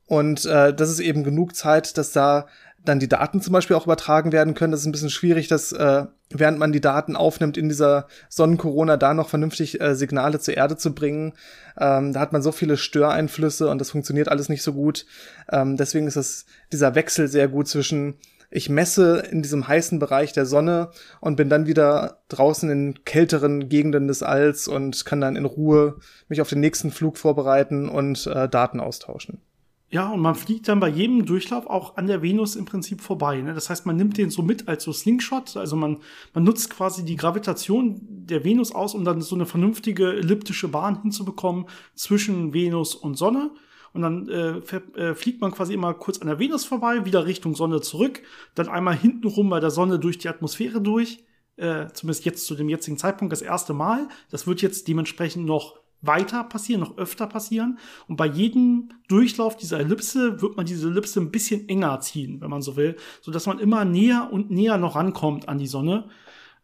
Und 0.07 0.47
äh, 0.47 0.73
das 0.73 0.91
ist 0.91 1.01
eben 1.01 1.25
genug 1.25 1.57
Zeit, 1.57 1.99
dass 1.99 2.13
da 2.13 2.47
dann 2.85 3.01
die 3.01 3.09
Daten 3.09 3.41
zum 3.43 3.53
Beispiel 3.53 3.77
auch 3.77 3.85
übertragen 3.85 4.33
werden 4.33 4.55
können. 4.55 4.71
Das 4.71 4.81
ist 4.81 4.87
ein 4.87 4.93
bisschen 4.93 5.11
schwierig, 5.11 5.49
dass 5.49 5.73
äh, 5.73 6.07
während 6.31 6.59
man 6.59 6.73
die 6.73 6.81
Daten 6.81 7.17
aufnimmt 7.17 7.57
in 7.57 7.69
dieser 7.69 8.07
Sonnenkorona 8.29 8.97
da 8.97 9.15
noch 9.15 9.29
vernünftig 9.29 9.81
äh, 9.81 9.95
Signale 9.95 10.39
zur 10.39 10.57
Erde 10.57 10.77
zu 10.77 10.95
bringen. 10.95 11.35
Ähm, 11.79 12.13
da 12.13 12.21
hat 12.21 12.33
man 12.33 12.43
so 12.43 12.53
viele 12.53 12.77
Störeinflüsse 12.77 13.69
und 13.69 13.79
das 13.79 13.91
funktioniert 13.91 14.29
alles 14.29 14.49
nicht 14.49 14.63
so 14.63 14.73
gut. 14.73 15.07
Ähm, 15.51 15.77
deswegen 15.77 16.07
ist 16.07 16.17
es 16.17 16.47
dieser 16.73 16.95
Wechsel 16.95 17.29
sehr 17.29 17.49
gut 17.49 17.69
zwischen 17.69 18.15
ich 18.51 18.71
messe 18.71 19.19
in 19.31 19.43
diesem 19.43 19.69
heißen 19.69 19.99
Bereich 19.99 20.33
der 20.33 20.47
Sonne 20.47 20.91
und 21.21 21.37
bin 21.37 21.51
dann 21.51 21.67
wieder 21.67 22.23
draußen 22.29 22.71
in 22.71 23.05
kälteren 23.05 23.69
Gegenden 23.69 24.09
des 24.09 24.23
Alls 24.23 24.69
und 24.69 25.05
kann 25.05 25.21
dann 25.21 25.37
in 25.37 25.45
Ruhe 25.45 25.99
mich 26.29 26.41
auf 26.41 26.49
den 26.49 26.61
nächsten 26.61 26.91
Flug 26.91 27.19
vorbereiten 27.19 27.89
und 27.89 28.27
äh, 28.27 28.49
Daten 28.49 28.81
austauschen. 28.81 29.41
Ja, 29.91 30.11
und 30.11 30.21
man 30.21 30.35
fliegt 30.35 30.69
dann 30.69 30.81
bei 30.81 30.89
jedem 30.89 31.25
Durchlauf 31.25 31.67
auch 31.67 31.97
an 31.97 32.07
der 32.07 32.21
Venus 32.21 32.57
im 32.57 32.67
Prinzip 32.67 33.01
vorbei. 33.01 33.41
Ne? 33.41 33.55
Das 33.55 33.71
heißt, 33.71 33.87
man 33.87 33.97
nimmt 33.97 34.19
den 34.19 34.29
so 34.29 34.43
mit 34.43 34.69
als 34.69 34.85
so 34.85 34.93
Slingshot. 34.93 35.57
Also 35.57 35.77
man, 35.77 35.99
man 36.35 36.45
nutzt 36.45 36.69
quasi 36.69 37.07
die 37.07 37.17
Gravitation 37.17 37.99
der 38.07 38.45
Venus 38.45 38.75
aus, 38.75 38.95
um 38.95 39.05
dann 39.07 39.23
so 39.23 39.35
eine 39.35 39.47
vernünftige 39.47 40.13
elliptische 40.13 40.69
Bahn 40.69 41.01
hinzubekommen 41.01 41.67
zwischen 41.95 42.53
Venus 42.53 42.95
und 42.95 43.17
Sonne. 43.17 43.51
Und 43.93 44.03
dann 44.03 44.29
äh, 44.29 44.59
äh, 44.99 45.15
fliegt 45.15 45.41
man 45.41 45.53
quasi 45.53 45.75
immer 45.75 45.95
kurz 45.95 46.19
an 46.19 46.29
der 46.29 46.39
Venus 46.39 46.65
vorbei, 46.65 47.05
wieder 47.05 47.27
Richtung 47.27 47.55
Sonne 47.55 47.81
zurück, 47.81 48.23
dann 48.55 48.69
einmal 48.69 48.97
hintenrum 48.97 49.49
bei 49.51 49.61
der 49.61 49.71
Sonne 49.71 49.99
durch 49.99 50.19
die 50.19 50.29
Atmosphäre 50.29 50.81
durch. 50.81 51.25
Äh, 51.57 51.89
zumindest 51.93 52.25
jetzt 52.25 52.47
zu 52.47 52.55
dem 52.55 52.69
jetzigen 52.69 52.99
Zeitpunkt 52.99 53.33
das 53.33 53.43
erste 53.43 53.73
Mal. 53.73 54.09
Das 54.31 54.47
wird 54.47 54.63
jetzt 54.63 54.87
dementsprechend 54.87 55.45
noch 55.47 55.81
weiter 56.01 56.45
passieren, 56.45 56.81
noch 56.81 56.97
öfter 56.97 57.27
passieren. 57.27 57.79
Und 58.07 58.17
bei 58.17 58.27
jedem 58.27 58.91
Durchlauf 59.09 59.57
dieser 59.57 59.81
Ellipse 59.81 60.41
wird 60.41 60.57
man 60.57 60.67
diese 60.67 60.89
Ellipse 60.89 61.21
ein 61.21 61.31
bisschen 61.31 61.69
enger 61.69 62.01
ziehen, 62.01 62.41
wenn 62.41 62.51
man 62.51 62.63
so 62.63 62.77
will, 62.77 62.97
so 63.21 63.33
dass 63.33 63.47
man 63.47 63.59
immer 63.59 63.85
näher 63.85 64.29
und 64.31 64.51
näher 64.51 64.79
noch 64.79 64.95
rankommt 64.95 65.49
an 65.49 65.59
die 65.59 65.67
Sonne. 65.67 66.09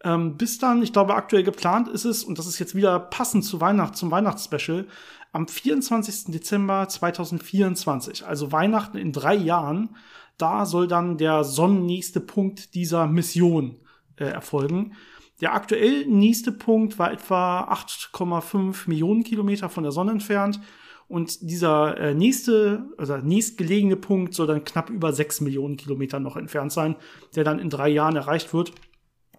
Ähm, 0.04 0.36
bis 0.36 0.58
dann, 0.58 0.82
ich 0.82 0.92
glaube, 0.92 1.14
aktuell 1.14 1.42
geplant 1.42 1.88
ist 1.88 2.04
es, 2.04 2.24
und 2.24 2.38
das 2.38 2.46
ist 2.46 2.58
jetzt 2.58 2.74
wieder 2.74 3.00
passend 3.00 3.44
zu 3.44 3.60
Weihnacht, 3.60 3.96
zum 3.96 4.10
Weihnachtsspecial, 4.10 4.86
am 5.34 5.48
24. 5.48 6.26
Dezember 6.32 6.88
2024, 6.88 8.24
also 8.24 8.52
Weihnachten 8.52 8.96
in 8.96 9.12
drei 9.12 9.34
Jahren, 9.34 9.96
da 10.38 10.64
soll 10.64 10.86
dann 10.86 11.18
der 11.18 11.42
sonnennächste 11.42 12.20
Punkt 12.20 12.74
dieser 12.74 13.08
Mission 13.08 13.76
äh, 14.16 14.26
erfolgen. 14.26 14.94
Der 15.40 15.52
aktuell 15.54 16.06
nächste 16.06 16.52
Punkt 16.52 17.00
war 17.00 17.12
etwa 17.12 17.62
8,5 17.72 18.88
Millionen 18.88 19.24
Kilometer 19.24 19.68
von 19.68 19.82
der 19.82 19.92
Sonne 19.92 20.12
entfernt. 20.12 20.60
Und 21.08 21.50
dieser 21.50 21.98
äh, 21.98 22.14
nächste, 22.14 22.86
also 22.96 23.16
nächstgelegene 23.16 23.96
Punkt 23.96 24.34
soll 24.34 24.46
dann 24.46 24.64
knapp 24.64 24.88
über 24.88 25.12
sechs 25.12 25.40
Millionen 25.40 25.76
Kilometer 25.76 26.20
noch 26.20 26.36
entfernt 26.36 26.72
sein, 26.72 26.94
der 27.34 27.42
dann 27.42 27.58
in 27.58 27.70
drei 27.70 27.88
Jahren 27.88 28.14
erreicht 28.14 28.54
wird. 28.54 28.72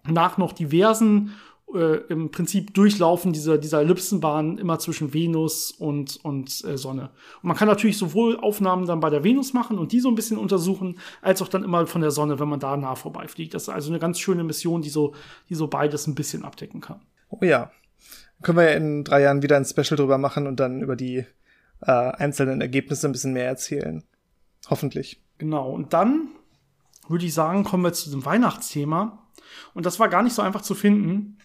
Nach 0.04 0.36
noch 0.36 0.52
diversen 0.52 1.32
äh, 1.74 1.96
im 2.08 2.30
Prinzip 2.30 2.74
durchlaufen 2.74 3.32
dieser, 3.32 3.58
dieser 3.58 3.80
Ellipsenbahn 3.80 4.58
immer 4.58 4.78
zwischen 4.78 5.12
Venus 5.12 5.72
und, 5.72 6.24
und 6.24 6.64
äh, 6.64 6.78
Sonne. 6.78 7.10
Und 7.42 7.48
man 7.48 7.56
kann 7.56 7.66
natürlich 7.66 7.98
sowohl 7.98 8.38
Aufnahmen 8.38 8.86
dann 8.86 9.00
bei 9.00 9.10
der 9.10 9.24
Venus 9.24 9.52
machen 9.52 9.78
und 9.78 9.92
die 9.92 10.00
so 10.00 10.08
ein 10.08 10.14
bisschen 10.14 10.38
untersuchen, 10.38 10.98
als 11.22 11.42
auch 11.42 11.48
dann 11.48 11.64
immer 11.64 11.86
von 11.86 12.00
der 12.00 12.12
Sonne, 12.12 12.38
wenn 12.38 12.48
man 12.48 12.60
da 12.60 12.76
nah 12.76 12.94
vorbeifliegt. 12.94 13.52
Das 13.54 13.64
ist 13.64 13.68
also 13.68 13.90
eine 13.90 13.98
ganz 13.98 14.20
schöne 14.20 14.44
Mission, 14.44 14.82
die 14.82 14.90
so, 14.90 15.14
die 15.48 15.54
so 15.54 15.66
beides 15.66 16.06
ein 16.06 16.14
bisschen 16.14 16.44
abdecken 16.44 16.80
kann. 16.80 17.00
Oh 17.30 17.44
ja. 17.44 17.72
Können 18.42 18.58
wir 18.58 18.70
ja 18.70 18.76
in 18.76 19.02
drei 19.02 19.22
Jahren 19.22 19.42
wieder 19.42 19.56
ein 19.56 19.64
Special 19.64 19.96
drüber 19.96 20.18
machen 20.18 20.46
und 20.46 20.60
dann 20.60 20.82
über 20.82 20.94
die 20.94 21.24
äh, 21.80 21.90
einzelnen 21.90 22.60
Ergebnisse 22.60 23.08
ein 23.08 23.12
bisschen 23.12 23.32
mehr 23.32 23.46
erzählen. 23.46 24.04
Hoffentlich. 24.68 25.20
Genau. 25.38 25.70
Und 25.70 25.92
dann 25.92 26.28
würde 27.08 27.24
ich 27.24 27.34
sagen, 27.34 27.64
kommen 27.64 27.82
wir 27.82 27.92
zu 27.92 28.10
dem 28.10 28.24
Weihnachtsthema. 28.24 29.26
Und 29.74 29.86
das 29.86 29.98
war 29.98 30.08
gar 30.08 30.22
nicht 30.22 30.34
so 30.34 30.42
einfach 30.42 30.62
zu 30.62 30.74
finden 30.74 31.38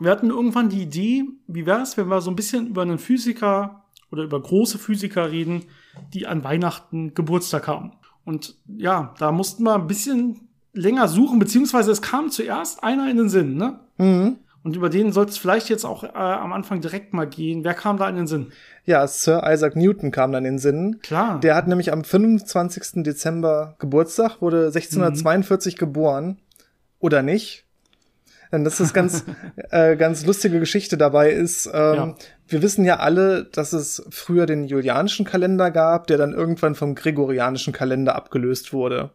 wir 0.00 0.10
hatten 0.10 0.30
irgendwann 0.30 0.68
die 0.68 0.82
Idee, 0.82 1.24
wie 1.46 1.66
wäre 1.66 1.82
es, 1.82 1.96
wenn 1.96 2.08
wir 2.08 2.20
so 2.20 2.30
ein 2.30 2.36
bisschen 2.36 2.66
über 2.66 2.82
einen 2.82 2.98
Physiker 2.98 3.84
oder 4.10 4.22
über 4.22 4.40
große 4.40 4.78
Physiker 4.78 5.30
reden, 5.30 5.64
die 6.12 6.26
an 6.26 6.44
Weihnachten 6.44 7.14
Geburtstag 7.14 7.68
haben. 7.68 7.92
Und 8.24 8.56
ja, 8.66 9.14
da 9.18 9.32
mussten 9.32 9.64
wir 9.64 9.74
ein 9.74 9.86
bisschen 9.86 10.48
länger 10.72 11.08
suchen, 11.08 11.38
beziehungsweise 11.38 11.92
es 11.92 12.02
kam 12.02 12.30
zuerst 12.30 12.82
einer 12.82 13.08
in 13.10 13.16
den 13.16 13.28
Sinn, 13.28 13.56
ne? 13.56 13.80
Mhm. 13.98 14.38
Und 14.64 14.76
über 14.76 14.88
den 14.88 15.12
soll 15.12 15.26
es 15.26 15.36
vielleicht 15.36 15.68
jetzt 15.68 15.84
auch 15.84 16.04
äh, 16.04 16.08
am 16.16 16.54
Anfang 16.54 16.80
direkt 16.80 17.12
mal 17.12 17.26
gehen. 17.26 17.64
Wer 17.64 17.74
kam 17.74 17.98
da 17.98 18.08
in 18.08 18.16
den 18.16 18.26
Sinn? 18.26 18.50
Ja, 18.86 19.06
Sir 19.06 19.42
Isaac 19.46 19.76
Newton 19.76 20.10
kam 20.10 20.32
dann 20.32 20.46
in 20.46 20.54
den 20.54 20.58
Sinn. 20.58 21.00
Klar. 21.02 21.38
Der 21.40 21.54
hat 21.54 21.68
nämlich 21.68 21.92
am 21.92 22.02
25. 22.02 23.02
Dezember 23.04 23.76
Geburtstag, 23.78 24.40
wurde 24.40 24.68
1642 24.68 25.74
mhm. 25.74 25.78
geboren. 25.78 26.38
Oder 26.98 27.22
nicht? 27.22 27.66
Denn 28.54 28.62
das 28.62 28.78
ist 28.78 28.94
ganz, 28.94 29.24
äh, 29.70 29.96
ganz 29.96 30.24
lustige 30.24 30.60
Geschichte 30.60 30.96
dabei 30.96 31.30
ist, 31.30 31.66
ähm, 31.66 31.72
ja. 31.72 32.14
wir 32.46 32.62
wissen 32.62 32.84
ja 32.84 33.00
alle, 33.00 33.44
dass 33.44 33.72
es 33.72 34.04
früher 34.10 34.46
den 34.46 34.64
julianischen 34.64 35.26
Kalender 35.26 35.72
gab, 35.72 36.06
der 36.06 36.18
dann 36.18 36.32
irgendwann 36.32 36.76
vom 36.76 36.94
gregorianischen 36.94 37.72
Kalender 37.72 38.14
abgelöst 38.14 38.72
wurde. 38.72 39.10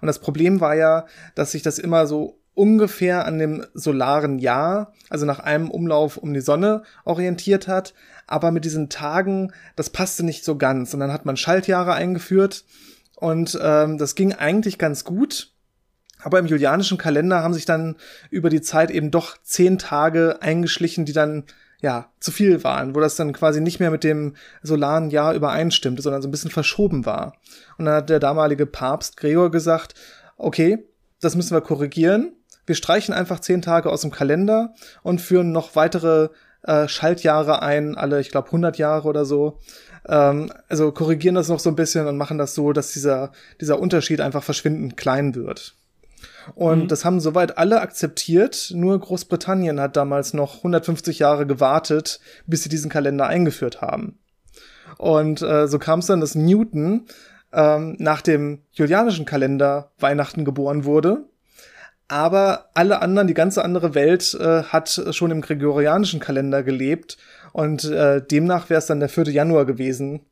Und 0.00 0.06
das 0.06 0.20
Problem 0.20 0.60
war 0.60 0.74
ja, 0.74 1.04
dass 1.34 1.52
sich 1.52 1.62
das 1.62 1.78
immer 1.78 2.06
so 2.06 2.40
ungefähr 2.54 3.26
an 3.26 3.38
dem 3.38 3.64
solaren 3.74 4.38
Jahr, 4.38 4.94
also 5.10 5.26
nach 5.26 5.38
einem 5.38 5.70
Umlauf 5.70 6.16
um 6.16 6.32
die 6.32 6.40
Sonne 6.40 6.82
orientiert 7.04 7.68
hat. 7.68 7.92
Aber 8.26 8.50
mit 8.52 8.64
diesen 8.64 8.88
Tagen, 8.88 9.52
das 9.76 9.90
passte 9.90 10.24
nicht 10.24 10.44
so 10.44 10.56
ganz. 10.56 10.94
Und 10.94 11.00
dann 11.00 11.12
hat 11.12 11.26
man 11.26 11.36
Schaltjahre 11.36 11.92
eingeführt 11.92 12.64
und 13.16 13.58
ähm, 13.60 13.98
das 13.98 14.14
ging 14.14 14.32
eigentlich 14.32 14.78
ganz 14.78 15.04
gut. 15.04 15.52
Aber 16.22 16.38
im 16.38 16.46
julianischen 16.46 16.98
Kalender 16.98 17.42
haben 17.42 17.54
sich 17.54 17.64
dann 17.64 17.96
über 18.30 18.50
die 18.50 18.60
Zeit 18.60 18.90
eben 18.90 19.10
doch 19.10 19.36
zehn 19.42 19.78
Tage 19.78 20.38
eingeschlichen, 20.40 21.04
die 21.04 21.12
dann 21.12 21.44
ja 21.80 22.10
zu 22.18 22.32
viel 22.32 22.64
waren, 22.64 22.94
wo 22.94 23.00
das 23.00 23.16
dann 23.16 23.32
quasi 23.32 23.60
nicht 23.60 23.78
mehr 23.78 23.90
mit 23.90 24.02
dem 24.02 24.34
solaren 24.62 25.10
Jahr 25.10 25.34
übereinstimmte, 25.34 26.02
sondern 26.02 26.22
so 26.22 26.28
ein 26.28 26.32
bisschen 26.32 26.50
verschoben 26.50 27.06
war. 27.06 27.34
Und 27.76 27.84
dann 27.84 27.94
hat 27.94 28.10
der 28.10 28.18
damalige 28.18 28.66
Papst 28.66 29.16
Gregor 29.16 29.50
gesagt, 29.50 29.94
okay, 30.36 30.84
das 31.20 31.36
müssen 31.36 31.54
wir 31.54 31.60
korrigieren. 31.60 32.32
Wir 32.66 32.74
streichen 32.74 33.14
einfach 33.14 33.40
zehn 33.40 33.62
Tage 33.62 33.90
aus 33.90 34.02
dem 34.02 34.10
Kalender 34.10 34.74
und 35.02 35.20
führen 35.20 35.52
noch 35.52 35.76
weitere 35.76 36.28
äh, 36.62 36.88
Schaltjahre 36.88 37.62
ein, 37.62 37.96
alle, 37.96 38.20
ich 38.20 38.30
glaube, 38.30 38.48
100 38.48 38.76
Jahre 38.78 39.08
oder 39.08 39.24
so. 39.24 39.58
Ähm, 40.06 40.52
also 40.68 40.92
korrigieren 40.92 41.34
das 41.34 41.48
noch 41.48 41.60
so 41.60 41.70
ein 41.70 41.76
bisschen 41.76 42.06
und 42.06 42.16
machen 42.16 42.38
das 42.38 42.54
so, 42.54 42.72
dass 42.72 42.92
dieser, 42.92 43.32
dieser 43.60 43.78
Unterschied 43.78 44.20
einfach 44.20 44.42
verschwindend 44.42 44.96
klein 44.96 45.34
wird. 45.34 45.77
Und 46.54 46.84
mhm. 46.84 46.88
das 46.88 47.04
haben 47.04 47.20
soweit 47.20 47.58
alle 47.58 47.80
akzeptiert. 47.80 48.72
Nur 48.74 48.98
Großbritannien 48.98 49.80
hat 49.80 49.96
damals 49.96 50.34
noch 50.34 50.58
150 50.58 51.18
Jahre 51.18 51.46
gewartet, 51.46 52.20
bis 52.46 52.62
sie 52.62 52.68
diesen 52.68 52.90
Kalender 52.90 53.26
eingeführt 53.26 53.80
haben. 53.80 54.18
Und 54.96 55.42
äh, 55.42 55.68
so 55.68 55.78
kam 55.78 56.00
es 56.00 56.06
dann, 56.06 56.20
dass 56.20 56.34
Newton 56.34 57.06
ähm, 57.52 57.96
nach 57.98 58.22
dem 58.22 58.62
julianischen 58.72 59.24
Kalender 59.24 59.92
Weihnachten 59.98 60.44
geboren 60.44 60.84
wurde. 60.84 61.24
Aber 62.08 62.70
alle 62.72 63.02
anderen, 63.02 63.28
die 63.28 63.34
ganze 63.34 63.62
andere 63.62 63.94
Welt 63.94 64.34
äh, 64.40 64.62
hat 64.62 65.08
schon 65.10 65.30
im 65.30 65.42
gregorianischen 65.42 66.20
Kalender 66.20 66.62
gelebt. 66.62 67.18
Und 67.52 67.84
äh, 67.84 68.22
demnach 68.24 68.70
wäre 68.70 68.78
es 68.78 68.86
dann 68.86 69.00
der 69.00 69.10
4. 69.10 69.24
Januar 69.24 69.66
gewesen. 69.66 70.22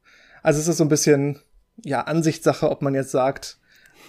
Also 0.43 0.61
es 0.61 0.69
ist 0.69 0.79
so 0.79 0.85
ein 0.85 0.89
bisschen, 0.89 1.39
ja, 1.85 2.03
Ansichtssache, 2.03 2.71
ob 2.71 2.81
man 2.81 2.95
jetzt 2.95 3.11
sagt, 3.11 3.59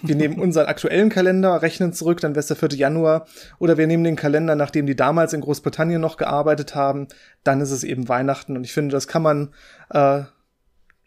wir 0.02 0.14
nehmen 0.14 0.38
unseren 0.38 0.66
aktuellen 0.66 1.08
Kalender, 1.08 1.62
rechnen 1.62 1.92
zurück, 1.92 2.20
dann 2.20 2.32
wäre 2.32 2.40
es 2.40 2.46
der 2.46 2.56
4. 2.56 2.70
Januar. 2.70 3.26
Oder 3.58 3.76
wir 3.78 3.86
nehmen 3.86 4.04
den 4.04 4.16
Kalender, 4.16 4.54
nachdem 4.54 4.86
die 4.86 4.96
damals 4.96 5.32
in 5.32 5.40
Großbritannien 5.40 6.00
noch 6.00 6.16
gearbeitet 6.16 6.74
haben, 6.74 7.08
dann 7.44 7.60
ist 7.60 7.70
es 7.70 7.84
eben 7.84 8.08
Weihnachten. 8.08 8.56
Und 8.56 8.64
ich 8.64 8.72
finde, 8.72 8.92
das 8.92 9.08
kann 9.08 9.22
man 9.22 9.54
äh, 9.90 10.22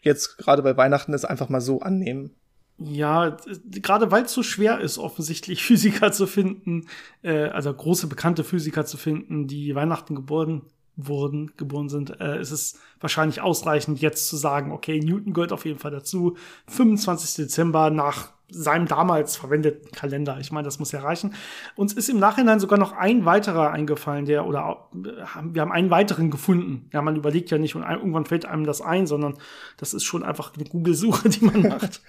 jetzt 0.02 0.36
gerade 0.38 0.62
bei 0.62 0.76
Weihnachten 0.76 1.14
ist 1.14 1.24
einfach 1.24 1.48
mal 1.48 1.60
so 1.60 1.80
annehmen. 1.80 2.34
Ja, 2.78 3.36
gerade 3.70 4.10
weil 4.10 4.24
es 4.24 4.32
so 4.32 4.42
schwer 4.42 4.80
ist, 4.80 4.98
offensichtlich 4.98 5.62
Physiker 5.64 6.12
zu 6.12 6.26
finden, 6.26 6.86
äh, 7.22 7.44
also 7.44 7.72
große 7.72 8.08
bekannte 8.08 8.44
Physiker 8.44 8.84
zu 8.84 8.96
finden, 8.96 9.46
die 9.46 9.74
Weihnachten 9.74 10.14
geboren 10.14 10.62
wurden, 10.96 11.52
geboren 11.56 11.88
sind, 11.88 12.20
äh, 12.20 12.40
ist 12.40 12.50
es 12.50 12.78
wahrscheinlich 13.00 13.40
ausreichend, 13.40 14.00
jetzt 14.00 14.28
zu 14.28 14.36
sagen, 14.36 14.72
okay, 14.72 15.00
Newton 15.00 15.32
gehört 15.32 15.52
auf 15.52 15.64
jeden 15.64 15.78
Fall 15.78 15.90
dazu. 15.90 16.36
25. 16.68 17.46
Dezember 17.46 17.90
nach 17.90 18.32
seinem 18.52 18.86
damals 18.86 19.36
verwendeten 19.36 19.90
Kalender. 19.92 20.38
Ich 20.40 20.52
meine, 20.52 20.64
das 20.64 20.78
muss 20.78 20.92
ja 20.92 21.00
reichen. 21.00 21.34
Uns 21.76 21.92
ist 21.92 22.08
im 22.08 22.18
Nachhinein 22.18 22.60
sogar 22.60 22.78
noch 22.78 22.92
ein 22.92 23.24
weiterer 23.24 23.70
eingefallen, 23.70 24.26
der, 24.26 24.46
oder 24.46 24.88
wir 24.92 25.62
haben 25.62 25.72
einen 25.72 25.90
weiteren 25.90 26.30
gefunden. 26.30 26.88
Ja, 26.92 27.02
man 27.02 27.16
überlegt 27.16 27.50
ja 27.50 27.58
nicht 27.58 27.74
und 27.74 27.82
irgendwann 27.82 28.26
fällt 28.26 28.46
einem 28.46 28.64
das 28.64 28.80
ein, 28.80 29.06
sondern 29.06 29.34
das 29.76 29.94
ist 29.94 30.04
schon 30.04 30.22
einfach 30.22 30.52
eine 30.54 30.64
Google-Suche, 30.64 31.28
die 31.30 31.44
man 31.44 31.62
macht. 31.62 32.02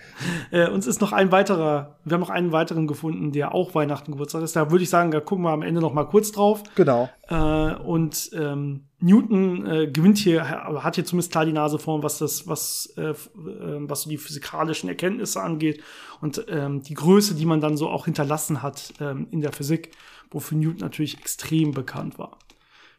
äh, 0.51 0.69
uns 0.69 0.87
ist 0.87 1.01
noch 1.01 1.13
ein 1.13 1.31
weiterer, 1.31 1.97
wir 2.03 2.13
haben 2.13 2.21
noch 2.21 2.29
einen 2.29 2.51
weiteren 2.51 2.87
gefunden, 2.87 3.31
der 3.31 3.53
auch 3.53 3.73
Weihnachten 3.75 4.11
Geburtstag 4.11 4.43
ist. 4.43 4.55
Da 4.55 4.71
würde 4.71 4.83
ich 4.83 4.89
sagen, 4.89 5.11
da 5.11 5.19
gucken 5.19 5.45
wir 5.45 5.51
am 5.51 5.61
Ende 5.61 5.81
noch 5.81 5.93
mal 5.93 6.05
kurz 6.05 6.31
drauf. 6.31 6.63
Genau. 6.75 7.09
Äh, 7.29 7.75
und 7.75 8.29
ähm, 8.33 8.85
Newton 9.03 9.65
äh, 9.65 9.87
gewinnt 9.87 10.17
hier, 10.17 10.47
hat 10.47 10.95
hier 10.95 11.03
zumindest 11.03 11.31
klar 11.31 11.45
die 11.45 11.51
Nase 11.51 11.77
vorn, 11.77 12.03
was 12.03 12.19
das, 12.19 12.47
was, 12.47 12.93
äh, 12.95 13.09
äh, 13.09 13.15
was 13.35 14.03
so 14.03 14.09
die 14.09 14.17
physikalischen 14.17 14.87
Erkenntnisse 14.87 15.41
angeht 15.41 15.83
und 16.21 16.45
ähm, 16.47 16.81
die 16.81 16.93
Größe, 16.93 17.35
die 17.35 17.45
man 17.45 17.59
dann 17.59 17.75
so 17.75 17.89
auch 17.89 18.05
hinterlassen 18.05 18.63
hat 18.63 18.93
ähm, 19.01 19.27
in 19.31 19.41
der 19.41 19.51
Physik, 19.51 19.91
wofür 20.31 20.57
Newton 20.57 20.79
natürlich 20.79 21.19
extrem 21.19 21.71
bekannt 21.71 22.17
war. 22.17 22.37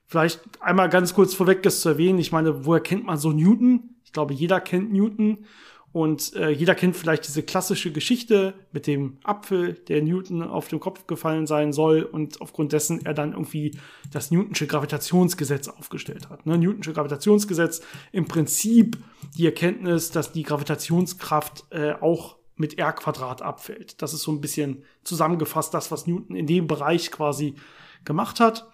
Vielleicht 0.06 0.40
einmal 0.60 0.90
ganz 0.90 1.14
kurz 1.14 1.32
vorweg 1.32 1.62
das 1.62 1.80
zu 1.80 1.88
erwähnen. 1.88 2.18
Ich 2.18 2.32
meine, 2.32 2.66
woher 2.66 2.82
kennt 2.82 3.06
man 3.06 3.16
so 3.16 3.32
Newton? 3.32 3.96
Ich 4.04 4.12
glaube, 4.12 4.34
jeder 4.34 4.60
kennt 4.60 4.92
Newton. 4.92 5.46
Und 5.94 6.34
äh, 6.34 6.50
jeder 6.50 6.74
kennt 6.74 6.96
vielleicht 6.96 7.24
diese 7.24 7.44
klassische 7.44 7.92
Geschichte 7.92 8.54
mit 8.72 8.88
dem 8.88 9.18
Apfel, 9.22 9.74
der 9.74 10.02
Newton 10.02 10.42
auf 10.42 10.66
den 10.66 10.80
Kopf 10.80 11.06
gefallen 11.06 11.46
sein 11.46 11.72
soll 11.72 12.02
und 12.02 12.40
aufgrund 12.40 12.72
dessen 12.72 13.06
er 13.06 13.14
dann 13.14 13.30
irgendwie 13.30 13.78
das 14.10 14.32
Newtonsche 14.32 14.66
Gravitationsgesetz 14.66 15.68
aufgestellt 15.68 16.28
hat. 16.30 16.46
Ne? 16.46 16.58
Newtonsche 16.58 16.94
Gravitationsgesetz 16.94 17.80
im 18.10 18.26
Prinzip 18.26 18.98
die 19.38 19.46
Erkenntnis, 19.46 20.10
dass 20.10 20.32
die 20.32 20.42
Gravitationskraft 20.42 21.66
äh, 21.70 21.92
auch 21.92 22.38
mit 22.56 22.76
R 22.76 22.92
Quadrat 22.92 23.40
abfällt. 23.40 24.02
Das 24.02 24.14
ist 24.14 24.22
so 24.22 24.32
ein 24.32 24.40
bisschen 24.40 24.82
zusammengefasst 25.04 25.72
das, 25.74 25.92
was 25.92 26.08
Newton 26.08 26.34
in 26.34 26.48
dem 26.48 26.66
Bereich 26.66 27.12
quasi 27.12 27.54
gemacht 28.04 28.40
hat. 28.40 28.68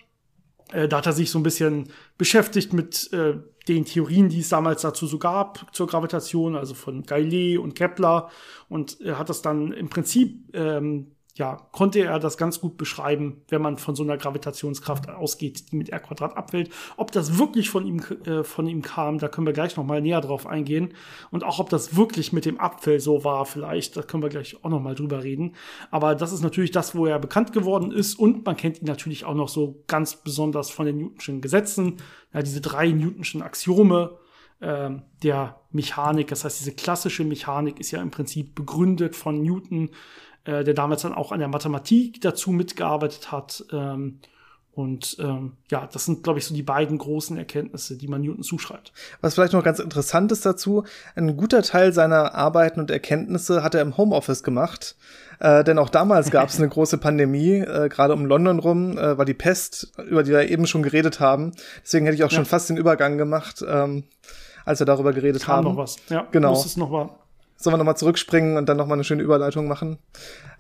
Äh, 0.73 0.89
da 0.89 0.97
hat 0.97 1.07
er 1.07 1.13
sich 1.13 1.31
so 1.31 1.39
ein 1.39 1.43
bisschen 1.43 1.91
beschäftigt 2.17 2.73
mit 2.73 3.13
äh, 3.13 3.41
den 3.75 3.85
Theorien, 3.85 4.29
die 4.29 4.41
es 4.41 4.49
damals 4.49 4.83
dazu 4.83 5.07
so 5.07 5.19
gab, 5.19 5.75
zur 5.75 5.87
Gravitation, 5.87 6.57
also 6.57 6.75
von 6.75 7.03
Galilei 7.03 7.59
und 7.59 7.75
Kepler. 7.75 8.31
Und 8.69 9.01
er 9.01 9.19
hat 9.19 9.29
das 9.29 9.43
dann 9.43 9.73
im 9.73 9.89
Prinzip 9.89 10.55
ähm, 10.55 11.13
ja, 11.41 11.57
konnte 11.73 12.01
er 12.01 12.19
das 12.19 12.37
ganz 12.37 12.61
gut 12.61 12.77
beschreiben, 12.77 13.41
wenn 13.49 13.63
man 13.63 13.79
von 13.79 13.95
so 13.97 14.03
einer 14.03 14.19
Gravitationskraft 14.19 15.09
ausgeht, 15.09 15.73
die 15.73 15.77
mit 15.77 15.89
R 15.89 15.99
Quadrat 15.99 16.37
abfällt. 16.37 16.69
Ob 16.99 17.13
das 17.13 17.39
wirklich 17.39 17.71
von 17.71 17.87
ihm, 17.87 18.01
äh, 18.27 18.45
von 18.45 18.67
ihm 18.67 18.83
kam, 18.83 19.19
da 19.19 19.29
können 19.29 19.47
wir 19.47 19.55
gleich 19.55 19.75
noch 19.75 19.87
mal 19.87 20.03
näher 20.03 20.21
drauf 20.21 20.47
eingehen. 20.47 20.93
Und 21.31 21.43
auch, 21.43 21.59
ob 21.59 21.71
das 21.71 21.97
wirklich 21.97 22.35
mit 22.35 22.45
dem 22.45 22.61
Abfall 22.61 23.01
so 23.01 23.25
war, 23.25 23.47
vielleicht, 23.47 23.97
da 23.97 24.03
können 24.03 24.23
wir 24.23 24.29
gleich 24.29 24.63
auch 24.63 24.69
noch 24.69 24.83
mal 24.83 24.95
drüber 24.95 25.23
reden. 25.23 25.57
Aber 25.91 26.15
das 26.15 26.31
ist 26.31 26.43
natürlich 26.43 26.73
das, 26.73 26.95
wo 26.95 27.07
er 27.07 27.19
bekannt 27.19 27.55
geworden 27.55 27.91
ist. 27.91 28.19
Und 28.19 28.45
man 28.45 28.59
kennt 28.59 28.83
ihn 28.83 28.87
natürlich 28.87 29.25
auch 29.25 29.35
noch 29.35 29.49
so 29.49 29.83
ganz 29.87 30.17
besonders 30.17 30.69
von 30.69 30.85
den 30.85 30.99
Newtonschen 30.99 31.41
Gesetzen. 31.41 31.97
Ja, 32.35 32.43
diese 32.43 32.61
drei 32.61 32.91
Newtonschen 32.91 33.41
Axiome 33.41 34.19
äh, 34.61 34.91
der 35.23 35.59
Mechanik. 35.73 36.29
Das 36.29 36.45
heißt, 36.45 36.61
diese 36.61 36.75
klassische 36.75 37.25
Mechanik 37.25 37.81
ist 37.81 37.93
ja 37.93 38.03
im 38.03 38.11
Prinzip 38.11 38.55
begründet 38.55 39.17
von 39.17 39.41
Newton 39.41 39.89
äh, 40.51 40.65
der 40.65 40.75
damals 40.75 41.03
dann 41.03 41.15
auch 41.15 41.33
an 41.33 41.39
der 41.39 41.49
Mathematik 41.49 42.21
dazu 42.21 42.51
mitgearbeitet 42.51 43.31
hat. 43.31 43.65
Ähm, 43.73 44.21
Und 44.73 45.17
ähm, 45.19 45.57
ja, 45.71 45.89
das 45.93 46.05
sind, 46.05 46.23
glaube 46.23 46.39
ich, 46.39 46.47
so 46.47 46.55
die 46.55 46.63
beiden 46.63 46.97
großen 46.97 47.37
Erkenntnisse, 47.37 47.99
die 47.99 48.09
man 48.09 48.23
Newton 48.23 48.43
zuschreibt. 48.43 48.93
Was 49.21 49.35
vielleicht 49.35 49.53
noch 49.53 49.65
ganz 49.65 49.79
interessant 49.81 50.31
ist 50.33 50.47
dazu, 50.47 50.85
ein 51.17 51.37
guter 51.37 51.63
Teil 51.63 51.93
seiner 51.93 52.35
Arbeiten 52.35 52.81
und 52.81 52.91
Erkenntnisse 52.91 53.63
hat 53.63 53.75
er 53.75 53.83
im 53.83 53.97
Homeoffice 53.97 54.43
gemacht. 54.43 54.97
Äh, 55.41 55.65
denn 55.65 55.79
auch 55.79 55.91
damals 55.91 56.31
gab 56.37 56.49
es 56.49 56.59
eine 56.59 56.69
große 56.69 56.99
Pandemie, 56.99 57.59
äh, 57.59 57.89
gerade 57.89 58.15
um 58.15 58.25
London 58.27 58.59
rum, 58.61 58.97
äh, 58.97 59.19
war 59.19 59.25
die 59.25 59.35
Pest, 59.35 59.93
über 60.09 60.23
die 60.23 60.31
wir 60.31 60.49
eben 60.49 60.67
schon 60.67 60.83
geredet 60.83 61.19
haben. 61.19 61.53
Deswegen 61.83 62.07
hätte 62.07 62.17
ich 62.17 62.25
auch 62.25 62.31
ja. 62.31 62.37
schon 62.37 62.47
fast 62.47 62.71
den 62.71 62.77
Übergang 62.77 63.19
gemacht, 63.19 63.65
ähm, 63.67 64.05
als 64.65 64.79
wir 64.79 64.87
darüber 64.87 65.13
geredet 65.13 65.43
Kam 65.43 65.57
haben. 65.57 65.65
noch 65.65 65.77
was, 65.77 65.97
ja. 66.09 66.27
Genau. 66.31 66.51
Muss 66.51 66.65
es 66.65 66.77
noch 66.77 66.91
mal 66.91 67.11
Sollen 67.63 67.75
wir 67.75 67.79
nochmal 67.79 67.97
zurückspringen 67.97 68.57
und 68.57 68.71
dann 68.71 68.79
nochmal 68.79 68.97
eine 68.97 69.05
schöne 69.05 69.23
Überleitung 69.23 69.69
machen? 69.69 69.99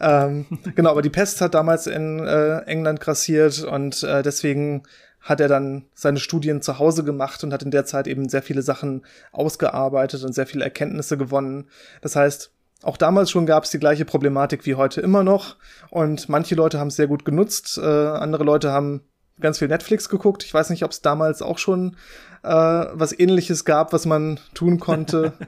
Ähm, 0.00 0.44
genau, 0.74 0.90
aber 0.90 1.00
die 1.00 1.08
Pest 1.08 1.40
hat 1.40 1.54
damals 1.54 1.86
in 1.86 2.20
äh, 2.20 2.58
England 2.66 3.00
grassiert 3.00 3.64
und 3.64 4.02
äh, 4.02 4.22
deswegen 4.22 4.82
hat 5.22 5.40
er 5.40 5.48
dann 5.48 5.86
seine 5.94 6.18
Studien 6.18 6.60
zu 6.60 6.78
Hause 6.78 7.02
gemacht 7.02 7.42
und 7.42 7.54
hat 7.54 7.62
in 7.62 7.70
der 7.70 7.86
Zeit 7.86 8.06
eben 8.06 8.28
sehr 8.28 8.42
viele 8.42 8.60
Sachen 8.60 9.06
ausgearbeitet 9.32 10.22
und 10.24 10.34
sehr 10.34 10.46
viele 10.46 10.64
Erkenntnisse 10.64 11.16
gewonnen. 11.16 11.70
Das 12.02 12.16
heißt, 12.16 12.52
auch 12.82 12.98
damals 12.98 13.30
schon 13.30 13.46
gab 13.46 13.64
es 13.64 13.70
die 13.70 13.78
gleiche 13.78 14.04
Problematik 14.04 14.66
wie 14.66 14.74
heute 14.74 15.00
immer 15.00 15.24
noch 15.24 15.56
und 15.88 16.28
manche 16.28 16.54
Leute 16.54 16.78
haben 16.78 16.88
es 16.88 16.96
sehr 16.96 17.06
gut 17.06 17.24
genutzt, 17.24 17.78
äh, 17.82 17.86
andere 17.86 18.44
Leute 18.44 18.72
haben 18.72 19.04
ganz 19.40 19.58
viel 19.58 19.68
Netflix 19.68 20.10
geguckt. 20.10 20.44
Ich 20.44 20.52
weiß 20.52 20.68
nicht, 20.68 20.84
ob 20.84 20.90
es 20.90 21.00
damals 21.00 21.40
auch 21.40 21.56
schon 21.56 21.96
äh, 22.42 22.48
was 22.48 23.18
ähnliches 23.18 23.64
gab, 23.64 23.94
was 23.94 24.04
man 24.04 24.38
tun 24.52 24.78
konnte. 24.78 25.32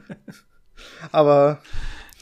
Aber 1.11 1.61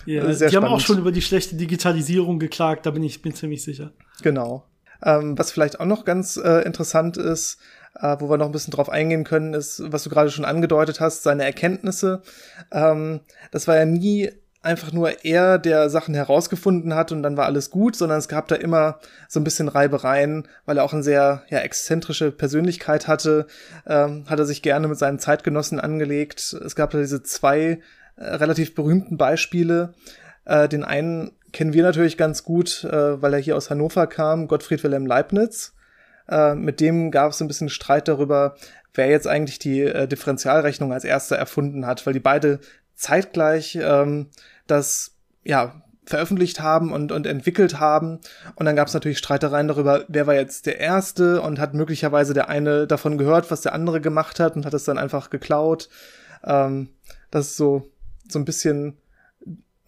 ja, 0.06 0.22
sehr 0.32 0.48
die 0.48 0.54
spannend. 0.54 0.70
haben 0.70 0.76
auch 0.76 0.80
schon 0.80 0.98
über 0.98 1.12
die 1.12 1.22
schlechte 1.22 1.56
Digitalisierung 1.56 2.38
geklagt, 2.38 2.86
da 2.86 2.90
bin 2.90 3.02
ich 3.02 3.22
bin 3.22 3.34
ziemlich 3.34 3.62
sicher. 3.62 3.92
Genau. 4.22 4.64
Ähm, 5.02 5.38
was 5.38 5.50
vielleicht 5.50 5.80
auch 5.80 5.86
noch 5.86 6.04
ganz 6.04 6.36
äh, 6.36 6.62
interessant 6.62 7.16
ist, 7.16 7.58
äh, 7.94 8.16
wo 8.18 8.28
wir 8.28 8.36
noch 8.36 8.46
ein 8.46 8.52
bisschen 8.52 8.72
drauf 8.72 8.88
eingehen 8.88 9.24
können, 9.24 9.54
ist, 9.54 9.82
was 9.86 10.04
du 10.04 10.10
gerade 10.10 10.30
schon 10.30 10.44
angedeutet 10.44 11.00
hast, 11.00 11.22
seine 11.22 11.44
Erkenntnisse. 11.44 12.22
Ähm, 12.70 13.20
das 13.50 13.66
war 13.66 13.76
ja 13.76 13.84
nie 13.84 14.30
einfach 14.62 14.92
nur 14.92 15.24
er, 15.24 15.58
der 15.58 15.88
Sachen 15.88 16.14
herausgefunden 16.14 16.94
hat 16.94 17.12
und 17.12 17.22
dann 17.22 17.36
war 17.36 17.46
alles 17.46 17.70
gut, 17.70 17.96
sondern 17.96 18.18
es 18.18 18.28
gab 18.28 18.46
da 18.48 18.56
immer 18.56 18.98
so 19.26 19.40
ein 19.40 19.44
bisschen 19.44 19.68
Reibereien, 19.68 20.46
weil 20.66 20.76
er 20.76 20.84
auch 20.84 20.92
eine 20.92 21.02
sehr 21.02 21.44
ja, 21.48 21.60
exzentrische 21.60 22.30
Persönlichkeit 22.30 23.08
hatte, 23.08 23.46
ähm, 23.86 24.24
hat 24.28 24.38
er 24.38 24.44
sich 24.44 24.60
gerne 24.60 24.86
mit 24.86 24.98
seinen 24.98 25.18
Zeitgenossen 25.18 25.80
angelegt. 25.80 26.52
Es 26.64 26.76
gab 26.76 26.90
da 26.90 26.98
diese 26.98 27.22
zwei 27.22 27.56
äh, 27.56 27.78
relativ 28.20 28.74
berühmten 28.74 29.16
Beispiele. 29.16 29.94
Äh, 30.44 30.68
den 30.68 30.84
einen 30.84 31.32
kennen 31.52 31.72
wir 31.72 31.82
natürlich 31.82 32.16
ganz 32.16 32.44
gut, 32.44 32.84
äh, 32.84 33.20
weil 33.20 33.34
er 33.34 33.40
hier 33.40 33.56
aus 33.56 33.70
Hannover 33.70 34.06
kam, 34.06 34.46
Gottfried 34.48 34.84
Wilhelm 34.84 35.06
Leibniz. 35.06 35.74
Äh, 36.28 36.54
mit 36.54 36.80
dem 36.80 37.10
gab 37.10 37.32
es 37.32 37.40
ein 37.40 37.48
bisschen 37.48 37.68
Streit 37.68 38.08
darüber, 38.08 38.54
wer 38.94 39.08
jetzt 39.08 39.26
eigentlich 39.26 39.58
die 39.58 39.80
äh, 39.80 40.06
Differentialrechnung 40.06 40.92
als 40.92 41.04
erster 41.04 41.36
erfunden 41.36 41.86
hat, 41.86 42.06
weil 42.06 42.12
die 42.12 42.20
beide 42.20 42.60
zeitgleich 42.94 43.78
ähm, 43.80 44.28
das 44.66 45.16
ja 45.42 45.82
veröffentlicht 46.04 46.60
haben 46.60 46.92
und, 46.92 47.12
und 47.12 47.26
entwickelt 47.26 47.78
haben. 47.78 48.18
Und 48.56 48.66
dann 48.66 48.76
gab 48.76 48.88
es 48.88 48.94
natürlich 48.94 49.18
Streitereien 49.18 49.68
darüber, 49.68 50.04
wer 50.08 50.26
war 50.26 50.34
jetzt 50.34 50.66
der 50.66 50.80
Erste 50.80 51.40
und 51.40 51.60
hat 51.60 51.72
möglicherweise 51.72 52.34
der 52.34 52.48
eine 52.48 52.86
davon 52.86 53.16
gehört, 53.16 53.50
was 53.50 53.60
der 53.60 53.74
andere 53.74 54.00
gemacht 54.00 54.40
hat 54.40 54.56
und 54.56 54.66
hat 54.66 54.74
es 54.74 54.84
dann 54.84 54.98
einfach 54.98 55.30
geklaut. 55.30 55.88
Ähm, 56.44 56.88
das 57.30 57.48
ist 57.48 57.56
so 57.56 57.90
so 58.32 58.38
ein 58.38 58.44
bisschen 58.44 58.98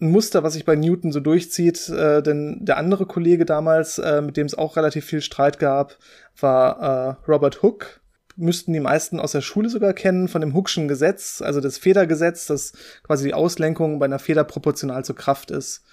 ein 0.03 0.11
Muster, 0.11 0.43
was 0.43 0.53
sich 0.53 0.65
bei 0.65 0.75
Newton 0.75 1.11
so 1.11 1.19
durchzieht, 1.19 1.89
äh, 1.89 2.21
denn 2.21 2.65
der 2.65 2.77
andere 2.77 3.05
Kollege 3.05 3.45
damals, 3.45 3.97
äh, 3.99 4.21
mit 4.21 4.37
dem 4.37 4.45
es 4.45 4.57
auch 4.57 4.75
relativ 4.75 5.05
viel 5.05 5.21
Streit 5.21 5.59
gab, 5.59 5.97
war 6.39 7.17
äh, 7.25 7.31
Robert 7.31 7.63
Hooke. 7.63 7.87
Müssten 8.35 8.73
die 8.73 8.79
meisten 8.79 9.19
aus 9.19 9.31
der 9.31 9.41
Schule 9.41 9.69
sogar 9.69 9.93
kennen, 9.93 10.27
von 10.27 10.41
dem 10.41 10.55
Hookschen 10.55 10.87
Gesetz, 10.87 11.41
also 11.41 11.61
das 11.61 11.77
Federgesetz, 11.77 12.47
das 12.47 12.73
quasi 13.03 13.27
die 13.27 13.33
Auslenkung 13.33 13.99
bei 13.99 14.05
einer 14.05 14.19
Feder 14.19 14.43
proportional 14.43 15.05
zur 15.05 15.15
Kraft 15.15 15.51
ist. 15.51 15.83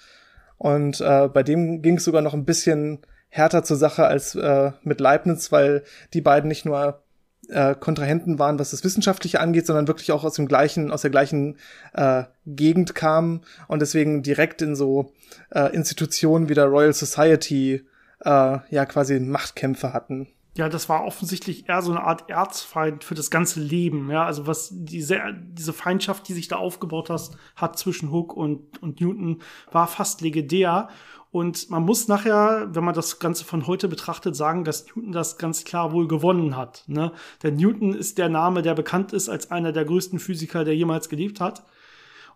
Und 0.57 1.01
äh, 1.01 1.27
bei 1.27 1.43
dem 1.43 1.81
ging 1.81 1.97
es 1.97 2.03
sogar 2.03 2.21
noch 2.21 2.33
ein 2.33 2.45
bisschen 2.45 2.99
härter 3.29 3.63
zur 3.63 3.77
Sache 3.77 4.05
als 4.05 4.35
äh, 4.35 4.71
mit 4.83 4.99
Leibniz, 4.99 5.51
weil 5.51 5.83
die 6.13 6.21
beiden 6.21 6.47
nicht 6.47 6.65
nur 6.65 7.01
äh, 7.49 7.75
Kontrahenten 7.75 8.39
waren, 8.39 8.59
was 8.59 8.71
das 8.71 8.83
Wissenschaftliche 8.83 9.39
angeht, 9.39 9.65
sondern 9.65 9.87
wirklich 9.87 10.11
auch 10.11 10.23
aus 10.23 10.35
dem 10.35 10.47
gleichen, 10.47 10.91
aus 10.91 11.01
der 11.01 11.11
gleichen 11.11 11.57
äh, 11.93 12.23
Gegend 12.45 12.95
kamen 12.95 13.41
und 13.67 13.81
deswegen 13.81 14.23
direkt 14.23 14.61
in 14.61 14.75
so 14.75 15.11
äh, 15.49 15.73
Institutionen 15.73 16.49
wie 16.49 16.53
der 16.53 16.65
Royal 16.65 16.93
Society 16.93 17.85
äh, 18.23 18.57
ja 18.69 18.85
quasi 18.85 19.19
Machtkämpfe 19.19 19.93
hatten. 19.93 20.27
Ja, 20.57 20.67
das 20.67 20.89
war 20.89 21.05
offensichtlich 21.05 21.69
eher 21.69 21.81
so 21.81 21.91
eine 21.91 22.03
Art 22.03 22.29
Erzfeind 22.29 23.05
für 23.05 23.15
das 23.15 23.31
ganze 23.31 23.61
Leben. 23.61 24.11
Ja, 24.11 24.25
also 24.25 24.47
was 24.47 24.69
diese, 24.71 25.17
diese 25.43 25.71
Feindschaft, 25.71 26.27
die 26.27 26.33
sich 26.33 26.49
da 26.49 26.57
aufgebaut 26.57 27.09
hat, 27.09 27.31
hat 27.55 27.79
zwischen 27.79 28.11
Hook 28.11 28.35
und, 28.35 28.81
und 28.81 28.99
Newton, 28.99 29.41
war 29.71 29.87
fast 29.87 30.19
legendär. 30.19 30.89
Und 31.31 31.69
man 31.69 31.83
muss 31.83 32.09
nachher, 32.09 32.67
wenn 32.71 32.83
man 32.83 32.93
das 32.93 33.19
Ganze 33.19 33.45
von 33.45 33.65
heute 33.65 33.87
betrachtet, 33.87 34.35
sagen, 34.35 34.65
dass 34.65 34.85
Newton 34.87 35.13
das 35.13 35.37
ganz 35.37 35.63
klar 35.63 35.93
wohl 35.93 36.07
gewonnen 36.07 36.57
hat. 36.57 36.83
Ne? 36.87 37.13
Denn 37.41 37.55
Newton 37.55 37.93
ist 37.93 38.17
der 38.17 38.27
Name, 38.27 38.61
der 38.61 38.75
bekannt 38.75 39.13
ist 39.13 39.29
als 39.29 39.49
einer 39.49 39.71
der 39.71 39.85
größten 39.85 40.19
Physiker, 40.19 40.65
der 40.65 40.75
jemals 40.75 41.07
gelebt 41.07 41.39
hat. 41.39 41.63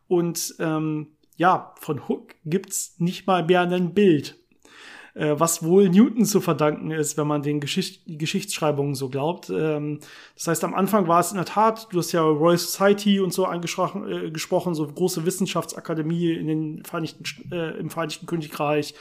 Und 0.07 0.55
ähm, 0.59 1.07
ja, 1.35 1.73
von 1.79 2.07
Hook 2.07 2.35
gibt's 2.45 2.95
nicht 2.97 3.27
mal 3.27 3.43
mehr 3.43 3.61
ein 3.61 3.93
Bild 3.93 4.39
äh, 5.15 5.35
was 5.37 5.63
wohl 5.63 5.89
Newton 5.89 6.25
zu 6.25 6.41
verdanken 6.41 6.91
ist, 6.91 7.17
wenn 7.17 7.25
man 7.25 7.41
den 7.41 7.59
Geschicht 7.59 8.03
Geschichtsschreibungen 8.05 8.95
so 8.95 9.09
glaubt. 9.09 9.49
Ähm, 9.49 9.99
das 10.35 10.47
heißt, 10.47 10.63
am 10.63 10.73
Anfang 10.73 11.07
war 11.07 11.21
es 11.21 11.31
in 11.31 11.37
der 11.37 11.45
Tat, 11.45 11.87
du 11.91 11.99
hast 11.99 12.11
ja 12.11 12.21
Royal 12.21 12.57
Society 12.57 13.19
und 13.19 13.33
so 13.33 13.45
angesprochen, 13.45 14.07
äh, 14.07 14.31
gesprochen, 14.31 14.75
so 14.75 14.85
große 14.85 15.25
Wissenschaftsakademie 15.25 16.33
in 16.33 16.47
den 16.47 16.83
Vereinigten, 16.83 17.23
äh, 17.51 17.77
im 17.79 17.89
Vereinigten 17.89 18.25
Königreich 18.25 18.93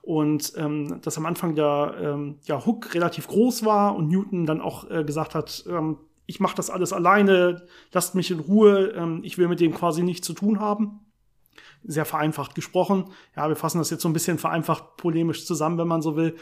und 0.00 0.54
ähm, 0.56 1.00
dass 1.02 1.18
am 1.18 1.26
Anfang 1.26 1.54
der 1.54 1.94
ähm, 2.00 2.36
ja, 2.46 2.64
Hook 2.64 2.94
relativ 2.94 3.28
groß 3.28 3.64
war 3.64 3.94
und 3.94 4.08
Newton 4.08 4.46
dann 4.46 4.62
auch 4.62 4.90
äh, 4.90 5.04
gesagt 5.04 5.34
hat, 5.34 5.64
ähm, 5.68 5.98
ich 6.24 6.40
mache 6.40 6.56
das 6.56 6.70
alles 6.70 6.92
alleine, 6.94 7.66
lasst 7.92 8.14
mich 8.14 8.30
in 8.30 8.40
Ruhe, 8.40 8.92
ähm, 8.96 9.20
ich 9.22 9.36
will 9.36 9.48
mit 9.48 9.60
dem 9.60 9.74
quasi 9.74 10.02
nichts 10.02 10.26
zu 10.26 10.32
tun 10.32 10.60
haben 10.60 11.00
sehr 11.84 12.04
vereinfacht 12.04 12.54
gesprochen. 12.54 13.06
Ja, 13.36 13.48
wir 13.48 13.56
fassen 13.56 13.78
das 13.78 13.90
jetzt 13.90 14.02
so 14.02 14.08
ein 14.08 14.12
bisschen 14.12 14.38
vereinfacht 14.38 14.96
polemisch 14.96 15.46
zusammen, 15.46 15.78
wenn 15.78 15.88
man 15.88 16.02
so 16.02 16.16
will. 16.16 16.36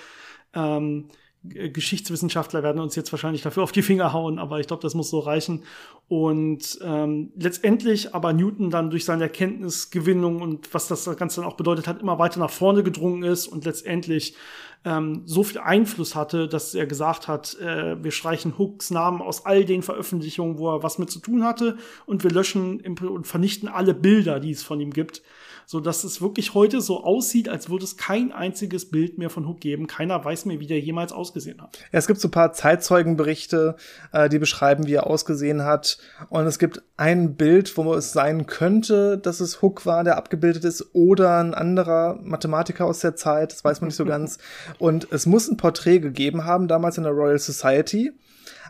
Ähm, 0.54 1.08
Geschichtswissenschaftler 1.48 2.62
werden 2.62 2.80
uns 2.80 2.96
jetzt 2.96 3.12
wahrscheinlich 3.12 3.42
dafür 3.42 3.62
auf 3.62 3.72
die 3.72 3.82
Finger 3.82 4.12
hauen, 4.12 4.38
aber 4.38 4.58
ich 4.60 4.66
glaube, 4.66 4.82
das 4.82 4.94
muss 4.94 5.10
so 5.10 5.20
reichen. 5.20 5.62
Und 6.08 6.78
ähm, 6.82 7.32
letztendlich 7.36 8.14
aber 8.14 8.32
Newton 8.32 8.70
dann 8.70 8.90
durch 8.90 9.04
seine 9.04 9.24
Erkenntnisgewinnung 9.24 10.40
und 10.40 10.72
was 10.74 10.88
das 10.88 11.04
Ganze 11.16 11.40
dann 11.40 11.50
auch 11.50 11.56
bedeutet 11.56 11.86
hat, 11.86 12.00
immer 12.00 12.18
weiter 12.18 12.40
nach 12.40 12.50
vorne 12.50 12.82
gedrungen 12.82 13.22
ist 13.22 13.46
und 13.46 13.64
letztendlich 13.64 14.36
ähm, 14.86 15.22
so 15.26 15.42
viel 15.42 15.58
Einfluss 15.58 16.14
hatte, 16.14 16.46
dass 16.46 16.72
er 16.74 16.86
gesagt 16.86 17.26
hat, 17.26 17.58
äh, 17.60 18.02
wir 18.02 18.12
streichen 18.12 18.56
Hooks 18.56 18.90
Namen 18.90 19.20
aus 19.20 19.44
all 19.44 19.64
den 19.64 19.82
Veröffentlichungen, 19.82 20.58
wo 20.58 20.72
er 20.72 20.84
was 20.84 20.98
mit 20.98 21.10
zu 21.10 21.18
tun 21.18 21.42
hatte 21.44 21.76
und 22.06 22.22
wir 22.22 22.30
löschen 22.30 22.80
und 22.80 23.26
vernichten 23.26 23.68
alle 23.68 23.94
Bilder, 23.94 24.38
die 24.38 24.52
es 24.52 24.62
von 24.62 24.80
ihm 24.80 24.92
gibt 24.92 25.22
so 25.66 25.80
dass 25.80 26.04
es 26.04 26.22
wirklich 26.22 26.54
heute 26.54 26.80
so 26.80 27.02
aussieht, 27.02 27.48
als 27.48 27.68
würde 27.68 27.84
es 27.84 27.96
kein 27.96 28.30
einziges 28.30 28.88
Bild 28.88 29.18
mehr 29.18 29.30
von 29.30 29.48
Hook 29.48 29.60
geben. 29.60 29.88
Keiner 29.88 30.24
weiß 30.24 30.46
mehr, 30.46 30.60
wie 30.60 30.68
der 30.68 30.78
jemals 30.78 31.10
ausgesehen 31.12 31.60
hat. 31.60 31.76
Ja, 31.92 31.98
es 31.98 32.06
gibt 32.06 32.20
so 32.20 32.28
ein 32.28 32.30
paar 32.30 32.52
Zeitzeugenberichte, 32.52 33.74
äh, 34.12 34.28
die 34.28 34.38
beschreiben, 34.38 34.86
wie 34.86 34.94
er 34.94 35.08
ausgesehen 35.08 35.64
hat. 35.64 35.98
Und 36.28 36.46
es 36.46 36.60
gibt 36.60 36.82
ein 36.96 37.34
Bild, 37.34 37.76
wo 37.76 37.94
es 37.94 38.12
sein 38.12 38.46
könnte, 38.46 39.18
dass 39.18 39.40
es 39.40 39.60
Hook 39.60 39.84
war, 39.86 40.04
der 40.04 40.16
abgebildet 40.16 40.64
ist, 40.64 40.94
oder 40.94 41.38
ein 41.38 41.52
anderer 41.52 42.20
Mathematiker 42.22 42.86
aus 42.86 43.00
der 43.00 43.16
Zeit. 43.16 43.52
Das 43.52 43.64
weiß 43.64 43.80
man 43.80 43.88
nicht 43.88 43.96
so 43.96 44.04
ganz. 44.06 44.38
Und 44.78 45.08
es 45.10 45.26
muss 45.26 45.48
ein 45.48 45.56
Porträt 45.56 45.98
gegeben 45.98 46.44
haben, 46.44 46.68
damals 46.68 46.96
in 46.96 47.02
der 47.02 47.12
Royal 47.12 47.40
Society. 47.40 48.12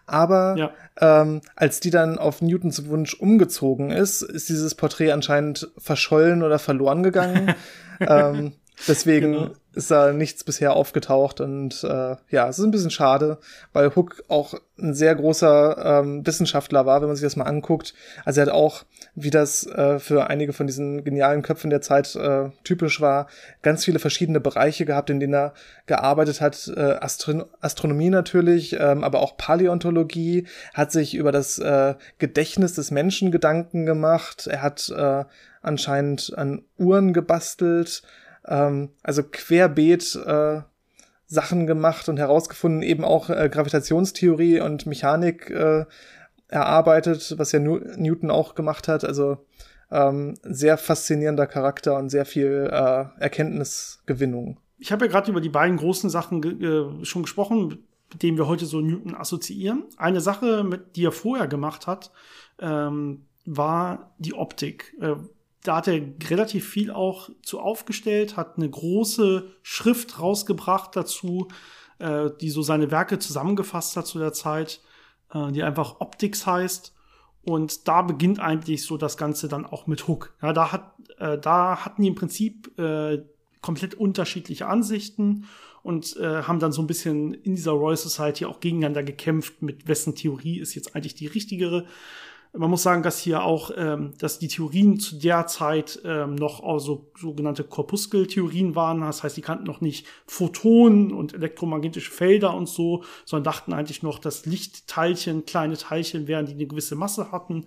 Aber 0.07 0.55
ja. 0.57 0.71
ähm, 1.01 1.41
als 1.57 1.81
die 1.81 1.91
dann 1.91 2.19
auf 2.19 2.41
Newtons 2.41 2.87
Wunsch 2.87 3.15
umgezogen 3.15 3.91
ist, 3.91 4.23
ist 4.23 4.49
dieses 4.49 4.75
Porträt 4.75 5.13
anscheinend 5.13 5.69
verschollen 5.79 6.43
oder 6.43 6.59
verloren 6.59 7.03
gegangen. 7.03 7.55
ähm, 8.01 8.53
deswegen 8.87 9.33
genau 9.33 9.51
ist 9.77 9.91
da 9.91 10.13
nichts 10.13 10.43
bisher 10.43 10.75
aufgetaucht 10.75 11.43
und 11.43 11.85
äh, 11.85 12.17
ja, 12.31 12.49
es 12.49 12.59
ist 12.59 12.65
ein 12.65 12.71
bisschen 12.71 12.91
schade, 12.91 13.39
weil 13.75 13.95
Hook 13.95 14.25
auch 14.29 14.55
ein 14.79 14.95
sehr 14.95 15.15
großer 15.15 16.01
ähm, 16.01 16.27
Wissenschaftler 16.27 16.87
war, 16.87 17.03
wenn 17.03 17.09
man 17.09 17.17
sich 17.17 17.25
das 17.25 17.37
mal 17.37 17.45
anguckt. 17.45 17.93
Also 18.25 18.41
er 18.41 18.47
hat 18.47 18.53
auch, 18.55 18.85
wie 19.15 19.29
das 19.29 19.67
äh, 19.67 19.99
für 19.99 20.29
einige 20.29 20.55
von 20.55 20.67
diesen 20.67 21.05
genialen 21.05 21.43
Köpfen 21.43 21.69
der 21.69 21.83
Zeit 21.83 22.17
äh, 22.17 22.49
typisch 22.65 23.03
war, 23.03 23.27
ganz 23.61 23.85
viele 23.85 23.99
verschiedene 23.99 24.41
Bereiche 24.41 24.87
gehabt, 24.87 25.11
in 25.11 25.21
denen 25.21 25.35
er 25.35 25.53
gearbeitet 25.85 26.41
hat. 26.41 26.73
Äh, 26.75 26.81
Astro 26.81 27.45
Astronomie 27.61 28.11
natürlich, 28.11 28.77
ähm, 28.81 29.05
aber 29.05 29.21
auch 29.21 29.37
Paläontologie, 29.37 30.47
hat 30.73 30.91
sich 30.91 31.15
über 31.15 31.33
das 31.33 31.59
äh, 31.59 31.97
Gedächtnis 32.17 32.73
des 32.73 32.91
Menschen 32.91 33.31
Gedanken 33.31 33.85
gemacht. 33.85 34.47
Er 34.47 34.63
hat 34.63 34.89
äh, 34.89 35.25
anscheinend 35.61 36.33
an 36.35 36.63
Uhren 36.79 37.13
gebastelt 37.13 38.03
ähm, 38.47 38.91
also 39.03 39.23
querbeet 39.23 40.17
äh, 40.27 40.63
Sachen 41.27 41.67
gemacht 41.67 42.09
und 42.09 42.19
herausgefunden, 42.19 42.83
eben 42.83 43.05
auch 43.05 43.31
äh, 43.31 43.49
Gravitationstheorie 43.49 44.61
und 44.61 44.87
Mechanik 44.87 45.51
äh, 45.51 45.85
erarbeitet, 46.49 47.35
was 47.39 47.53
ja 47.53 47.59
Newton 47.59 48.31
auch 48.31 48.55
gemacht 48.55 48.89
hat. 48.89 49.05
Also 49.05 49.39
ähm, 49.91 50.35
sehr 50.43 50.79
faszinierender 50.79 51.47
Charakter 51.47 51.97
und 51.97 52.11
sehr 52.11 52.25
viel 52.25 52.69
äh, 52.71 53.05
Erkenntnisgewinnung. 53.19 54.59
Ich 54.79 54.93
habe 54.93 55.07
ja 55.07 55.11
gerade 55.11 55.31
über 55.31 55.41
die 55.41 55.49
beiden 55.49 55.77
großen 55.77 56.11
Sachen 56.11 56.43
äh, 56.63 57.05
schon 57.05 57.23
gesprochen, 57.23 57.85
mit 58.13 58.23
denen 58.23 58.37
wir 58.37 58.47
heute 58.47 58.67
so 58.67 58.81
Newton 58.81 59.15
assoziieren. 59.15 59.85
Eine 59.97 60.21
Sache, 60.21 60.65
mit, 60.65 60.97
die 60.97 61.05
er 61.05 61.13
vorher 61.13 61.49
gemacht 61.49 61.87
hat, 61.87 62.13
ähm, 62.61 63.27
war 63.45 64.15
die 64.19 64.35
Optik. 64.35 64.95
Da 65.67 65.77
hat 65.77 65.89
er 65.89 66.01
relativ 66.31 66.69
viel 66.69 66.91
auch 66.91 67.31
zu 67.43 67.61
aufgestellt, 67.61 68.37
hat 68.37 68.57
eine 68.57 68.71
große 68.71 69.51
Schrift 69.63 70.21
rausgebracht 70.21 70.95
dazu, 70.95 71.49
äh, 71.99 72.31
die 72.41 72.51
so 72.51 72.63
seine 72.63 72.91
Werke 72.91 73.19
zusammengefasst 73.19 73.97
hat 73.97 74.07
zu 74.07 74.19
der 74.19 74.33
Zeit, 74.33 74.81
äh, 75.33 75.51
die 75.51 75.63
einfach 75.63 76.01
Optics 76.01 76.47
heißt. 76.47 76.95
Und 77.43 77.89
da 77.89 78.03
beginnt 78.03 78.39
eigentlich 78.39 78.85
so 78.85 78.97
das 78.97 79.17
Ganze 79.17 79.49
dann 79.49 79.67
auch 79.67 79.87
mit 79.87 80.09
Hook. 80.09 80.35
Ja, 80.43 80.53
da, 80.53 80.73
hat, 80.73 80.95
äh, 81.19 81.39
da 81.39 81.85
hatten 81.85 82.03
die 82.03 82.09
im 82.09 82.15
Prinzip 82.15 82.79
äh, 82.79 83.25
komplett 83.61 83.95
unterschiedliche 83.95 84.67
Ansichten 84.67 85.47
und 85.83 86.17
äh, 86.17 86.43
haben 86.43 86.59
dann 86.59 86.73
so 86.73 86.83
ein 86.83 86.89
bisschen 86.89 87.35
in 87.35 87.55
dieser 87.55 87.73
Royal 87.73 87.97
Society 87.97 88.45
auch 88.45 88.61
gegeneinander 88.61 89.03
gekämpft, 89.03 89.63
mit 89.63 89.89
wessen 89.89 90.15
Theorie 90.15 90.59
ist 90.59 90.75
jetzt 90.75 90.95
eigentlich 90.95 91.15
die 91.15 91.27
richtigere 91.27 91.87
man 92.59 92.71
muss 92.71 92.83
sagen, 92.83 93.03
dass 93.03 93.19
hier 93.19 93.43
auch, 93.43 93.71
ähm, 93.77 94.15
dass 94.19 94.39
die 94.39 94.49
Theorien 94.49 94.99
zu 94.99 95.17
der 95.17 95.47
Zeit 95.47 96.01
ähm, 96.05 96.35
noch 96.35 96.63
also 96.63 97.11
sogenannte 97.19 97.65
Korpuskeltheorien 97.65 98.75
waren. 98.75 99.01
Das 99.01 99.23
heißt, 99.23 99.37
die 99.37 99.43
kannten 99.43 99.65
noch 99.65 99.81
nicht 99.81 100.07
Photonen 100.27 101.13
und 101.13 101.35
elektromagnetische 101.35 102.11
Felder 102.11 102.55
und 102.55 102.69
so, 102.69 103.05
sondern 103.25 103.45
dachten 103.45 103.73
eigentlich 103.73 104.03
noch, 104.03 104.19
dass 104.19 104.47
Lichtteilchen 104.47 105.45
kleine 105.45 105.77
Teilchen 105.77 106.27
wären, 106.29 106.47
die 106.47 106.53
eine 106.53 106.67
gewisse 106.67 106.97
Masse 106.97 107.33
hatten. 107.33 107.67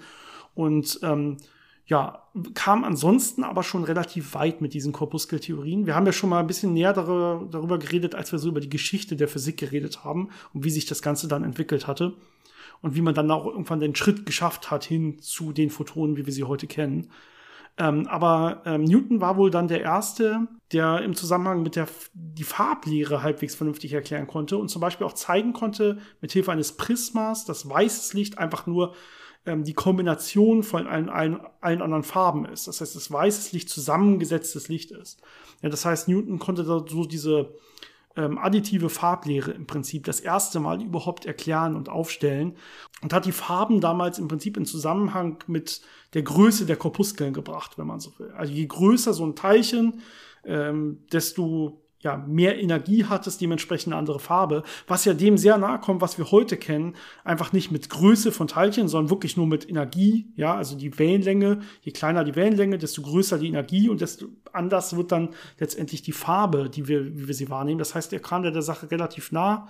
Und 0.56 1.00
ähm, 1.04 1.38
ja, 1.86 2.24
kam 2.54 2.84
ansonsten 2.84 3.44
aber 3.44 3.64
schon 3.64 3.84
relativ 3.84 4.36
weit 4.36 4.62
mit 4.62 4.74
diesen 4.74 4.94
Korpuskeltheorien. 4.94 5.88
Wir 5.88 5.96
haben 5.96 6.06
ja 6.06 6.12
schon 6.12 6.30
mal 6.30 6.40
ein 6.40 6.48
bisschen 6.48 6.74
näher 6.74 6.94
darüber, 6.94 7.48
darüber 7.50 7.80
geredet, 7.80 8.14
als 8.14 8.32
wir 8.32 8.40
so 8.40 8.50
über 8.50 8.60
die 8.60 8.70
Geschichte 8.70 9.16
der 9.16 9.28
Physik 9.28 9.58
geredet 9.58 10.04
haben 10.04 10.30
und 10.54 10.64
wie 10.64 10.70
sich 10.70 10.86
das 10.86 11.02
Ganze 11.02 11.28
dann 11.28 11.44
entwickelt 11.44 11.88
hatte 11.88 12.14
und 12.82 12.96
wie 12.96 13.02
man 13.02 13.14
dann 13.14 13.32
auch 13.32 13.46
irgendwann 13.46 13.80
den 13.80 13.96
Schritt 13.96 14.26
geschafft 14.26 14.72
hat 14.72 14.84
hin 14.84 15.20
zu 15.20 15.52
den 15.52 15.70
Photonen, 15.70 16.18
wie 16.18 16.26
wir 16.26 16.34
sie 16.34 16.44
heute 16.44 16.68
kennen. 16.68 17.12
Ähm, 17.78 18.08
aber 18.08 18.62
ähm, 18.66 18.84
Newton 18.84 19.22
war 19.22 19.38
wohl 19.38 19.52
dann 19.52 19.70
der 19.70 19.82
Erste, 19.82 20.48
der 20.74 21.02
im 21.02 21.16
Zusammenhang 21.16 21.64
mit 21.64 21.78
der 21.78 21.88
die 22.14 22.44
Farblehre 22.44 23.24
halbwegs 23.24 23.56
vernünftig 23.56 23.94
erklären 23.94 24.28
konnte 24.28 24.58
und 24.58 24.68
zum 24.68 24.82
Beispiel 24.82 25.08
auch 25.08 25.14
zeigen 25.14 25.54
konnte, 25.54 26.00
mit 26.20 26.34
Hilfe 26.34 26.52
eines 26.52 26.76
Prismas, 26.76 27.46
dass 27.46 27.70
weißes 27.70 28.14
Licht 28.14 28.38
einfach 28.38 28.68
nur 28.68 28.96
ähm, 29.46 29.64
die 29.64 29.74
Kombination 29.74 30.64
von 30.64 30.88
allen, 30.88 31.10
allen, 31.10 31.40
allen 31.62 31.82
anderen 31.82 32.04
Farben 32.04 32.46
ist. 32.46 32.68
Das 32.68 32.82
heißt, 32.82 32.96
das 32.96 33.12
weißes 33.12 33.54
Licht 33.54 33.70
zusammengesetztes 33.70 34.68
Licht 34.68 34.92
ist. 34.92 35.22
Ja, 35.62 35.70
das 35.70 35.86
heißt, 35.86 36.10
Newton 36.10 36.38
konnte 36.38 36.66
da 36.66 36.84
so 36.86 37.06
diese 37.06 37.56
ähm, 38.20 38.38
additive 38.38 38.90
Farblehre 38.90 39.52
im 39.52 39.66
Prinzip 39.66 40.04
das 40.04 40.20
erste 40.20 40.60
Mal 40.60 40.84
überhaupt 40.84 41.26
erklären 41.26 41.76
und 41.76 41.88
aufstellen 41.88 42.58
und 43.02 43.14
hat 43.14 43.26
die 43.26 43.32
Farben 43.32 43.80
damals 43.80 44.20
im 44.20 44.28
Prinzip 44.28 44.58
in 44.58 44.66
Zusammenhang 44.66 45.42
mit 45.48 45.82
der 46.14 46.24
Größe 46.24 46.66
der 46.66 46.76
Korpuskeln 46.76 47.34
gebracht, 47.34 47.78
wenn 47.78 47.88
man 47.88 48.02
so 48.02 48.12
will. 48.20 48.32
Also 48.32 48.52
je 48.52 48.66
größer 48.66 49.14
so 49.14 49.26
ein 49.26 49.36
Teilchen, 49.36 50.02
ähm, 50.44 51.06
desto 51.14 51.82
ja, 52.02 52.16
mehr 52.16 52.58
Energie 52.60 53.06
hat 53.06 53.28
es 53.28 53.38
dementsprechend 53.38 53.94
eine 53.94 54.00
andere 54.00 54.20
Farbe, 54.20 54.64
was 54.88 55.04
ja 55.04 55.14
dem 55.14 55.38
sehr 55.38 55.58
nahe 55.58 55.80
kommt, 55.80 56.00
was 56.02 56.18
wir 56.18 56.32
heute 56.32 56.56
kennen, 56.56 56.96
einfach 57.26 57.52
nicht 57.52 57.72
mit 57.72 57.90
Größe 57.90 58.32
von 58.32 58.48
Teilchen, 58.48 58.88
sondern 58.88 59.10
wirklich 59.10 59.36
nur 59.36 59.48
mit 59.48 59.70
Energie, 59.70 60.32
ja, 60.36 60.56
also 60.56 60.78
die 60.78 60.98
Wellenlänge, 60.98 61.60
je 61.82 61.92
kleiner 61.92 62.24
die 62.24 62.36
Wellenlänge, 62.36 62.78
desto 62.78 63.02
größer 63.02 63.38
die 63.38 63.48
Energie 63.48 63.90
und 63.90 64.00
desto 64.00 64.28
anders 64.54 64.96
wird 64.96 65.12
dann 65.12 65.30
letztendlich 65.60 66.02
die 66.02 66.14
Farbe, 66.14 66.70
die 66.70 66.88
wir, 66.88 67.18
wie 67.18 67.28
wir 67.28 67.36
sie 67.36 67.50
wahrnehmen. 67.50 67.80
Das 67.80 67.96
heißt, 67.96 68.14
er 68.14 68.20
kam 68.20 68.44
der 68.44 68.62
Sache 68.62 68.90
relativ 68.90 69.32
nah 69.34 69.68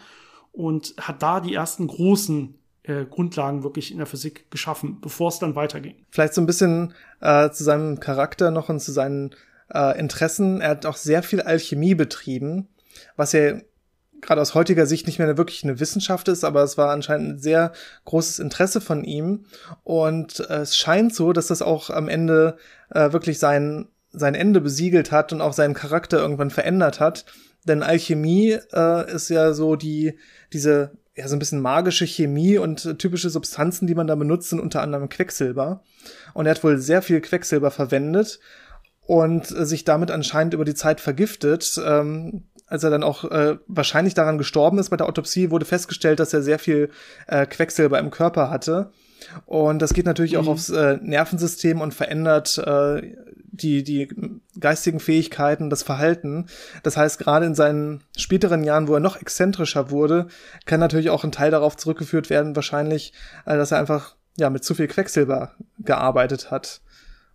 und 0.52 0.94
hat 1.00 1.24
da 1.24 1.40
die 1.40 1.56
ersten 1.56 1.88
großen 1.88 2.56
äh, 2.84 3.06
Grundlagen 3.06 3.64
wirklich 3.64 3.92
in 3.92 3.98
der 3.98 4.08
Physik 4.08 4.52
geschaffen, 4.52 5.00
bevor 5.02 5.30
es 5.30 5.40
dann 5.40 5.56
weiterging. 5.56 5.96
Vielleicht 6.12 6.34
so 6.34 6.42
ein 6.42 6.46
bisschen 6.48 6.94
äh, 7.22 7.50
zu 7.50 7.64
seinem 7.64 8.00
Charakter 8.00 8.52
noch 8.52 8.70
und 8.70 8.80
zu 8.80 8.92
seinen 8.92 9.32
äh, 9.74 9.98
Interessen. 10.00 10.62
Er 10.62 10.70
hat 10.70 10.86
auch 10.86 10.98
sehr 10.98 11.24
viel 11.24 11.42
Alchemie 11.42 11.96
betrieben, 11.96 12.68
was 13.16 13.34
ja 13.34 13.60
gerade 14.22 14.42
aus 14.42 14.56
heutiger 14.56 14.86
Sicht 14.86 15.08
nicht 15.08 15.20
mehr 15.20 15.38
wirklich 15.38 15.64
eine 15.64 15.80
Wissenschaft 15.80 16.28
ist, 16.28 16.44
aber 16.44 16.64
es 16.64 16.78
war 16.78 16.92
anscheinend 16.92 17.30
ein 17.30 17.40
sehr 17.40 17.72
großes 18.06 18.40
Interesse 18.40 18.82
von 18.82 19.04
ihm. 19.04 19.46
Und 19.84 20.40
äh, 20.50 20.58
es 20.58 20.76
scheint 20.76 21.14
so, 21.14 21.34
dass 21.34 21.48
das 21.48 21.62
auch 21.62 21.90
am 21.90 22.10
Ende 22.10 22.58
äh, 22.90 23.12
wirklich 23.12 23.40
sein, 23.40 23.88
sein 24.12 24.36
Ende 24.36 24.62
besiegelt 24.62 25.12
hat 25.12 25.32
und 25.32 25.42
auch 25.42 25.54
seinen 25.54 25.74
Charakter 25.74 26.20
irgendwann 26.20 26.50
verändert 26.50 27.00
hat. 27.00 27.26
Denn 27.66 27.84
Alchemie 27.84 28.58
äh, 28.74 29.14
ist 29.14 29.30
ja 29.30 29.54
so 29.54 29.76
die, 29.76 30.18
diese, 30.54 30.92
ja, 31.16 31.28
so 31.28 31.36
ein 31.36 31.40
bisschen 31.40 31.62
magische 31.62 32.06
Chemie 32.06 32.58
und 32.58 33.00
typische 33.00 33.30
Substanzen, 33.30 33.88
die 33.88 33.96
man 33.96 34.08
da 34.08 34.16
benutzt, 34.16 34.50
sind 34.50 34.60
unter 34.60 34.82
anderem 34.82 35.10
Quecksilber. 35.10 35.84
Und 36.34 36.46
er 36.46 36.52
hat 36.52 36.64
wohl 36.64 36.78
sehr 36.78 37.02
viel 37.02 37.22
Quecksilber 37.22 37.72
verwendet 37.72 38.40
und 39.10 39.50
äh, 39.50 39.66
sich 39.66 39.86
damit 39.86 40.12
anscheinend 40.12 40.54
über 40.54 40.66
die 40.66 40.76
Zeit 40.76 41.02
vergiftet. 41.02 41.82
Ähm, 41.84 42.44
als 42.68 42.84
er 42.84 42.92
dann 42.92 43.02
auch 43.02 43.24
äh, 43.24 43.58
wahrscheinlich 43.66 44.14
daran 44.14 44.38
gestorben 44.38 44.78
ist 44.78 44.92
bei 44.92 44.98
der 44.98 45.08
Autopsie, 45.08 45.50
wurde 45.50 45.66
festgestellt, 45.66 46.20
dass 46.20 46.32
er 46.32 46.44
sehr 46.44 46.60
viel 46.60 46.92
äh, 47.26 47.48
Quecksilber 47.48 47.98
im 47.98 48.12
Körper 48.12 48.52
hatte. 48.52 48.92
Und 49.48 49.82
das 49.82 49.96
geht 49.96 50.06
natürlich 50.06 50.34
mhm. 50.34 50.42
auch 50.42 50.48
aufs 50.50 50.70
äh, 50.70 51.00
Nervensystem 51.02 51.82
und 51.82 51.96
verändert 51.96 52.60
äh, 52.60 53.16
die, 53.48 53.84
die 53.84 54.10
geistigen 54.60 55.00
Fähigkeiten, 55.00 55.72
das 55.72 55.82
Verhalten. 55.82 56.46
Das 56.84 56.96
heißt, 56.96 57.18
gerade 57.18 57.48
in 57.48 57.56
seinen 57.56 58.04
späteren 58.16 58.64
Jahren, 58.64 58.88
wo 58.88 58.94
er 58.94 59.00
noch 59.00 59.20
exzentrischer 59.20 59.90
wurde, 59.90 60.28
kann 60.68 60.80
natürlich 60.80 61.10
auch 61.10 61.24
ein 61.24 61.32
Teil 61.32 61.50
darauf 61.50 61.76
zurückgeführt 61.78 62.30
werden, 62.30 62.56
wahrscheinlich, 62.56 63.14
äh, 63.48 63.58
dass 63.58 63.72
er 63.72 63.80
einfach 63.80 64.18
ja 64.38 64.52
mit 64.52 64.64
zu 64.64 64.76
viel 64.76 64.88
Quecksilber 64.88 65.54
gearbeitet 65.80 66.52
hat. 66.52 66.82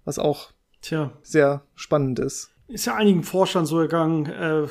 Was 0.05 0.20
auch 0.20 0.54
Tja. 0.85 1.12
sehr 1.22 1.62
spannend 1.74 2.18
ist. 2.18 2.51
Ist 2.68 2.85
ja 2.85 2.95
einigen 2.95 3.22
Forschern 3.22 3.64
so 3.64 3.78
gegangen, 3.78 4.26
äh, 4.26 4.66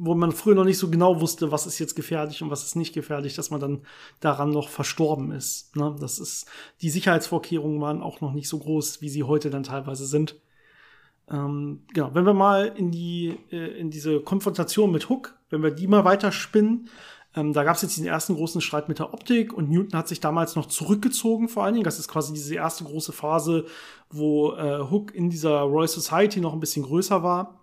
wo 0.00 0.14
man 0.14 0.30
früher 0.30 0.54
noch 0.54 0.64
nicht 0.64 0.78
so 0.78 0.88
genau 0.88 1.20
wusste, 1.20 1.50
was 1.50 1.66
ist 1.66 1.80
jetzt 1.80 1.96
gefährlich 1.96 2.40
und 2.42 2.50
was 2.50 2.62
ist 2.64 2.76
nicht 2.76 2.94
gefährlich, 2.94 3.34
dass 3.34 3.50
man 3.50 3.60
dann 3.60 3.82
daran 4.20 4.50
noch 4.50 4.68
verstorben 4.68 5.32
ist. 5.32 5.74
Ne? 5.74 5.96
Das 5.98 6.20
ist, 6.20 6.46
die 6.80 6.90
Sicherheitsvorkehrungen 6.90 7.80
waren 7.80 8.02
auch 8.02 8.20
noch 8.20 8.32
nicht 8.32 8.48
so 8.48 8.60
groß, 8.60 9.00
wie 9.02 9.08
sie 9.08 9.24
heute 9.24 9.50
dann 9.50 9.64
teilweise 9.64 10.06
sind. 10.06 10.40
Ähm, 11.28 11.82
genau, 11.92 12.14
wenn 12.14 12.24
wir 12.24 12.34
mal 12.34 12.66
in 12.76 12.92
die, 12.92 13.36
äh, 13.50 13.78
in 13.78 13.90
diese 13.90 14.20
Konfrontation 14.20 14.92
mit 14.92 15.08
Hook, 15.08 15.36
wenn 15.50 15.64
wir 15.64 15.72
die 15.72 15.88
mal 15.88 16.04
weiterspinnen, 16.04 16.88
ähm, 17.38 17.52
da 17.52 17.62
gab 17.62 17.76
es 17.76 17.82
jetzt 17.82 17.96
den 17.96 18.06
ersten 18.06 18.34
großen 18.34 18.60
Streit 18.60 18.88
mit 18.88 18.98
der 18.98 19.14
Optik 19.14 19.52
und 19.52 19.70
Newton 19.70 19.98
hat 19.98 20.08
sich 20.08 20.20
damals 20.20 20.56
noch 20.56 20.66
zurückgezogen 20.66 21.48
vor 21.48 21.64
allen 21.64 21.74
Dingen. 21.74 21.84
Das 21.84 21.98
ist 21.98 22.08
quasi 22.08 22.32
diese 22.32 22.54
erste 22.54 22.84
große 22.84 23.12
Phase, 23.12 23.66
wo 24.10 24.52
äh, 24.54 24.80
Hook 24.90 25.14
in 25.14 25.30
dieser 25.30 25.60
Royal 25.60 25.88
Society 25.88 26.40
noch 26.40 26.52
ein 26.52 26.60
bisschen 26.60 26.84
größer 26.84 27.22
war. 27.22 27.60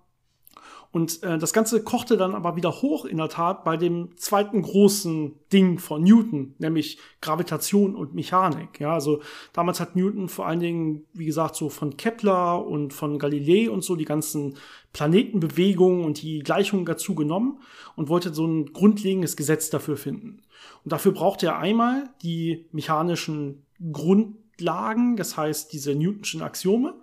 Und 0.95 1.23
äh, 1.23 1.37
das 1.37 1.51
Ganze 1.51 1.83
kochte 1.83 2.15
dann 2.15 2.33
aber 2.33 2.55
wieder 2.55 2.71
hoch 2.71 3.03
in 3.03 3.17
der 3.17 3.27
Tat 3.27 3.65
bei 3.65 3.75
dem 3.75 4.15
zweiten 4.15 4.61
großen 4.61 5.33
Ding 5.51 5.77
von 5.77 6.01
Newton, 6.01 6.55
nämlich 6.57 6.99
Gravitation 7.19 7.97
und 7.97 8.15
Mechanik. 8.15 8.79
Ja, 8.79 8.93
also 8.93 9.21
damals 9.51 9.81
hat 9.81 9.97
Newton 9.97 10.29
vor 10.29 10.47
allen 10.47 10.61
Dingen, 10.61 11.03
wie 11.11 11.25
gesagt, 11.25 11.57
so 11.57 11.67
von 11.67 11.97
Kepler 11.97 12.65
und 12.65 12.93
von 12.93 13.19
Galilei 13.19 13.69
und 13.69 13.83
so 13.83 13.97
die 13.97 14.05
ganzen 14.05 14.55
Planetenbewegungen 14.93 16.05
und 16.05 16.21
die 16.21 16.39
Gleichungen 16.39 16.85
dazu 16.85 17.13
genommen 17.13 17.59
und 17.97 18.07
wollte 18.07 18.33
so 18.33 18.47
ein 18.47 18.71
grundlegendes 18.71 19.35
Gesetz 19.35 19.69
dafür 19.69 19.97
finden. 19.97 20.43
Und 20.85 20.93
dafür 20.93 21.11
brauchte 21.11 21.47
er 21.47 21.57
einmal 21.57 22.09
die 22.23 22.67
mechanischen 22.71 23.65
Grundlagen, 23.91 25.17
das 25.17 25.35
heißt 25.35 25.73
diese 25.73 25.93
Newtonschen 25.93 26.41
Axiome 26.41 26.93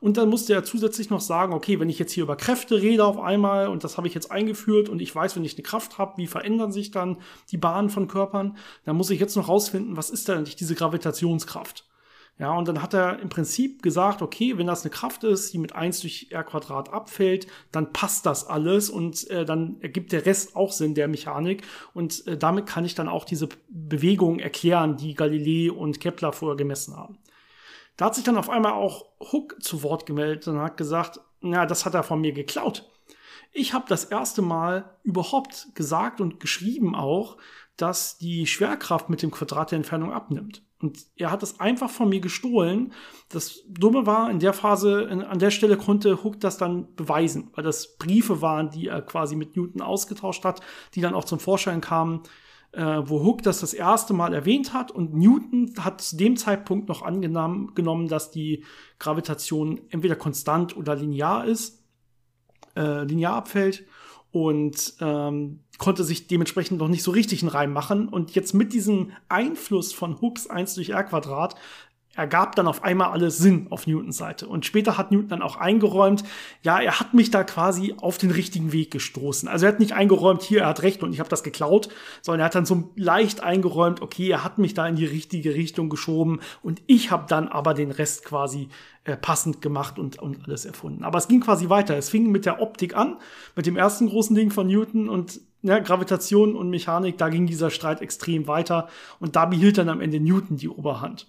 und 0.00 0.16
dann 0.16 0.28
musste 0.28 0.52
er 0.52 0.64
zusätzlich 0.64 1.10
noch 1.10 1.20
sagen, 1.20 1.52
okay, 1.52 1.80
wenn 1.80 1.88
ich 1.88 1.98
jetzt 1.98 2.12
hier 2.12 2.24
über 2.24 2.36
Kräfte 2.36 2.80
rede 2.80 3.04
auf 3.04 3.18
einmal 3.18 3.68
und 3.68 3.84
das 3.84 3.96
habe 3.96 4.08
ich 4.08 4.14
jetzt 4.14 4.30
eingeführt 4.30 4.88
und 4.88 5.02
ich 5.02 5.14
weiß, 5.14 5.36
wenn 5.36 5.44
ich 5.44 5.54
eine 5.54 5.62
Kraft 5.62 5.98
habe, 5.98 6.16
wie 6.16 6.26
verändern 6.26 6.72
sich 6.72 6.90
dann 6.90 7.18
die 7.50 7.56
Bahnen 7.56 7.90
von 7.90 8.08
Körpern, 8.08 8.56
dann 8.84 8.96
muss 8.96 9.10
ich 9.10 9.20
jetzt 9.20 9.36
noch 9.36 9.48
rausfinden, 9.48 9.96
was 9.96 10.10
ist 10.10 10.28
denn 10.28 10.38
eigentlich 10.38 10.56
diese 10.56 10.74
Gravitationskraft? 10.74 11.84
Ja, 12.38 12.56
und 12.56 12.68
dann 12.68 12.82
hat 12.82 12.94
er 12.94 13.18
im 13.18 13.30
Prinzip 13.30 13.82
gesagt, 13.82 14.22
okay, 14.22 14.56
wenn 14.58 14.68
das 14.68 14.82
eine 14.82 14.90
Kraft 14.90 15.24
ist, 15.24 15.52
die 15.52 15.58
mit 15.58 15.74
1 15.74 16.00
durch 16.00 16.28
r 16.30 16.44
Quadrat 16.44 16.92
abfällt, 16.92 17.48
dann 17.72 17.92
passt 17.92 18.26
das 18.26 18.46
alles 18.46 18.90
und 18.90 19.28
äh, 19.28 19.44
dann 19.44 19.80
ergibt 19.80 20.12
der 20.12 20.24
Rest 20.24 20.54
auch 20.54 20.70
Sinn 20.70 20.94
der 20.94 21.08
Mechanik 21.08 21.64
und 21.94 22.24
äh, 22.28 22.38
damit 22.38 22.66
kann 22.66 22.84
ich 22.84 22.94
dann 22.94 23.08
auch 23.08 23.24
diese 23.24 23.48
Bewegungen 23.68 24.38
erklären, 24.38 24.96
die 24.96 25.14
Galilei 25.14 25.72
und 25.72 25.98
Kepler 25.98 26.32
vorher 26.32 26.56
gemessen 26.56 26.96
haben. 26.96 27.18
Da 27.98 28.06
hat 28.06 28.14
sich 28.14 28.24
dann 28.24 28.38
auf 28.38 28.48
einmal 28.48 28.72
auch 28.72 29.06
Hook 29.20 29.56
zu 29.60 29.82
Wort 29.82 30.06
gemeldet 30.06 30.48
und 30.48 30.60
hat 30.60 30.76
gesagt, 30.78 31.20
na, 31.40 31.66
das 31.66 31.84
hat 31.84 31.94
er 31.94 32.04
von 32.04 32.20
mir 32.20 32.32
geklaut. 32.32 32.88
Ich 33.52 33.74
habe 33.74 33.86
das 33.88 34.04
erste 34.04 34.40
Mal 34.40 34.96
überhaupt 35.02 35.68
gesagt 35.74 36.20
und 36.20 36.38
geschrieben 36.38 36.94
auch, 36.94 37.36
dass 37.76 38.16
die 38.16 38.46
Schwerkraft 38.46 39.10
mit 39.10 39.22
dem 39.22 39.32
Quadrat 39.32 39.72
der 39.72 39.78
Entfernung 39.78 40.12
abnimmt. 40.12 40.62
Und 40.80 41.06
er 41.16 41.32
hat 41.32 41.42
es 41.42 41.58
einfach 41.58 41.90
von 41.90 42.08
mir 42.08 42.20
gestohlen. 42.20 42.92
Das 43.30 43.64
Dumme 43.66 44.06
war, 44.06 44.30
in 44.30 44.38
der 44.38 44.52
Phase, 44.52 45.08
an 45.28 45.38
der 45.40 45.50
Stelle 45.50 45.76
konnte 45.76 46.22
Hook 46.22 46.38
das 46.38 46.56
dann 46.56 46.94
beweisen, 46.94 47.50
weil 47.54 47.64
das 47.64 47.96
Briefe 47.96 48.40
waren, 48.42 48.70
die 48.70 48.86
er 48.86 49.02
quasi 49.02 49.34
mit 49.34 49.56
Newton 49.56 49.82
ausgetauscht 49.82 50.44
hat, 50.44 50.60
die 50.94 51.00
dann 51.00 51.14
auch 51.14 51.24
zum 51.24 51.40
Vorschein 51.40 51.80
kamen, 51.80 52.22
äh, 52.78 53.08
wo 53.08 53.24
Hook 53.24 53.42
das 53.42 53.58
das 53.58 53.74
erste 53.74 54.14
Mal 54.14 54.32
erwähnt 54.32 54.72
hat. 54.72 54.92
Und 54.92 55.12
Newton 55.12 55.74
hat 55.80 56.00
zu 56.00 56.16
dem 56.16 56.36
Zeitpunkt 56.36 56.88
noch 56.88 57.02
angenommen, 57.02 58.08
dass 58.08 58.30
die 58.30 58.64
Gravitation 59.00 59.80
entweder 59.90 60.14
konstant 60.14 60.76
oder 60.76 60.94
linear 60.94 61.44
ist, 61.44 61.82
äh, 62.76 63.02
linear 63.02 63.34
abfällt 63.34 63.84
und 64.30 64.94
ähm, 65.00 65.60
konnte 65.78 66.04
sich 66.04 66.28
dementsprechend 66.28 66.78
noch 66.78 66.86
nicht 66.86 67.02
so 67.02 67.10
richtig 67.10 67.42
einen 67.42 67.50
Reim 67.50 67.72
machen. 67.72 68.08
Und 68.08 68.36
jetzt 68.36 68.54
mit 68.54 68.72
diesem 68.72 69.10
Einfluss 69.28 69.92
von 69.92 70.20
Hooks 70.20 70.46
1 70.46 70.76
durch 70.76 70.90
R 70.90 71.02
Quadrat 71.02 71.56
ergab 72.18 72.56
dann 72.56 72.66
auf 72.66 72.82
einmal 72.82 73.10
alles 73.10 73.38
Sinn 73.38 73.68
auf 73.70 73.86
Newtons 73.86 74.16
Seite. 74.16 74.48
Und 74.48 74.66
später 74.66 74.98
hat 74.98 75.12
Newton 75.12 75.28
dann 75.28 75.42
auch 75.42 75.56
eingeräumt, 75.56 76.24
ja, 76.62 76.80
er 76.80 76.98
hat 76.98 77.14
mich 77.14 77.30
da 77.30 77.44
quasi 77.44 77.94
auf 77.96 78.18
den 78.18 78.32
richtigen 78.32 78.72
Weg 78.72 78.90
gestoßen. 78.90 79.48
Also 79.48 79.66
er 79.66 79.72
hat 79.72 79.78
nicht 79.78 79.92
eingeräumt, 79.92 80.42
hier, 80.42 80.62
er 80.62 80.66
hat 80.66 80.82
recht 80.82 81.04
und 81.04 81.12
ich 81.12 81.20
habe 81.20 81.30
das 81.30 81.44
geklaut, 81.44 81.88
sondern 82.20 82.40
er 82.40 82.46
hat 82.46 82.56
dann 82.56 82.66
so 82.66 82.90
leicht 82.96 83.42
eingeräumt, 83.42 84.02
okay, 84.02 84.28
er 84.28 84.42
hat 84.42 84.58
mich 84.58 84.74
da 84.74 84.88
in 84.88 84.96
die 84.96 85.04
richtige 85.04 85.54
Richtung 85.54 85.88
geschoben 85.88 86.40
und 86.60 86.82
ich 86.88 87.12
habe 87.12 87.26
dann 87.28 87.46
aber 87.46 87.72
den 87.72 87.92
Rest 87.92 88.24
quasi 88.24 88.68
äh, 89.04 89.16
passend 89.16 89.62
gemacht 89.62 89.98
und, 90.00 90.18
und 90.18 90.44
alles 90.44 90.64
erfunden. 90.64 91.04
Aber 91.04 91.18
es 91.18 91.28
ging 91.28 91.40
quasi 91.40 91.68
weiter. 91.68 91.96
Es 91.96 92.10
fing 92.10 92.32
mit 92.32 92.46
der 92.46 92.60
Optik 92.60 92.96
an, 92.96 93.16
mit 93.54 93.66
dem 93.66 93.76
ersten 93.76 94.08
großen 94.08 94.34
Ding 94.34 94.50
von 94.50 94.66
Newton 94.66 95.08
und 95.08 95.40
ja, 95.62 95.78
Gravitation 95.78 96.56
und 96.56 96.68
Mechanik, 96.68 97.16
da 97.16 97.28
ging 97.28 97.46
dieser 97.46 97.70
Streit 97.70 98.00
extrem 98.00 98.48
weiter 98.48 98.88
und 99.20 99.36
da 99.36 99.46
behielt 99.46 99.78
dann 99.78 99.88
am 99.88 100.00
Ende 100.00 100.18
Newton 100.18 100.56
die 100.56 100.68
Oberhand 100.68 101.28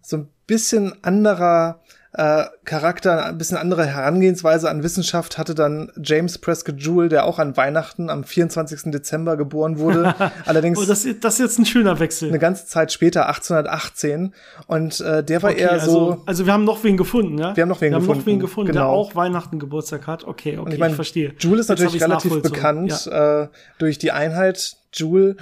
so 0.00 0.18
ein 0.18 0.28
bisschen 0.46 0.92
anderer 1.02 1.80
äh, 2.12 2.46
Charakter, 2.64 3.26
ein 3.26 3.36
bisschen 3.36 3.58
andere 3.58 3.84
Herangehensweise 3.84 4.70
an 4.70 4.82
Wissenschaft 4.82 5.36
hatte 5.36 5.54
dann 5.54 5.92
James 6.02 6.38
Prescott 6.38 6.76
Joule, 6.78 7.08
der 7.08 7.24
auch 7.24 7.38
an 7.38 7.56
Weihnachten 7.56 8.08
am 8.08 8.24
24. 8.24 8.90
Dezember 8.90 9.36
geboren 9.36 9.78
wurde. 9.78 10.14
Allerdings. 10.46 10.78
oh, 10.78 10.84
das, 10.86 11.06
das 11.20 11.34
ist 11.34 11.38
jetzt 11.38 11.58
ein 11.58 11.66
schöner 11.66 12.00
Wechsel. 12.00 12.30
Eine 12.30 12.38
ganze 12.38 12.66
Zeit 12.66 12.92
später, 12.92 13.28
1818. 13.28 14.34
Und 14.66 15.00
äh, 15.00 15.22
der 15.22 15.42
war 15.42 15.50
okay, 15.50 15.60
eher 15.60 15.72
also, 15.72 15.90
so. 15.90 16.22
Also 16.24 16.46
wir 16.46 16.54
haben 16.54 16.64
noch 16.64 16.82
wen 16.82 16.96
gefunden, 16.96 17.38
ja? 17.38 17.54
Wir 17.54 17.62
haben 17.62 17.68
noch 17.68 17.80
wen 17.82 17.92
wir 17.92 17.98
gefunden. 17.98 18.06
Wir 18.08 18.14
haben 18.14 18.18
noch 18.18 18.26
wen 18.26 18.40
gefunden, 18.40 18.72
genau. 18.72 18.80
der 18.80 18.90
auch 18.90 19.14
Weihnachten 19.14 19.58
Geburtstag 19.58 20.06
hat. 20.06 20.24
Okay, 20.24 20.56
okay, 20.56 20.72
ich, 20.72 20.78
mein, 20.80 20.90
ich 20.90 20.96
verstehe. 20.96 21.34
Joule 21.38 21.60
ist 21.60 21.68
jetzt 21.68 21.78
natürlich 21.78 22.02
relativ 22.02 22.42
bekannt 22.42 23.04
ja. 23.04 23.42
äh, 23.42 23.48
durch 23.78 23.98
die 23.98 24.12
Einheit 24.12 24.76
Joule. 24.94 25.36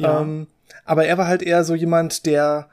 Ja. 0.00 0.22
Ähm, 0.22 0.46
aber 0.84 1.04
er 1.04 1.18
war 1.18 1.26
halt 1.26 1.42
eher 1.42 1.62
so 1.62 1.74
jemand, 1.74 2.24
der 2.26 2.68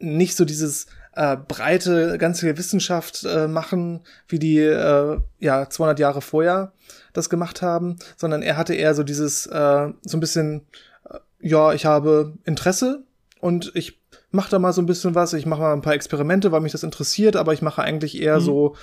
nicht 0.00 0.36
so 0.36 0.44
dieses 0.44 0.86
äh, 1.14 1.36
breite, 1.36 2.18
ganze 2.18 2.56
Wissenschaft 2.56 3.24
äh, 3.24 3.46
machen, 3.46 4.00
wie 4.28 4.38
die 4.38 4.58
äh, 4.58 5.18
ja 5.38 5.68
200 5.68 5.98
Jahre 5.98 6.22
vorher 6.22 6.72
das 7.12 7.30
gemacht 7.30 7.62
haben, 7.62 7.96
sondern 8.16 8.42
er 8.42 8.56
hatte 8.56 8.74
eher 8.74 8.94
so 8.94 9.02
dieses 9.02 9.46
äh, 9.46 9.88
so 10.02 10.16
ein 10.16 10.20
bisschen 10.20 10.66
äh, 11.08 11.18
ja, 11.40 11.72
ich 11.72 11.86
habe 11.86 12.34
Interesse 12.44 13.04
und 13.40 13.72
ich 13.74 14.00
mache 14.30 14.50
da 14.50 14.58
mal 14.58 14.72
so 14.72 14.80
ein 14.80 14.86
bisschen 14.86 15.14
was, 15.14 15.32
ich 15.32 15.46
mache 15.46 15.60
mal 15.60 15.72
ein 15.72 15.82
paar 15.82 15.94
Experimente, 15.94 16.52
weil 16.52 16.60
mich 16.60 16.72
das 16.72 16.84
interessiert, 16.84 17.36
aber 17.36 17.52
ich 17.52 17.62
mache 17.62 17.82
eigentlich 17.82 18.20
eher 18.20 18.38
mhm. 18.38 18.44
so 18.44 18.76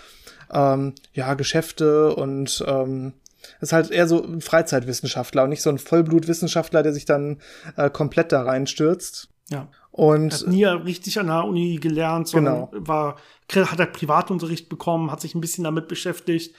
ähm, 0.52 0.94
ja 1.14 1.34
Geschäfte 1.34 2.14
und 2.16 2.64
ähm, 2.68 3.14
ist 3.62 3.74
halt 3.74 3.92
eher 3.92 4.08
so 4.08 4.24
ein 4.24 4.42
Freizeitwissenschaftler 4.42 5.44
und 5.44 5.50
nicht 5.50 5.62
so 5.62 5.70
ein 5.70 5.78
Vollblutwissenschaftler, 5.78 6.84
der 6.84 6.94
sich 6.94 7.06
dann 7.06 7.40
äh, 7.78 7.90
komplett 7.90 8.32
da 8.32 8.42
reinstürzt. 8.42 9.30
Ja. 9.50 9.70
Und 9.98 10.32
hat 10.32 10.48
nie 10.48 10.64
richtig 10.64 11.20
an 11.20 11.28
der 11.28 11.44
Uni 11.44 11.78
gelernt, 11.78 12.28
sondern 12.28 12.70
genau. 12.70 12.88
war, 12.88 13.16
hat 13.52 13.80
er 13.80 13.88
Privatunterricht 13.88 14.70
bekommen, 14.70 15.12
hat 15.12 15.22
sich 15.22 15.34
ein 15.34 15.42
bisschen 15.42 15.64
damit 15.64 15.88
beschäftigt. 15.88 16.56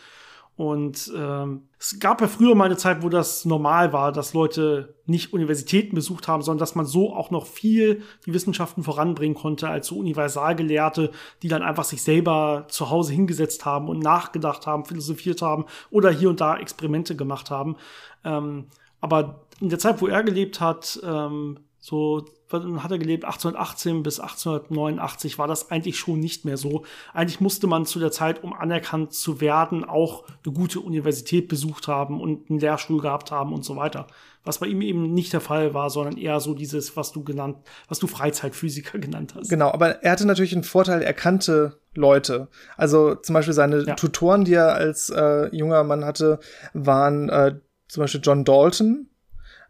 Und 0.56 1.12
ähm, 1.16 1.68
es 1.78 2.00
gab 2.00 2.20
ja 2.20 2.26
früher 2.26 2.56
mal 2.56 2.64
eine 2.64 2.76
Zeit, 2.76 3.04
wo 3.04 3.08
das 3.08 3.44
normal 3.44 3.92
war, 3.92 4.10
dass 4.10 4.34
Leute 4.34 4.96
nicht 5.06 5.32
Universitäten 5.32 5.94
besucht 5.94 6.26
haben, 6.26 6.42
sondern 6.42 6.58
dass 6.58 6.74
man 6.74 6.84
so 6.84 7.14
auch 7.14 7.30
noch 7.30 7.46
viel 7.46 8.02
die 8.26 8.34
Wissenschaften 8.34 8.82
voranbringen 8.82 9.36
konnte 9.36 9.68
als 9.68 9.86
so 9.86 9.98
Universalgelehrte, 9.98 11.12
die 11.44 11.48
dann 11.48 11.62
einfach 11.62 11.84
sich 11.84 12.02
selber 12.02 12.66
zu 12.66 12.90
Hause 12.90 13.12
hingesetzt 13.12 13.66
haben 13.66 13.88
und 13.88 14.00
nachgedacht 14.00 14.66
haben, 14.66 14.84
philosophiert 14.84 15.42
haben 15.42 15.66
oder 15.92 16.10
hier 16.10 16.28
und 16.28 16.40
da 16.40 16.56
Experimente 16.56 17.14
gemacht 17.14 17.52
haben. 17.52 17.76
Ähm, 18.24 18.66
aber 19.00 19.46
in 19.60 19.68
der 19.68 19.78
Zeit, 19.78 20.00
wo 20.02 20.08
er 20.08 20.24
gelebt 20.24 20.60
hat, 20.60 20.98
ähm, 21.04 21.60
so 21.88 22.26
hat 22.52 22.90
er 22.90 22.98
gelebt 22.98 23.24
1818 23.24 24.02
bis 24.02 24.20
1889 24.20 25.38
war 25.38 25.48
das 25.48 25.70
eigentlich 25.70 25.98
schon 25.98 26.20
nicht 26.20 26.44
mehr 26.44 26.58
so. 26.58 26.84
Eigentlich 27.14 27.40
musste 27.40 27.66
man 27.66 27.86
zu 27.86 27.98
der 27.98 28.10
Zeit, 28.10 28.44
um 28.44 28.52
anerkannt 28.52 29.14
zu 29.14 29.40
werden, 29.40 29.84
auch 29.84 30.24
eine 30.44 30.52
gute 30.52 30.80
Universität 30.80 31.48
besucht 31.48 31.88
haben 31.88 32.20
und 32.20 32.50
einen 32.50 32.58
Lehrstuhl 32.58 33.00
gehabt 33.00 33.30
haben 33.30 33.54
und 33.54 33.64
so 33.64 33.76
weiter. 33.76 34.06
Was 34.44 34.58
bei 34.58 34.66
ihm 34.66 34.82
eben 34.82 35.14
nicht 35.14 35.32
der 35.32 35.40
Fall 35.40 35.72
war, 35.72 35.88
sondern 35.88 36.18
eher 36.18 36.40
so 36.40 36.52
dieses, 36.52 36.94
was 36.94 37.10
du 37.12 37.24
genannt, 37.24 37.56
was 37.88 38.00
du 38.00 38.06
Freizeitphysiker 38.06 38.98
genannt 38.98 39.34
hast. 39.34 39.48
Genau, 39.48 39.70
aber 39.70 40.02
er 40.02 40.12
hatte 40.12 40.26
natürlich 40.26 40.52
einen 40.52 40.64
Vorteil, 40.64 41.00
er 41.00 41.14
kannte 41.14 41.80
Leute. 41.94 42.48
Also 42.76 43.14
zum 43.14 43.32
Beispiel 43.32 43.54
seine 43.54 43.84
ja. 43.84 43.94
Tutoren, 43.94 44.44
die 44.44 44.54
er 44.54 44.74
als 44.74 45.08
äh, 45.08 45.48
junger 45.56 45.84
Mann 45.84 46.04
hatte, 46.04 46.38
waren 46.74 47.30
äh, 47.30 47.54
zum 47.88 48.02
Beispiel 48.02 48.20
John 48.22 48.44
Dalton, 48.44 49.08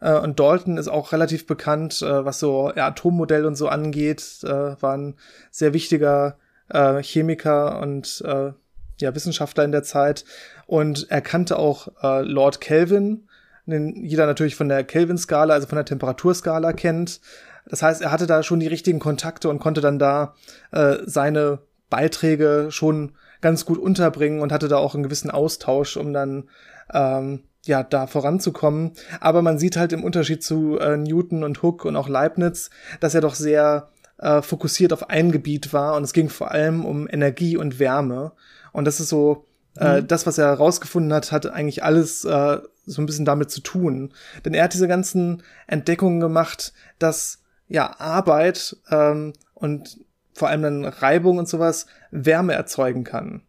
äh, 0.00 0.18
und 0.18 0.38
Dalton 0.38 0.76
ist 0.76 0.88
auch 0.88 1.12
relativ 1.12 1.46
bekannt, 1.46 2.02
äh, 2.02 2.24
was 2.24 2.38
so 2.38 2.72
ja, 2.74 2.88
Atommodell 2.88 3.44
und 3.44 3.56
so 3.56 3.68
angeht. 3.68 4.40
Äh, 4.44 4.80
war 4.80 4.96
ein 4.96 5.16
sehr 5.50 5.72
wichtiger 5.72 6.36
äh, 6.68 7.02
Chemiker 7.02 7.80
und 7.80 8.22
äh, 8.26 8.52
ja, 9.00 9.14
Wissenschaftler 9.14 9.64
in 9.64 9.72
der 9.72 9.82
Zeit. 9.82 10.24
Und 10.66 11.06
er 11.10 11.20
kannte 11.20 11.58
auch 11.58 11.88
äh, 12.02 12.22
Lord 12.22 12.60
Kelvin, 12.60 13.28
den 13.66 14.04
jeder 14.04 14.26
natürlich 14.26 14.56
von 14.56 14.68
der 14.68 14.84
Kelvin-Skala, 14.84 15.54
also 15.54 15.66
von 15.66 15.76
der 15.76 15.84
Temperaturskala 15.84 16.72
kennt. 16.72 17.20
Das 17.66 17.82
heißt, 17.82 18.00
er 18.00 18.10
hatte 18.10 18.26
da 18.26 18.42
schon 18.42 18.60
die 18.60 18.66
richtigen 18.66 18.98
Kontakte 18.98 19.48
und 19.50 19.58
konnte 19.58 19.80
dann 19.80 19.98
da 19.98 20.34
äh, 20.72 20.96
seine 21.04 21.58
Beiträge 21.90 22.68
schon 22.70 23.12
ganz 23.40 23.64
gut 23.64 23.78
unterbringen 23.78 24.40
und 24.40 24.52
hatte 24.52 24.68
da 24.68 24.78
auch 24.78 24.94
einen 24.94 25.04
gewissen 25.04 25.30
Austausch, 25.30 25.96
um 25.96 26.12
dann 26.12 26.48
ähm, 26.92 27.44
ja, 27.64 27.82
da 27.82 28.06
voranzukommen. 28.06 28.92
Aber 29.20 29.42
man 29.42 29.58
sieht 29.58 29.76
halt 29.76 29.92
im 29.92 30.04
Unterschied 30.04 30.42
zu 30.42 30.78
äh, 30.78 30.96
Newton 30.96 31.44
und 31.44 31.62
Hooke 31.62 31.86
und 31.86 31.96
auch 31.96 32.08
Leibniz, 32.08 32.70
dass 33.00 33.14
er 33.14 33.20
doch 33.20 33.34
sehr 33.34 33.90
äh, 34.18 34.42
fokussiert 34.42 34.92
auf 34.92 35.10
ein 35.10 35.32
Gebiet 35.32 35.72
war 35.72 35.96
und 35.96 36.02
es 36.02 36.12
ging 36.12 36.28
vor 36.28 36.50
allem 36.50 36.84
um 36.84 37.08
Energie 37.08 37.56
und 37.56 37.78
Wärme. 37.78 38.32
Und 38.72 38.84
das 38.84 39.00
ist 39.00 39.08
so, 39.08 39.46
äh, 39.76 40.00
mhm. 40.00 40.08
das, 40.08 40.26
was 40.26 40.38
er 40.38 40.46
herausgefunden 40.46 41.12
hat, 41.12 41.32
hat 41.32 41.46
eigentlich 41.46 41.84
alles 41.84 42.24
äh, 42.24 42.58
so 42.86 43.02
ein 43.02 43.06
bisschen 43.06 43.24
damit 43.24 43.50
zu 43.50 43.60
tun. 43.60 44.12
Denn 44.44 44.54
er 44.54 44.64
hat 44.64 44.74
diese 44.74 44.88
ganzen 44.88 45.42
Entdeckungen 45.66 46.20
gemacht, 46.20 46.72
dass 46.98 47.42
ja 47.68 47.98
Arbeit 48.00 48.76
ähm, 48.90 49.34
und 49.54 49.98
vor 50.32 50.48
allem 50.48 50.62
dann 50.62 50.84
Reibung 50.84 51.38
und 51.38 51.48
sowas 51.48 51.86
Wärme 52.10 52.54
erzeugen 52.54 53.04
kann 53.04 53.42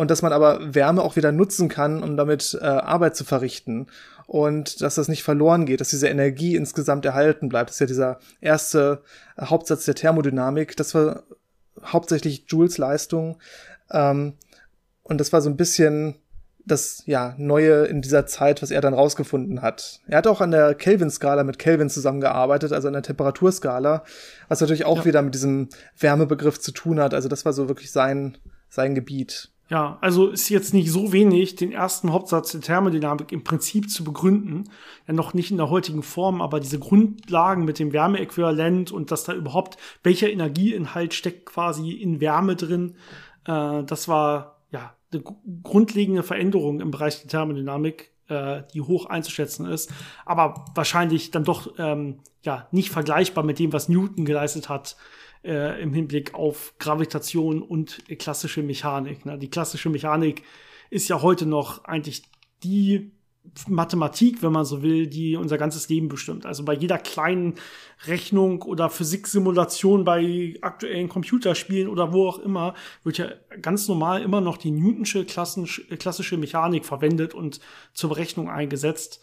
und 0.00 0.10
dass 0.10 0.22
man 0.22 0.32
aber 0.32 0.74
Wärme 0.74 1.02
auch 1.02 1.16
wieder 1.16 1.30
nutzen 1.30 1.68
kann, 1.68 2.02
um 2.02 2.16
damit 2.16 2.58
äh, 2.58 2.64
Arbeit 2.64 3.16
zu 3.16 3.22
verrichten 3.22 3.88
und 4.26 4.80
dass 4.80 4.94
das 4.94 5.08
nicht 5.08 5.22
verloren 5.22 5.66
geht, 5.66 5.82
dass 5.82 5.90
diese 5.90 6.08
Energie 6.08 6.56
insgesamt 6.56 7.04
erhalten 7.04 7.50
bleibt. 7.50 7.68
Das 7.68 7.76
ist 7.76 7.80
ja 7.80 7.86
dieser 7.86 8.18
erste 8.40 9.02
äh, 9.36 9.44
Hauptsatz 9.44 9.84
der 9.84 9.94
Thermodynamik. 9.94 10.74
Das 10.74 10.94
war 10.94 11.24
hauptsächlich 11.84 12.46
Joules 12.48 12.78
Leistung 12.78 13.36
ähm, 13.90 14.38
und 15.02 15.20
das 15.20 15.34
war 15.34 15.42
so 15.42 15.50
ein 15.50 15.58
bisschen 15.58 16.14
das 16.64 17.02
ja 17.04 17.34
Neue 17.36 17.84
in 17.84 18.00
dieser 18.00 18.24
Zeit, 18.24 18.62
was 18.62 18.70
er 18.70 18.80
dann 18.80 18.94
rausgefunden 18.94 19.60
hat. 19.60 20.00
Er 20.06 20.16
hat 20.16 20.26
auch 20.26 20.40
an 20.40 20.50
der 20.50 20.74
Kelvin-Skala 20.74 21.44
mit 21.44 21.58
Kelvin 21.58 21.90
zusammengearbeitet, 21.90 22.72
also 22.72 22.88
an 22.88 22.94
der 22.94 23.02
Temperaturskala, 23.02 24.04
was 24.48 24.62
natürlich 24.62 24.86
auch 24.86 24.98
ja. 24.98 25.04
wieder 25.04 25.20
mit 25.20 25.34
diesem 25.34 25.68
Wärmebegriff 25.98 26.58
zu 26.58 26.72
tun 26.72 27.00
hat. 27.00 27.12
Also 27.12 27.28
das 27.28 27.44
war 27.44 27.52
so 27.52 27.68
wirklich 27.68 27.92
sein 27.92 28.38
sein 28.70 28.94
Gebiet. 28.94 29.50
Ja, 29.70 29.98
also 30.00 30.26
ist 30.26 30.48
jetzt 30.48 30.74
nicht 30.74 30.90
so 30.90 31.12
wenig, 31.12 31.54
den 31.54 31.70
ersten 31.70 32.12
Hauptsatz 32.12 32.50
der 32.50 32.60
Thermodynamik 32.60 33.30
im 33.30 33.44
Prinzip 33.44 33.88
zu 33.88 34.02
begründen. 34.02 34.68
Ja, 35.06 35.14
noch 35.14 35.32
nicht 35.32 35.52
in 35.52 35.58
der 35.58 35.70
heutigen 35.70 36.02
Form, 36.02 36.42
aber 36.42 36.58
diese 36.58 36.80
Grundlagen 36.80 37.64
mit 37.64 37.78
dem 37.78 37.92
Wärmeäquivalent 37.92 38.90
und 38.90 39.12
dass 39.12 39.22
da 39.22 39.32
überhaupt 39.32 39.78
welcher 40.02 40.28
Energieinhalt 40.28 41.14
steckt 41.14 41.46
quasi 41.46 41.92
in 41.92 42.20
Wärme 42.20 42.56
drin, 42.56 42.96
äh, 43.44 43.84
das 43.84 44.08
war 44.08 44.56
ja 44.72 44.92
eine 45.12 45.22
grundlegende 45.62 46.24
Veränderung 46.24 46.80
im 46.80 46.90
Bereich 46.90 47.20
der 47.20 47.28
Thermodynamik, 47.28 48.10
äh, 48.26 48.64
die 48.74 48.80
hoch 48.80 49.06
einzuschätzen 49.06 49.66
ist, 49.66 49.92
aber 50.26 50.64
wahrscheinlich 50.74 51.30
dann 51.30 51.44
doch 51.44 51.74
ähm, 51.78 52.18
ja 52.42 52.66
nicht 52.72 52.90
vergleichbar 52.90 53.44
mit 53.44 53.60
dem, 53.60 53.72
was 53.72 53.88
Newton 53.88 54.24
geleistet 54.24 54.68
hat 54.68 54.96
äh, 55.44 55.80
im 55.82 55.92
Hinblick 55.94 56.34
auf 56.34 56.74
Gravitation 56.78 57.62
und 57.62 58.02
klassische 58.18 58.62
Mechanik. 58.62 59.24
Ne? 59.26 59.38
Die 59.38 59.50
klassische 59.50 59.90
Mechanik 59.90 60.42
ist 60.90 61.08
ja 61.08 61.22
heute 61.22 61.46
noch 61.46 61.84
eigentlich 61.84 62.22
die 62.62 63.12
Mathematik, 63.68 64.42
wenn 64.42 64.52
man 64.52 64.64
so 64.66 64.82
will, 64.82 65.06
die 65.06 65.34
unser 65.36 65.56
ganzes 65.56 65.88
Leben 65.88 66.08
bestimmt. 66.08 66.44
Also 66.44 66.64
bei 66.64 66.74
jeder 66.74 66.98
kleinen 66.98 67.54
Rechnung 68.06 68.62
oder 68.62 68.90
Physiksimulation 68.90 70.04
bei 70.04 70.54
aktuellen 70.60 71.08
Computerspielen 71.08 71.88
oder 71.88 72.12
wo 72.12 72.28
auch 72.28 72.38
immer 72.38 72.74
wird 73.02 73.18
ja 73.18 73.28
ganz 73.62 73.88
normal 73.88 74.22
immer 74.22 74.40
noch 74.40 74.58
die 74.58 74.70
Newtonsche 74.70 75.24
klassische 75.24 76.36
Mechanik 76.36 76.84
verwendet 76.84 77.34
und 77.34 77.60
zur 77.94 78.10
Berechnung 78.10 78.50
eingesetzt. 78.50 79.20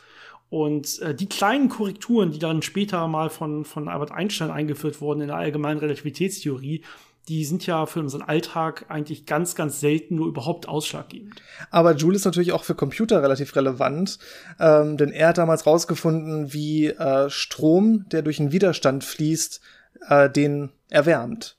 Und 0.49 0.99
äh, 0.99 1.13
die 1.13 1.27
kleinen 1.27 1.69
Korrekturen, 1.69 2.31
die 2.31 2.39
dann 2.39 2.61
später 2.61 3.07
mal 3.07 3.29
von, 3.29 3.65
von 3.65 3.89
Albert 3.89 4.11
Einstein 4.11 4.49
eingeführt 4.49 5.01
wurden 5.01 5.21
in 5.21 5.27
der 5.27 5.37
allgemeinen 5.37 5.79
Relativitätstheorie, 5.79 6.83
die 7.27 7.43
sind 7.43 7.65
ja 7.65 7.85
für 7.85 7.99
unseren 7.99 8.21
Alltag 8.21 8.85
eigentlich 8.87 9.25
ganz, 9.25 9.55
ganz 9.55 9.81
selten 9.81 10.15
nur 10.15 10.27
überhaupt 10.27 10.69
ausschlaggebend. 10.69 11.41
Aber 11.71 11.93
Joule 11.93 12.15
ist 12.15 12.25
natürlich 12.25 12.53
auch 12.53 12.63
für 12.63 12.75
Computer 12.75 13.21
relativ 13.21 13.55
relevant, 13.55 14.17
ähm, 14.59 14.95
denn 14.95 15.11
er 15.11 15.29
hat 15.29 15.37
damals 15.37 15.65
rausgefunden, 15.65 16.53
wie 16.53 16.87
äh, 16.87 17.29
Strom, 17.29 18.05
der 18.09 18.21
durch 18.21 18.39
einen 18.39 18.53
Widerstand 18.53 19.03
fließt, 19.03 19.59
äh, 20.07 20.29
den 20.29 20.69
erwärmt. 20.89 21.57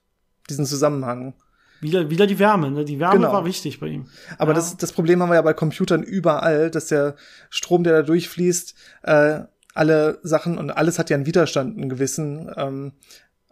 Diesen 0.49 0.65
Zusammenhang. 0.65 1.35
Wieder, 1.81 2.11
wieder 2.11 2.27
die 2.27 2.39
Wärme, 2.39 2.71
ne? 2.71 2.85
Die 2.85 2.99
Wärme 2.99 3.17
genau. 3.17 3.33
war 3.33 3.45
wichtig 3.45 3.81
bei 3.81 3.87
ihm. 3.87 4.07
Aber 4.37 4.53
ja. 4.53 4.57
das, 4.57 4.77
das 4.77 4.93
Problem 4.93 5.23
haben 5.23 5.31
wir 5.31 5.37
ja 5.37 5.43
bei 5.43 5.55
Computern 5.55 6.03
überall, 6.03 6.71
dass 6.71 6.87
der 6.87 7.15
Strom, 7.51 7.85
der 7.85 7.93
da 7.93 8.03
durchfließt, 8.03 8.75
äh, 9.03 9.41
alle 9.75 10.19
Sachen 10.23 10.59
und 10.59 10.71
alles 10.71 10.99
hat 10.99 11.09
ja 11.09 11.17
einen 11.17 11.27
Widerstand, 11.27 11.77
einen 11.77 11.89
gewissen. 11.89 12.51
Ähm, 12.57 12.93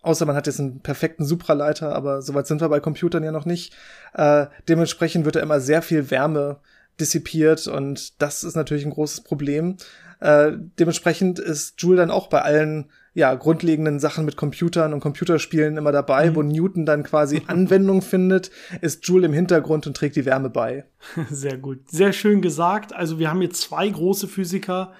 außer 0.02 0.26
man 0.26 0.36
hat 0.36 0.46
jetzt 0.46 0.60
einen 0.60 0.80
perfekten 0.80 1.24
Supraleiter, 1.24 1.94
aber 1.94 2.22
soweit 2.22 2.46
sind 2.46 2.60
wir 2.60 2.68
bei 2.68 2.80
Computern 2.80 3.22
ja 3.22 3.32
noch 3.32 3.44
nicht. 3.44 3.74
Äh, 4.14 4.46
dementsprechend 4.68 5.24
wird 5.24 5.36
da 5.36 5.40
immer 5.40 5.60
sehr 5.60 5.82
viel 5.82 6.10
Wärme 6.10 6.58
dissipiert 7.00 7.66
und 7.66 8.20
das 8.22 8.42
ist 8.44 8.56
natürlich 8.56 8.84
ein 8.84 8.92
großes 8.92 9.22
Problem. 9.22 9.76
Äh, 10.20 10.52
dementsprechend 10.78 11.38
ist 11.38 11.80
Joule 11.80 11.98
dann 11.98 12.10
auch 12.10 12.28
bei 12.28 12.42
allen 12.42 12.90
ja, 13.16 13.34
grundlegenden 13.34 13.98
Sachen 13.98 14.26
mit 14.26 14.36
Computern 14.36 14.92
und 14.92 15.00
Computerspielen 15.00 15.78
immer 15.78 15.90
dabei, 15.90 16.28
mhm. 16.30 16.36
wo 16.36 16.42
Newton 16.42 16.84
dann 16.84 17.02
quasi 17.02 17.40
Anwendung 17.46 18.02
findet, 18.02 18.50
ist 18.82 19.08
Joule 19.08 19.24
im 19.24 19.32
Hintergrund 19.32 19.86
und 19.86 19.96
trägt 19.96 20.16
die 20.16 20.26
Wärme 20.26 20.50
bei. 20.50 20.84
Sehr 21.30 21.56
gut. 21.56 21.90
Sehr 21.90 22.12
schön 22.12 22.42
gesagt. 22.42 22.94
Also 22.94 23.18
wir 23.18 23.30
haben 23.30 23.40
hier 23.40 23.48
zwei 23.48 23.88
große 23.88 24.28
Physiker, 24.28 24.92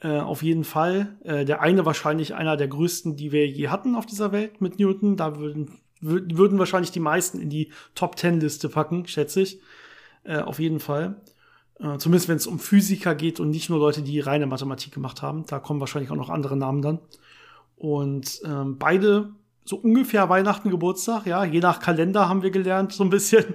äh, 0.00 0.08
auf 0.08 0.42
jeden 0.42 0.64
Fall. 0.64 1.18
Äh, 1.22 1.44
der 1.44 1.60
eine 1.60 1.84
wahrscheinlich 1.84 2.34
einer 2.34 2.56
der 2.56 2.68
größten, 2.68 3.16
die 3.16 3.30
wir 3.30 3.46
je 3.46 3.68
hatten 3.68 3.94
auf 3.94 4.06
dieser 4.06 4.32
Welt 4.32 4.62
mit 4.62 4.78
Newton. 4.78 5.18
Da 5.18 5.38
würden, 5.38 5.80
würden 6.00 6.58
wahrscheinlich 6.58 6.92
die 6.92 7.00
meisten 7.00 7.42
in 7.42 7.50
die 7.50 7.72
Top 7.94 8.16
Ten 8.16 8.40
Liste 8.40 8.70
packen, 8.70 9.06
schätze 9.06 9.42
ich. 9.42 9.60
Äh, 10.24 10.38
auf 10.38 10.60
jeden 10.60 10.80
Fall. 10.80 11.20
Äh, 11.78 11.98
zumindest 11.98 12.30
wenn 12.30 12.36
es 12.36 12.46
um 12.46 12.58
Physiker 12.58 13.14
geht 13.14 13.38
und 13.38 13.50
nicht 13.50 13.68
nur 13.68 13.80
Leute, 13.80 14.00
die 14.00 14.18
reine 14.20 14.46
Mathematik 14.46 14.94
gemacht 14.94 15.20
haben. 15.20 15.44
Da 15.44 15.58
kommen 15.58 15.80
wahrscheinlich 15.80 16.10
auch 16.10 16.16
noch 16.16 16.30
andere 16.30 16.56
Namen 16.56 16.80
dann. 16.80 17.00
Und 17.80 18.42
ähm, 18.44 18.76
beide 18.78 19.30
so 19.64 19.76
ungefähr 19.76 20.28
Weihnachten, 20.28 20.68
Geburtstag, 20.68 21.24
ja, 21.24 21.44
je 21.44 21.60
nach 21.60 21.80
Kalender 21.80 22.28
haben 22.28 22.42
wir 22.42 22.50
gelernt, 22.50 22.92
so 22.92 23.02
ein 23.02 23.08
bisschen. 23.08 23.54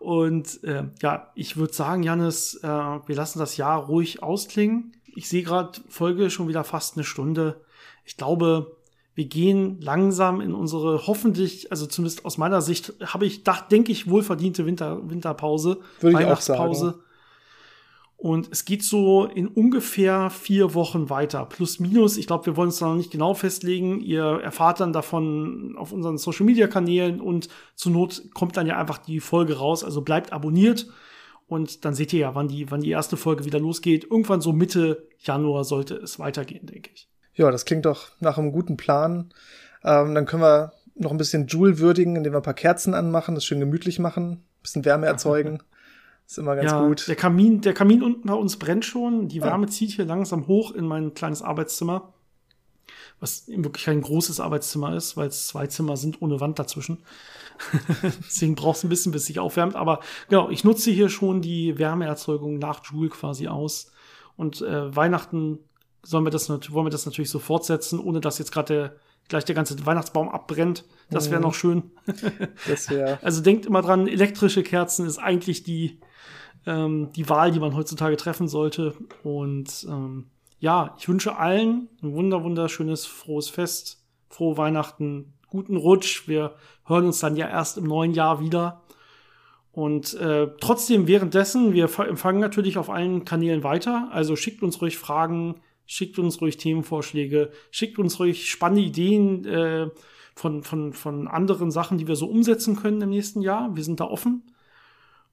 Und 0.00 0.64
äh, 0.64 0.88
ja, 1.00 1.30
ich 1.36 1.56
würde 1.56 1.72
sagen, 1.72 2.02
Janis, 2.02 2.56
äh, 2.64 2.66
wir 2.66 3.14
lassen 3.14 3.38
das 3.38 3.56
Jahr 3.56 3.84
ruhig 3.84 4.24
ausklingen. 4.24 4.96
Ich 5.14 5.28
sehe 5.28 5.44
gerade 5.44 5.80
Folge 5.88 6.30
schon 6.30 6.48
wieder 6.48 6.64
fast 6.64 6.96
eine 6.96 7.04
Stunde. 7.04 7.60
Ich 8.04 8.16
glaube, 8.16 8.76
wir 9.14 9.26
gehen 9.26 9.80
langsam 9.80 10.40
in 10.40 10.52
unsere 10.52 11.06
hoffentlich, 11.06 11.70
also 11.70 11.86
zumindest 11.86 12.24
aus 12.24 12.36
meiner 12.36 12.60
Sicht, 12.60 12.94
habe 13.04 13.24
ich, 13.24 13.44
denke 13.70 13.92
ich, 13.92 14.10
wohlverdiente 14.10 14.66
Winter, 14.66 15.08
Winterpause, 15.08 15.78
Würde 16.00 16.16
Weihnachtspause. 16.16 16.86
Ich 16.86 16.90
auch 16.90 16.94
sagen. 16.94 17.04
Und 18.24 18.48
es 18.50 18.64
geht 18.64 18.82
so 18.82 19.26
in 19.26 19.46
ungefähr 19.48 20.30
vier 20.30 20.72
Wochen 20.72 21.10
weiter. 21.10 21.44
Plus, 21.44 21.78
minus. 21.78 22.16
Ich 22.16 22.26
glaube, 22.26 22.46
wir 22.46 22.56
wollen 22.56 22.70
es 22.70 22.80
noch 22.80 22.94
nicht 22.94 23.10
genau 23.10 23.34
festlegen. 23.34 24.00
Ihr 24.00 24.40
erfahrt 24.42 24.80
dann 24.80 24.94
davon 24.94 25.74
auf 25.76 25.92
unseren 25.92 26.16
Social 26.16 26.46
Media 26.46 26.66
Kanälen 26.66 27.20
und 27.20 27.50
zur 27.74 27.92
Not 27.92 28.22
kommt 28.32 28.56
dann 28.56 28.66
ja 28.66 28.78
einfach 28.78 28.96
die 28.96 29.20
Folge 29.20 29.58
raus. 29.58 29.84
Also 29.84 30.00
bleibt 30.00 30.32
abonniert. 30.32 30.88
Und 31.48 31.84
dann 31.84 31.94
seht 31.94 32.14
ihr 32.14 32.20
ja, 32.20 32.34
wann 32.34 32.48
die, 32.48 32.70
wann 32.70 32.80
die 32.80 32.92
erste 32.92 33.18
Folge 33.18 33.44
wieder 33.44 33.60
losgeht. 33.60 34.04
Irgendwann 34.04 34.40
so 34.40 34.54
Mitte 34.54 35.06
Januar 35.18 35.64
sollte 35.64 35.96
es 35.96 36.18
weitergehen, 36.18 36.64
denke 36.64 36.92
ich. 36.94 37.10
Ja, 37.34 37.50
das 37.50 37.66
klingt 37.66 37.84
doch 37.84 38.08
nach 38.20 38.38
einem 38.38 38.52
guten 38.52 38.78
Plan. 38.78 39.34
Ähm, 39.84 40.14
dann 40.14 40.24
können 40.24 40.40
wir 40.40 40.72
noch 40.94 41.10
ein 41.10 41.18
bisschen 41.18 41.46
Joule 41.46 41.78
würdigen, 41.78 42.16
indem 42.16 42.32
wir 42.32 42.38
ein 42.38 42.42
paar 42.42 42.54
Kerzen 42.54 42.94
anmachen, 42.94 43.34
das 43.34 43.44
schön 43.44 43.60
gemütlich 43.60 43.98
machen, 43.98 44.30
ein 44.30 44.62
bisschen 44.62 44.86
Wärme 44.86 45.04
erzeugen. 45.08 45.62
Ist 46.26 46.38
immer 46.38 46.56
ganz 46.56 46.70
ja, 46.70 46.86
gut. 46.86 47.06
Der 47.06 47.16
Kamin, 47.16 47.60
der 47.60 47.74
Kamin 47.74 48.02
unten 48.02 48.26
bei 48.26 48.34
uns 48.34 48.56
brennt 48.58 48.84
schon. 48.84 49.28
Die 49.28 49.42
Wärme 49.42 49.66
ja. 49.66 49.70
zieht 49.70 49.90
hier 49.90 50.04
langsam 50.04 50.46
hoch 50.46 50.72
in 50.72 50.86
mein 50.86 51.14
kleines 51.14 51.42
Arbeitszimmer. 51.42 52.14
Was 53.20 53.46
wirklich 53.46 53.84
kein 53.84 54.00
großes 54.00 54.40
Arbeitszimmer 54.40 54.96
ist, 54.96 55.16
weil 55.16 55.28
es 55.28 55.46
zwei 55.46 55.66
Zimmer 55.66 55.96
sind 55.96 56.20
ohne 56.20 56.40
Wand 56.40 56.58
dazwischen. 56.58 56.98
Deswegen 58.02 58.54
braucht 58.54 58.78
es 58.78 58.84
ein 58.84 58.88
bisschen, 58.88 59.12
bis 59.12 59.26
sich 59.26 59.38
aufwärmt. 59.38 59.76
Aber 59.76 60.00
genau, 60.28 60.50
ich 60.50 60.64
nutze 60.64 60.90
hier 60.90 61.08
schon 61.08 61.40
die 61.40 61.78
Wärmeerzeugung 61.78 62.58
nach 62.58 62.84
Joule 62.84 63.10
quasi 63.10 63.48
aus. 63.48 63.92
Und 64.36 64.62
äh, 64.62 64.94
Weihnachten 64.94 65.58
sollen 66.02 66.24
wir 66.24 66.30
das, 66.30 66.48
wollen 66.48 66.86
wir 66.86 66.90
das 66.90 67.06
natürlich 67.06 67.30
so 67.30 67.38
fortsetzen, 67.38 68.00
ohne 68.00 68.20
dass 68.20 68.38
jetzt 68.38 68.52
gerade 68.52 68.74
der 68.74 68.96
gleich 69.28 69.44
der 69.44 69.54
ganze 69.54 69.84
Weihnachtsbaum 69.86 70.28
abbrennt. 70.28 70.84
Das 71.10 71.30
wäre 71.30 71.40
mhm. 71.40 71.46
noch 71.46 71.54
schön. 71.54 71.90
das 72.68 72.90
wäre. 72.90 73.18
Also 73.22 73.42
denkt 73.42 73.66
immer 73.66 73.82
dran, 73.82 74.06
elektrische 74.08 74.62
Kerzen 74.62 75.06
ist 75.06 75.18
eigentlich 75.18 75.62
die 75.62 76.00
ähm, 76.66 77.10
die 77.12 77.28
Wahl, 77.28 77.50
die 77.50 77.60
man 77.60 77.76
heutzutage 77.76 78.16
treffen 78.16 78.48
sollte. 78.48 78.94
Und 79.22 79.86
ähm, 79.88 80.26
ja, 80.58 80.94
ich 80.98 81.08
wünsche 81.08 81.36
allen 81.36 81.88
ein 82.02 82.12
wunder, 82.12 82.42
wunderschönes, 82.42 83.06
frohes 83.06 83.48
Fest, 83.48 84.02
frohe 84.28 84.56
Weihnachten, 84.56 85.34
guten 85.48 85.76
Rutsch. 85.76 86.26
Wir 86.26 86.54
hören 86.86 87.06
uns 87.06 87.18
dann 87.20 87.36
ja 87.36 87.48
erst 87.48 87.78
im 87.78 87.84
neuen 87.84 88.12
Jahr 88.12 88.40
wieder. 88.40 88.82
Und 89.72 90.14
äh, 90.14 90.48
trotzdem 90.60 91.08
währenddessen, 91.08 91.72
wir 91.72 91.90
empfangen 91.98 92.40
natürlich 92.40 92.78
auf 92.78 92.90
allen 92.90 93.24
Kanälen 93.24 93.64
weiter. 93.64 94.08
Also 94.12 94.36
schickt 94.36 94.62
uns 94.62 94.80
ruhig 94.80 94.98
Fragen, 94.98 95.56
schickt 95.86 96.18
uns 96.18 96.40
ruhig 96.40 96.56
Themenvorschläge, 96.56 97.50
schickt 97.70 97.98
uns 97.98 98.18
ruhig 98.18 98.50
spannende 98.50 98.82
Ideen 98.82 99.44
äh, 99.44 99.90
von, 100.34 100.62
von, 100.62 100.92
von 100.92 101.28
anderen 101.28 101.70
Sachen, 101.70 101.98
die 101.98 102.08
wir 102.08 102.16
so 102.16 102.26
umsetzen 102.26 102.76
können 102.76 103.00
im 103.02 103.10
nächsten 103.10 103.42
Jahr. 103.42 103.74
Wir 103.76 103.84
sind 103.84 104.00
da 104.00 104.04
offen 104.04 104.42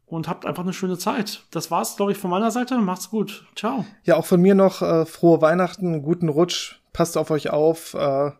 und 0.05 0.27
habt 0.27 0.45
einfach 0.45 0.63
eine 0.63 0.73
schöne 0.73 0.97
Zeit. 0.97 1.43
Das 1.51 1.71
war's, 1.71 1.95
glaube 1.95 2.11
ich, 2.11 2.17
von 2.17 2.29
meiner 2.29 2.51
Seite. 2.51 2.77
Macht's 2.77 3.09
gut. 3.09 3.45
Ciao. 3.55 3.85
Ja, 4.03 4.17
auch 4.17 4.25
von 4.25 4.41
mir 4.41 4.55
noch 4.55 4.81
äh, 4.81 5.05
frohe 5.05 5.41
Weihnachten, 5.41 6.03
guten 6.03 6.29
Rutsch, 6.29 6.81
passt 6.93 7.17
auf 7.17 7.31
euch 7.31 7.49
auf, 7.49 7.93
äh, 7.93 8.31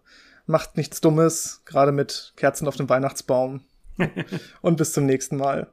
macht 0.46 0.78
nichts 0.78 1.02
Dummes, 1.02 1.62
gerade 1.66 1.92
mit 1.92 2.34
Kerzen 2.36 2.68
auf 2.68 2.76
dem 2.76 2.90
Weihnachtsbaum. 2.90 3.62
und 4.62 4.78
bis 4.78 4.94
zum 4.94 5.06
nächsten 5.06 5.38
Mal. 5.38 5.72